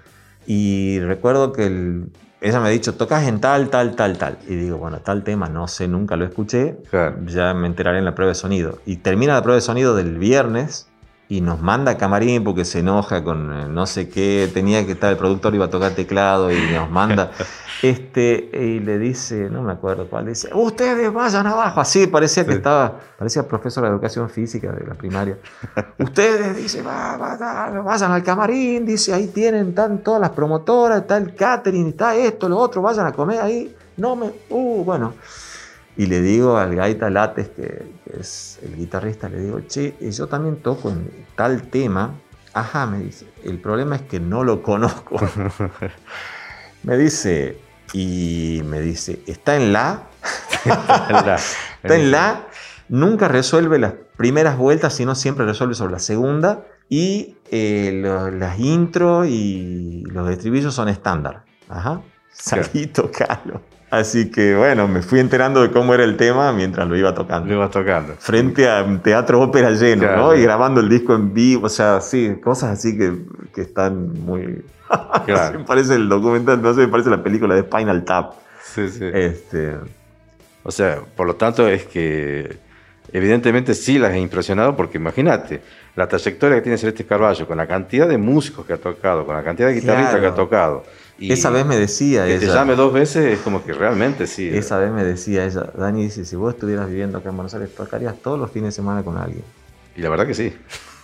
Y 0.46 1.00
recuerdo 1.00 1.52
que 1.52 1.66
el- 1.66 2.12
ella 2.42 2.60
me 2.60 2.68
ha 2.68 2.70
dicho, 2.72 2.94
tocas 2.94 3.28
en 3.28 3.42
tal, 3.42 3.70
tal, 3.70 3.96
tal, 3.96 4.18
tal. 4.20 4.38
Y 4.48 4.56
digo, 4.56 4.78
bueno, 4.78 5.00
tal 5.00 5.24
tema, 5.24 5.50
no 5.50 5.68
sé, 5.68 5.88
nunca 5.88 6.16
lo 6.16 6.26
escuché. 6.26 6.78
Claro. 6.92 7.18
Ya 7.26 7.54
me 7.56 7.66
enteraré 7.68 7.98
en 8.00 8.06
la 8.06 8.14
prueba 8.14 8.30
de 8.30 8.36
sonido. 8.36 8.78
Y 8.86 8.98
termina 8.98 9.34
la 9.34 9.42
prueba 9.42 9.56
de 9.56 9.62
sonido 9.62 9.96
del 9.96 10.18
viernes 10.20 10.88
y 11.28 11.42
nos 11.42 11.60
manda 11.62 11.94
a 11.94 11.98
camarín 11.98 12.44
porque 12.44 12.66
se 12.66 12.80
enoja 12.80 13.24
con 13.24 13.52
eh, 13.52 13.68
no 13.68 13.86
sé 13.88 14.10
qué. 14.10 14.50
Tenía 14.54 14.86
que 14.86 14.92
estar, 14.94 15.12
el 15.12 15.18
productor 15.18 15.56
iba 15.56 15.66
a 15.66 15.70
tocar 15.70 15.92
teclado 15.94 16.52
y 16.52 16.60
nos 16.74 16.90
manda. 16.90 17.32
Este, 17.82 18.50
y 18.54 18.80
le 18.80 18.98
dice, 18.98 19.50
no 19.52 19.62
me 19.62 19.74
acuerdo 19.74 20.08
cuál, 20.10 20.26
dice, 20.28 20.50
ustedes 20.54 21.14
vayan 21.14 21.46
abajo. 21.46 21.82
Así 21.82 22.08
parecía 22.08 22.44
que 22.46 22.54
estaba, 22.54 23.00
parecía 23.20 23.48
profesor 23.48 23.84
de 23.84 23.90
educación 23.92 24.28
física 24.30 24.72
de 24.72 24.88
la 24.88 24.96
primaria. 24.96 25.38
Ustedes, 26.00 26.56
dice, 26.58 26.82
"va- 26.82 27.18
va- 27.18 27.36
va- 27.38 27.82
vayan 27.82 28.12
al 28.12 28.24
camarín, 28.24 28.86
dice, 28.88 29.14
ahí 29.14 29.28
tienen, 29.28 29.70
están 29.70 30.00
todas 30.00 30.22
las 30.22 30.32
promotoras, 30.32 31.02
está 31.02 31.18
el 31.18 31.36
catering, 31.36 31.90
está 31.90 32.16
esto, 32.16 32.50
lo 32.50 32.58
otro, 32.58 32.82
vayan 32.82 33.06
a 33.06 33.12
comer 33.12 33.42
ahí. 33.42 33.76
No 33.98 34.16
me, 34.16 34.32
uh, 34.50 34.84
bueno. 34.84 35.14
Y 35.98 36.08
le 36.08 36.22
digo 36.22 36.58
al 36.58 36.76
Gaita 36.76 37.10
Lates, 37.10 37.50
que, 37.50 37.88
que 38.04 38.20
es 38.20 38.60
el 38.64 38.76
guitarrista, 38.76 39.30
le 39.30 39.40
digo, 39.40 39.62
che, 39.62 39.96
y 40.02 40.12
yo 40.12 40.28
también 40.28 40.58
toco 40.58 40.90
en 40.90 41.10
tal 41.36 41.64
tema. 41.70 42.16
Ajá, 42.54 42.86
me 42.86 43.00
dice, 43.00 43.26
el 43.44 43.60
problema 43.60 43.96
es 43.98 44.02
que 44.04 44.20
no 44.20 44.44
lo 44.44 44.62
conozco. 44.62 45.18
me 46.84 46.98
dice, 46.98 47.58
y 47.94 48.62
me 48.66 48.82
dice, 48.82 49.22
está 49.28 49.56
en 49.56 49.72
la, 49.74 50.04
La- 51.10 51.40
Está 51.84 51.96
en 51.96 52.12
la, 52.12 52.48
nunca 52.90 53.28
resuelve 53.28 53.78
las 53.78 53.94
primeras 54.18 54.58
vueltas, 54.58 54.94
sino 54.96 55.14
siempre 55.16 55.46
resuelve 55.46 55.76
sobre 55.76 55.94
la 55.94 56.00
segunda. 56.00 56.66
Y 56.90 57.38
eh, 57.52 57.92
lo- 58.04 58.32
las 58.32 58.60
intros 58.60 59.28
y 59.28 60.04
los 60.08 60.30
estribillos 60.30 60.74
son 60.74 60.90
estándar. 60.90 61.44
Ajá. 61.70 62.02
Salí 62.32 62.88
tocalo. 62.88 63.62
Así 63.92 64.30
que 64.32 64.56
bueno, 64.56 64.88
me 64.88 65.02
fui 65.02 65.20
enterando 65.20 65.62
de 65.62 65.72
cómo 65.72 65.94
era 65.94 66.04
el 66.04 66.18
tema 66.18 66.52
mientras 66.52 66.88
lo 66.88 66.98
iba 66.98 67.14
tocando. 67.14 67.48
Lo 67.48 67.56
ibas 67.56 67.72
tocando. 67.72 68.16
Frente 68.18 68.70
a 68.70 68.84
un 68.84 69.00
teatro 69.00 69.40
ópera 69.42 69.72
lleno, 69.72 70.02
Claro. 70.04 70.18
¿no? 70.18 70.36
Y 70.36 70.42
grabando 70.42 70.82
el 70.82 70.90
disco 70.90 71.14
en 71.16 71.34
vivo, 71.34 71.68
o 71.68 71.70
sea, 71.70 72.02
sí, 72.02 72.36
cosas 72.44 72.72
así 72.72 72.98
que, 72.98 73.14
que 73.54 73.62
están 73.62 74.12
muy... 74.26 74.64
Claro. 75.26 75.60
me 75.60 75.66
parece 75.66 75.96
el 75.96 76.10
documental, 76.10 76.62
no 76.62 76.74
sé, 76.74 76.82
me 76.82 76.88
parece 76.90 77.10
la 77.10 77.24
película 77.24 77.56
de 77.56 77.62
Spinal 77.62 78.04
Tap. 78.04 78.34
Sí, 78.64 78.90
sí. 78.90 79.06
Este, 79.14 79.76
O 80.64 80.72
sea, 80.72 81.00
por 81.16 81.28
lo 81.28 81.36
tanto 81.36 81.68
es 81.68 81.86
que 81.86 82.58
evidentemente 83.14 83.74
sí 83.76 83.98
las 84.00 84.12
he 84.14 84.20
impresionado 84.20 84.76
porque 84.76 84.98
imagínate 84.98 85.62
la 85.96 86.08
trayectoria 86.08 86.58
que 86.58 86.64
tiene 86.64 86.78
Celeste 86.78 87.06
Carballo 87.06 87.48
con 87.48 87.56
la 87.58 87.66
cantidad 87.68 88.08
de 88.08 88.18
músicos 88.18 88.66
que 88.66 88.74
ha 88.74 88.78
tocado, 88.78 89.26
con 89.26 89.36
la 89.36 89.44
cantidad 89.44 89.70
de 89.70 89.76
guitarristas 89.76 90.16
Claro. 90.16 90.22
que 90.22 90.28
ha 90.28 90.36
tocado. 90.36 90.84
Y 91.18 91.32
esa 91.32 91.50
vez 91.50 91.66
me 91.66 91.78
decía 91.78 92.26
que 92.26 92.38
te 92.40 92.46
ella- 92.46 92.56
llame 92.56 92.76
dos 92.76 92.92
veces 92.92 93.26
es 93.26 93.40
como 93.40 93.64
que 93.64 93.72
realmente 93.74 94.28
sí. 94.28 94.50
Esa 94.50 94.78
vez 94.78 94.92
me 94.92 95.04
decía 95.04 95.46
ella, 95.46 95.72
Dani 95.78 96.04
dice, 96.04 96.26
si 96.26 96.36
vos 96.36 96.54
estuvieras 96.54 96.88
viviendo 96.90 97.18
acá 97.20 97.30
en 97.30 97.38
Buenos 97.38 97.54
Aires, 97.54 97.74
tocarías 97.74 98.16
todos 98.22 98.38
los 98.40 98.52
fines 98.52 98.70
de 98.70 98.72
semana 98.74 99.02
con 99.04 99.18
alguien. 99.18 99.44
Y 99.96 100.02
la 100.02 100.10
verdad 100.10 100.28
que 100.28 100.34
sí. 100.34 100.54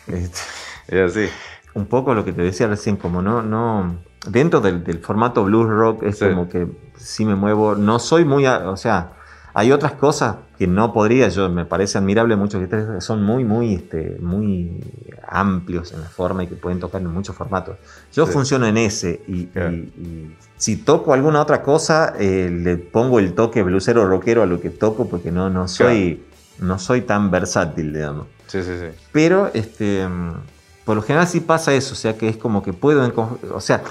Este, 0.08 0.40
Es 0.90 1.12
así. 1.12 1.28
un 1.76 1.86
poco 1.86 2.14
lo 2.14 2.26
que 2.26 2.34
te 2.34 2.42
decía 2.42 2.68
recién, 2.68 2.98
como 2.98 3.22
no, 3.22 3.42
no, 3.42 4.00
dentro 4.28 4.60
del, 4.60 4.84
del 4.84 5.00
formato 5.00 5.46
blues 5.46 5.70
rock 5.70 6.04
es 6.04 6.18
Sí. 6.18 6.26
como 6.28 6.50
que 6.50 6.68
sí 6.98 7.24
me 7.24 7.36
muevo, 7.36 7.76
no 7.76 7.98
soy 8.00 8.26
muy, 8.26 8.46
o 8.46 8.76
sea, 8.76 9.14
hay 9.54 9.72
otras 9.72 9.94
cosas 9.94 10.38
que 10.58 10.68
no 10.68 10.94
podría, 10.94 11.28
yo 11.30 11.50
me 11.50 11.66
parece 11.66 11.98
admirable 11.98 12.36
muchos 12.36 12.62
guitarristas 12.62 12.96
que 12.96 13.02
son 13.02 13.24
muy, 13.24 13.44
muy, 13.44 13.74
este, 13.76 14.18
muy 14.22 14.80
amplios 15.28 15.92
en 15.94 16.02
la 16.02 16.08
forma 16.08 16.44
y 16.44 16.48
que 16.48 16.56
pueden 16.56 16.80
tocar 16.80 17.02
en 17.02 17.08
muchos 17.08 17.36
formatos. 17.36 17.78
Yo 18.14 18.26
Sí. 18.26 18.32
funciono 18.34 18.66
en 18.68 18.78
ese 18.78 19.22
y, 19.28 19.46
Claro. 19.48 19.72
y- 19.72 19.76
y 19.98 20.36
si 20.58 20.78
toco 20.78 21.14
alguna 21.14 21.42
otra 21.42 21.62
cosa, 21.64 22.14
eh, 22.20 22.50
le 22.52 22.78
pongo 22.78 23.20
el 23.20 23.34
toque 23.34 23.64
bluesero 23.64 24.08
rockero 24.08 24.44
a 24.44 24.46
lo 24.46 24.60
que 24.62 24.70
toco 24.70 25.10
porque 25.10 25.32
no, 25.32 25.50
no 25.50 25.68
soy, 25.68 26.24
no 26.60 26.78
soy 26.80 27.02
tan 27.02 27.32
versátil, 27.32 27.94
digamos. 27.94 28.28
Sí, 28.48 28.62
sí, 28.64 28.72
sí. 28.80 28.88
Pero 29.12 29.50
este, 29.54 30.08
por 30.86 30.96
lo 30.96 31.02
general 31.02 31.28
sí 31.28 31.40
pasa 31.40 31.74
eso, 31.74 31.94
o 31.94 31.96
sea 31.98 32.18
que 32.18 32.28
es 32.30 32.38
como 32.38 32.62
que 32.62 32.74
puedo, 32.74 33.02
o 33.54 33.62
sea, 33.62 33.82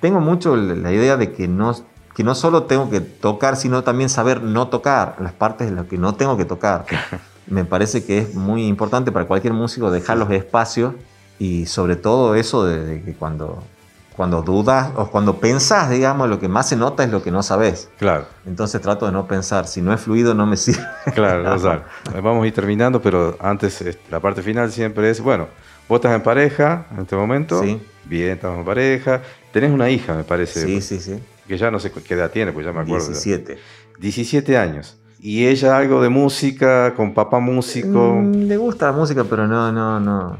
tengo 0.00 0.20
mucho 0.20 0.56
la 0.56 0.92
idea 0.92 1.16
de 1.16 1.32
que 1.32 1.46
no, 1.48 1.74
que 2.20 2.24
no 2.24 2.34
solo 2.34 2.64
tengo 2.64 2.90
que 2.90 3.00
tocar, 3.00 3.56
sino 3.56 3.82
también 3.82 4.10
saber 4.10 4.42
no 4.42 4.68
tocar 4.68 5.16
las 5.20 5.32
partes 5.32 5.70
de 5.70 5.74
las 5.74 5.86
que 5.86 5.96
no 5.96 6.16
tengo 6.16 6.36
que 6.36 6.44
tocar. 6.44 6.84
Me 7.46 7.64
parece 7.64 8.04
que 8.04 8.18
es 8.18 8.34
muy 8.34 8.66
importante 8.66 9.10
para 9.10 9.24
cualquier 9.24 9.54
músico 9.54 9.90
dejar 9.90 10.18
los 10.18 10.30
espacios 10.30 10.92
y 11.38 11.64
sobre 11.64 11.96
todo 11.96 12.34
eso 12.34 12.66
de, 12.66 12.84
de 12.84 13.02
que 13.02 13.14
cuando, 13.14 13.64
cuando 14.14 14.42
dudas 14.42 14.90
o 14.96 15.06
cuando 15.06 15.38
pensás, 15.38 15.88
digamos, 15.88 16.28
lo 16.28 16.38
que 16.38 16.48
más 16.48 16.68
se 16.68 16.76
nota 16.76 17.04
es 17.04 17.10
lo 17.10 17.22
que 17.22 17.30
no 17.30 17.42
sabes. 17.42 17.88
Claro, 17.98 18.26
Entonces 18.44 18.82
trato 18.82 19.06
de 19.06 19.12
no 19.12 19.26
pensar, 19.26 19.66
si 19.66 19.80
no 19.80 19.94
es 19.94 20.02
fluido 20.02 20.34
no 20.34 20.44
me 20.44 20.58
sirve. 20.58 20.84
claro, 21.14 21.54
o 21.54 21.58
sea, 21.58 21.86
Vamos 22.22 22.44
a 22.44 22.46
ir 22.46 22.52
terminando, 22.52 23.00
pero 23.00 23.38
antes 23.40 23.80
este, 23.80 23.98
la 24.10 24.20
parte 24.20 24.42
final 24.42 24.70
siempre 24.70 25.08
es, 25.08 25.22
bueno, 25.22 25.46
vos 25.88 25.96
estás 25.96 26.14
en 26.14 26.22
pareja 26.22 26.84
en 26.90 27.00
este 27.00 27.16
momento. 27.16 27.62
Sí. 27.62 27.80
Bien, 28.04 28.32
estamos 28.32 28.58
en 28.58 28.64
pareja. 28.66 29.22
Tenés 29.52 29.70
una 29.70 29.88
hija, 29.88 30.14
me 30.14 30.24
parece. 30.24 30.66
Sí, 30.66 30.82
sí, 30.82 31.00
sí. 31.00 31.18
Que 31.50 31.58
ya 31.58 31.68
no 31.68 31.80
sé 31.80 31.90
qué 31.90 32.14
edad 32.14 32.30
tiene, 32.30 32.52
pues 32.52 32.64
ya 32.64 32.72
me 32.72 32.82
acuerdo. 32.82 33.06
17. 33.08 33.58
17 33.98 34.56
años. 34.56 35.00
Y 35.18 35.46
ella 35.48 35.76
algo 35.76 36.00
de 36.00 36.08
música, 36.08 36.94
con 36.94 37.12
papá 37.12 37.40
músico. 37.40 38.14
Mm, 38.14 38.46
le 38.46 38.56
gusta 38.56 38.86
la 38.86 38.92
música, 38.92 39.24
pero 39.24 39.48
no, 39.48 39.72
no, 39.72 39.98
no. 39.98 40.36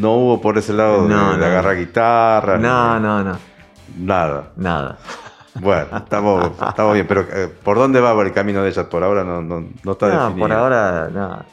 No 0.00 0.12
hubo 0.14 0.40
por 0.40 0.58
ese 0.58 0.72
lado 0.72 1.04
de- 1.04 1.14
No, 1.14 1.32
de, 1.34 1.38
no. 1.38 1.44
agarrar 1.44 1.76
guitarra. 1.76 2.58
No, 2.58 2.98
no, 2.98 3.22
no. 3.22 3.38
Nada. 3.96 4.50
Nada. 4.56 4.98
Bueno, 5.54 5.98
estamos, 5.98 6.50
estamos 6.68 6.94
bien. 6.94 7.06
Pero 7.06 7.20
eh, 7.32 7.48
¿por 7.62 7.76
dónde 7.78 8.00
va 8.00 8.20
el 8.20 8.32
camino 8.32 8.60
de 8.64 8.70
ella? 8.70 8.88
Por 8.88 9.04
ahora 9.04 9.22
no, 9.22 9.40
no, 9.42 9.68
no 9.84 9.92
está 9.92 10.08
No, 10.08 10.24
definido. 10.24 10.48
por 10.48 10.52
ahora, 10.52 11.08
no. 11.14 11.44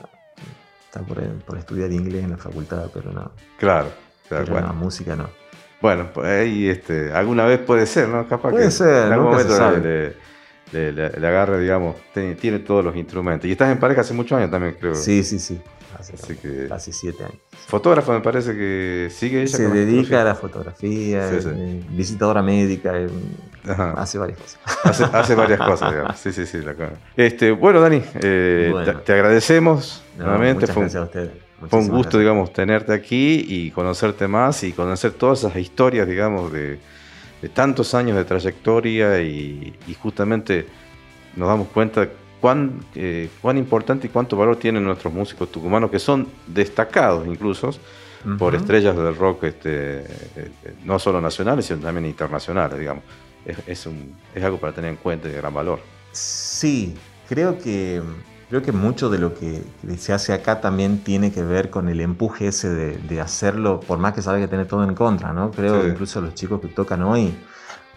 Está 0.86 1.02
por, 1.02 1.22
por 1.46 1.58
estudiar 1.60 1.92
inglés 1.92 2.24
en 2.24 2.32
la 2.32 2.38
facultad, 2.38 2.86
pero 2.92 3.12
no. 3.12 3.32
Claro. 3.60 3.90
claro, 4.28 4.44
Pero 4.46 4.52
bueno. 4.54 4.68
no, 4.70 4.74
música 4.74 5.16
no. 5.16 5.30
Bueno, 5.82 6.08
pues 6.14 6.28
ahí 6.28 6.68
este, 6.68 7.12
alguna 7.14 7.46
vez 7.46 7.60
puede 7.60 7.86
ser, 7.86 8.08
¿no? 8.10 8.28
Capaz 8.28 8.50
Puede 8.52 8.66
que 8.66 8.72
ser, 8.72 9.08
en 9.08 9.14
algún 9.14 9.38
se 9.38 9.44
momento 9.46 9.80
le, 9.88 10.14
le- 10.72 10.92
le- 10.92 11.10
le 11.20 11.28
agarre, 11.28 11.60
digamos, 11.60 11.96
tiene, 12.14 12.36
tiene 12.36 12.60
todos 12.60 12.84
los 12.84 12.96
instrumentos. 12.96 13.48
Y 13.48 13.52
estás 13.52 13.72
en 13.72 13.80
pareja 13.80 14.02
hace 14.02 14.14
muchos 14.14 14.38
años 14.38 14.50
también, 14.52 14.76
creo. 14.80 14.96
Sí, 14.96 15.24
sí, 15.24 15.38
sí. 15.40 15.62
Hace 15.98 16.14
Así 16.16 16.36
que- 16.36 16.68
casi 16.68 16.92
siete 16.92 17.24
años. 17.24 17.38
Fotógrafo 17.68 18.12
me 18.14 18.22
parece 18.22 18.54
que 18.54 19.08
sigue 19.12 19.42
ella. 19.44 19.58
Se 19.58 19.68
dedica 19.70 20.22
a 20.22 20.24
la 20.24 20.36
fotografía, 20.36 21.30
Sí, 21.30 21.42
sí. 21.42 21.50
eh, 21.54 21.84
visitadora 21.90 22.42
médica, 22.42 22.92
eh, 22.96 23.08
hace 23.96 24.18
varias 24.18 24.40
cosas. 24.40 24.60
Hace, 24.84 25.04
hace 25.06 25.36
varias 25.36 25.60
cosas, 25.60 25.92
digamos. 25.92 26.18
Sí, 26.20 26.32
sí, 26.32 26.46
sí. 26.46 26.60
la 26.62 26.76
este, 27.16 27.52
bueno, 27.52 27.80
Dani, 27.82 28.02
eh, 28.22 28.70
Bueno. 28.72 28.94
te, 28.94 29.06
te 29.06 29.14
agradecemos 29.14 30.04
No, 30.18 30.26
nuevamente. 30.26 30.62
muchas 30.62 30.74
Fue 30.74 30.82
gracias 30.84 31.02
a 31.02 31.06
ustedes. 31.06 31.32
Fue 31.58 31.80
un 31.80 31.86
Muchísimas 31.86 31.90
gusto, 31.98 32.18
gracias. 32.18 32.20
digamos, 32.20 32.54
tenerte 32.54 32.94
aquí 32.94 33.46
y 33.48 33.72
conocerte 33.72 34.28
más 34.28 34.64
y 34.64 34.72
conocer 34.74 35.12
todas 35.14 35.40
esas 35.40 35.56
historias, 35.58 36.08
digamos, 36.08 36.52
de, 36.54 36.80
de 37.42 37.50
tantos 37.50 37.94
años 37.94 38.16
de 38.18 38.26
trayectoria 38.26 39.22
y, 39.22 39.76
y 39.88 39.94
justamente 39.96 40.66
nos 41.36 41.48
damos 41.50 41.68
cuenta 41.70 42.08
cuán, 42.42 42.80
eh, 42.96 43.30
cuán 43.42 43.58
importante 43.58 44.08
y 44.08 44.10
cuánto 44.10 44.36
valor 44.38 44.58
tienen 44.58 44.84
nuestros 44.84 45.14
músicos 45.14 45.52
tucumanos, 45.52 45.90
que 45.92 46.00
son 46.00 46.28
destacados 46.48 47.26
incluso 47.28 47.72
por 48.38 48.54
Ujú. 48.54 48.64
estrellas 48.64 48.96
del 48.96 49.16
rock, 49.16 49.46
este, 49.46 50.00
eh, 50.02 50.52
no 50.84 51.00
solo 51.00 51.20
nacionales, 51.22 51.66
sino 51.66 51.80
también 51.80 52.06
internacionales, 52.06 52.78
digamos. 52.78 53.04
Es, 53.46 53.58
es 53.68 53.86
un- 53.86 54.14
es 54.36 54.44
algo 54.44 54.58
para 54.60 54.74
tener 54.74 54.90
en 54.92 54.98
cuenta 54.98 55.28
y 55.28 55.32
de 55.32 55.38
gran 55.38 55.54
valor. 55.54 55.80
Sí, 56.12 56.94
creo 57.30 57.58
que, 57.58 58.02
creo 58.50 58.62
que 58.62 58.72
mucho 58.72 59.10
de 59.10 59.20
lo 59.20 59.34
que 59.34 59.64
se 59.98 60.14
hace 60.14 60.34
acá 60.34 60.62
también 60.62 61.00
tiene 61.04 61.32
que 61.32 61.44
ver 61.44 61.70
con 61.70 61.90
el 61.90 62.00
empuje 62.02 62.48
ese 62.48 62.70
de, 62.70 62.98
de 62.98 63.20
hacerlo, 63.22 63.80
por 63.80 63.98
más 64.00 64.14
que 64.14 64.22
sabe 64.22 64.40
que 64.40 64.48
tiene 64.48 64.66
todo 64.66 64.84
en 64.84 64.96
contra, 64.96 65.34
¿no? 65.34 65.52
Creo 65.52 65.84
Sí. 65.84 65.90
incluso 65.90 66.22
los 66.22 66.34
chicos 66.34 66.62
que 66.62 66.68
tocan 66.68 67.04
hoy, 67.04 67.34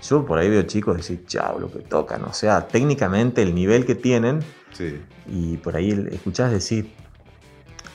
yo 0.03 0.25
por 0.25 0.39
ahí 0.39 0.49
veo 0.49 0.63
chicos 0.63 0.97
decir, 0.97 1.25
chao, 1.27 1.59
lo 1.61 1.71
que 1.71 1.81
tocan, 1.81 2.25
o 2.25 2.33
sea, 2.33 2.67
técnicamente 2.67 3.43
el 3.43 3.55
nivel 3.55 3.85
que 3.87 3.95
tienen, 3.95 4.41
Sí, 4.73 5.01
y 5.27 5.57
por 5.59 5.77
ahí 5.77 5.91
escuchás 6.11 6.51
decir, 6.51 6.91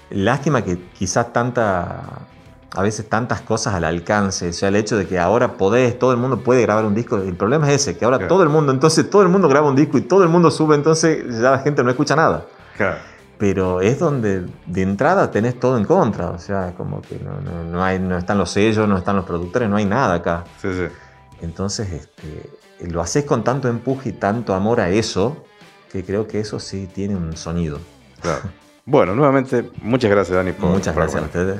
lástima 0.10 0.64
que 0.64 0.78
quizás 0.98 1.34
tanta, 1.34 2.28
a 2.76 2.82
veces 2.82 3.08
tantas 3.10 3.42
cosas 3.42 3.74
al 3.74 3.84
alcance, 3.86 4.50
o 4.50 4.54
sea, 4.54 4.70
el 4.70 4.76
hecho 4.76 4.98
de 4.98 5.08
que 5.08 5.18
ahora 5.20 5.54
podés, 5.58 5.98
todo 5.98 6.12
el 6.12 6.18
mundo 6.18 6.40
puede 6.44 6.62
grabar 6.62 6.86
un 6.86 6.94
disco, 6.96 7.18
el 7.18 7.36
problema 7.36 7.68
es 7.72 7.82
ese, 7.82 7.98
que 7.98 8.06
ahora 8.06 8.18
Claro. 8.18 8.30
todo 8.34 8.44
el 8.44 8.50
mundo, 8.50 8.72
entonces 8.72 9.10
todo 9.10 9.22
el 9.22 9.30
mundo 9.30 9.48
graba 9.48 9.68
un 9.70 9.76
disco 9.76 9.98
y 9.98 10.02
todo 10.02 10.24
el 10.24 10.30
mundo 10.30 10.52
sube, 10.52 10.76
entonces 10.76 11.24
ya 11.40 11.52
la 11.52 11.60
gente 11.60 11.84
no 11.84 11.90
escucha 11.90 12.16
nada. 12.16 12.46
claro. 12.78 12.98
Pero 13.38 13.82
es 13.82 14.00
donde 14.00 14.46
de 14.66 14.82
entrada 14.82 15.30
tenés 15.30 15.60
todo 15.60 15.78
en 15.78 15.84
contra, 15.84 16.30
o 16.30 16.40
sea, 16.40 16.74
como 16.78 17.02
que 17.02 17.20
no, 17.20 17.42
no, 17.42 17.66
no 17.70 17.84
hay, 17.84 18.00
no 18.00 18.18
están 18.18 18.38
los 18.38 18.50
sellos, 18.50 18.88
no 18.88 18.98
están 18.98 19.18
los 19.18 19.26
productores, 19.26 19.68
no 19.70 19.76
hay 19.76 19.84
nada 19.84 20.14
acá. 20.14 20.46
Sí, 20.62 20.70
sí. 20.72 20.86
Entonces, 21.42 21.92
este, 21.92 22.50
lo 22.90 23.02
haces 23.02 23.26
con 23.26 23.44
tanto 23.44 23.68
empuje 23.68 24.10
y 24.10 24.14
tanto 24.14 24.54
amor 24.54 24.80
a 24.80 24.88
eso, 24.90 25.44
que 25.92 26.06
creo 26.06 26.28
que 26.30 26.40
eso 26.40 26.62
sí 26.62 26.90
tiene 26.96 27.18
un 27.18 27.36
sonido. 27.36 27.80
Claro. 28.22 28.44
Bueno, 28.86 29.14
nuevamente, 29.16 29.70
muchas 29.82 30.10
gracias, 30.12 30.34
Dani. 30.38 30.54
Por, 30.54 30.70
Muchas 30.70 30.94
por 30.94 31.04
gracias 31.04 31.22
a 31.24 31.26
ustedes. 31.26 31.60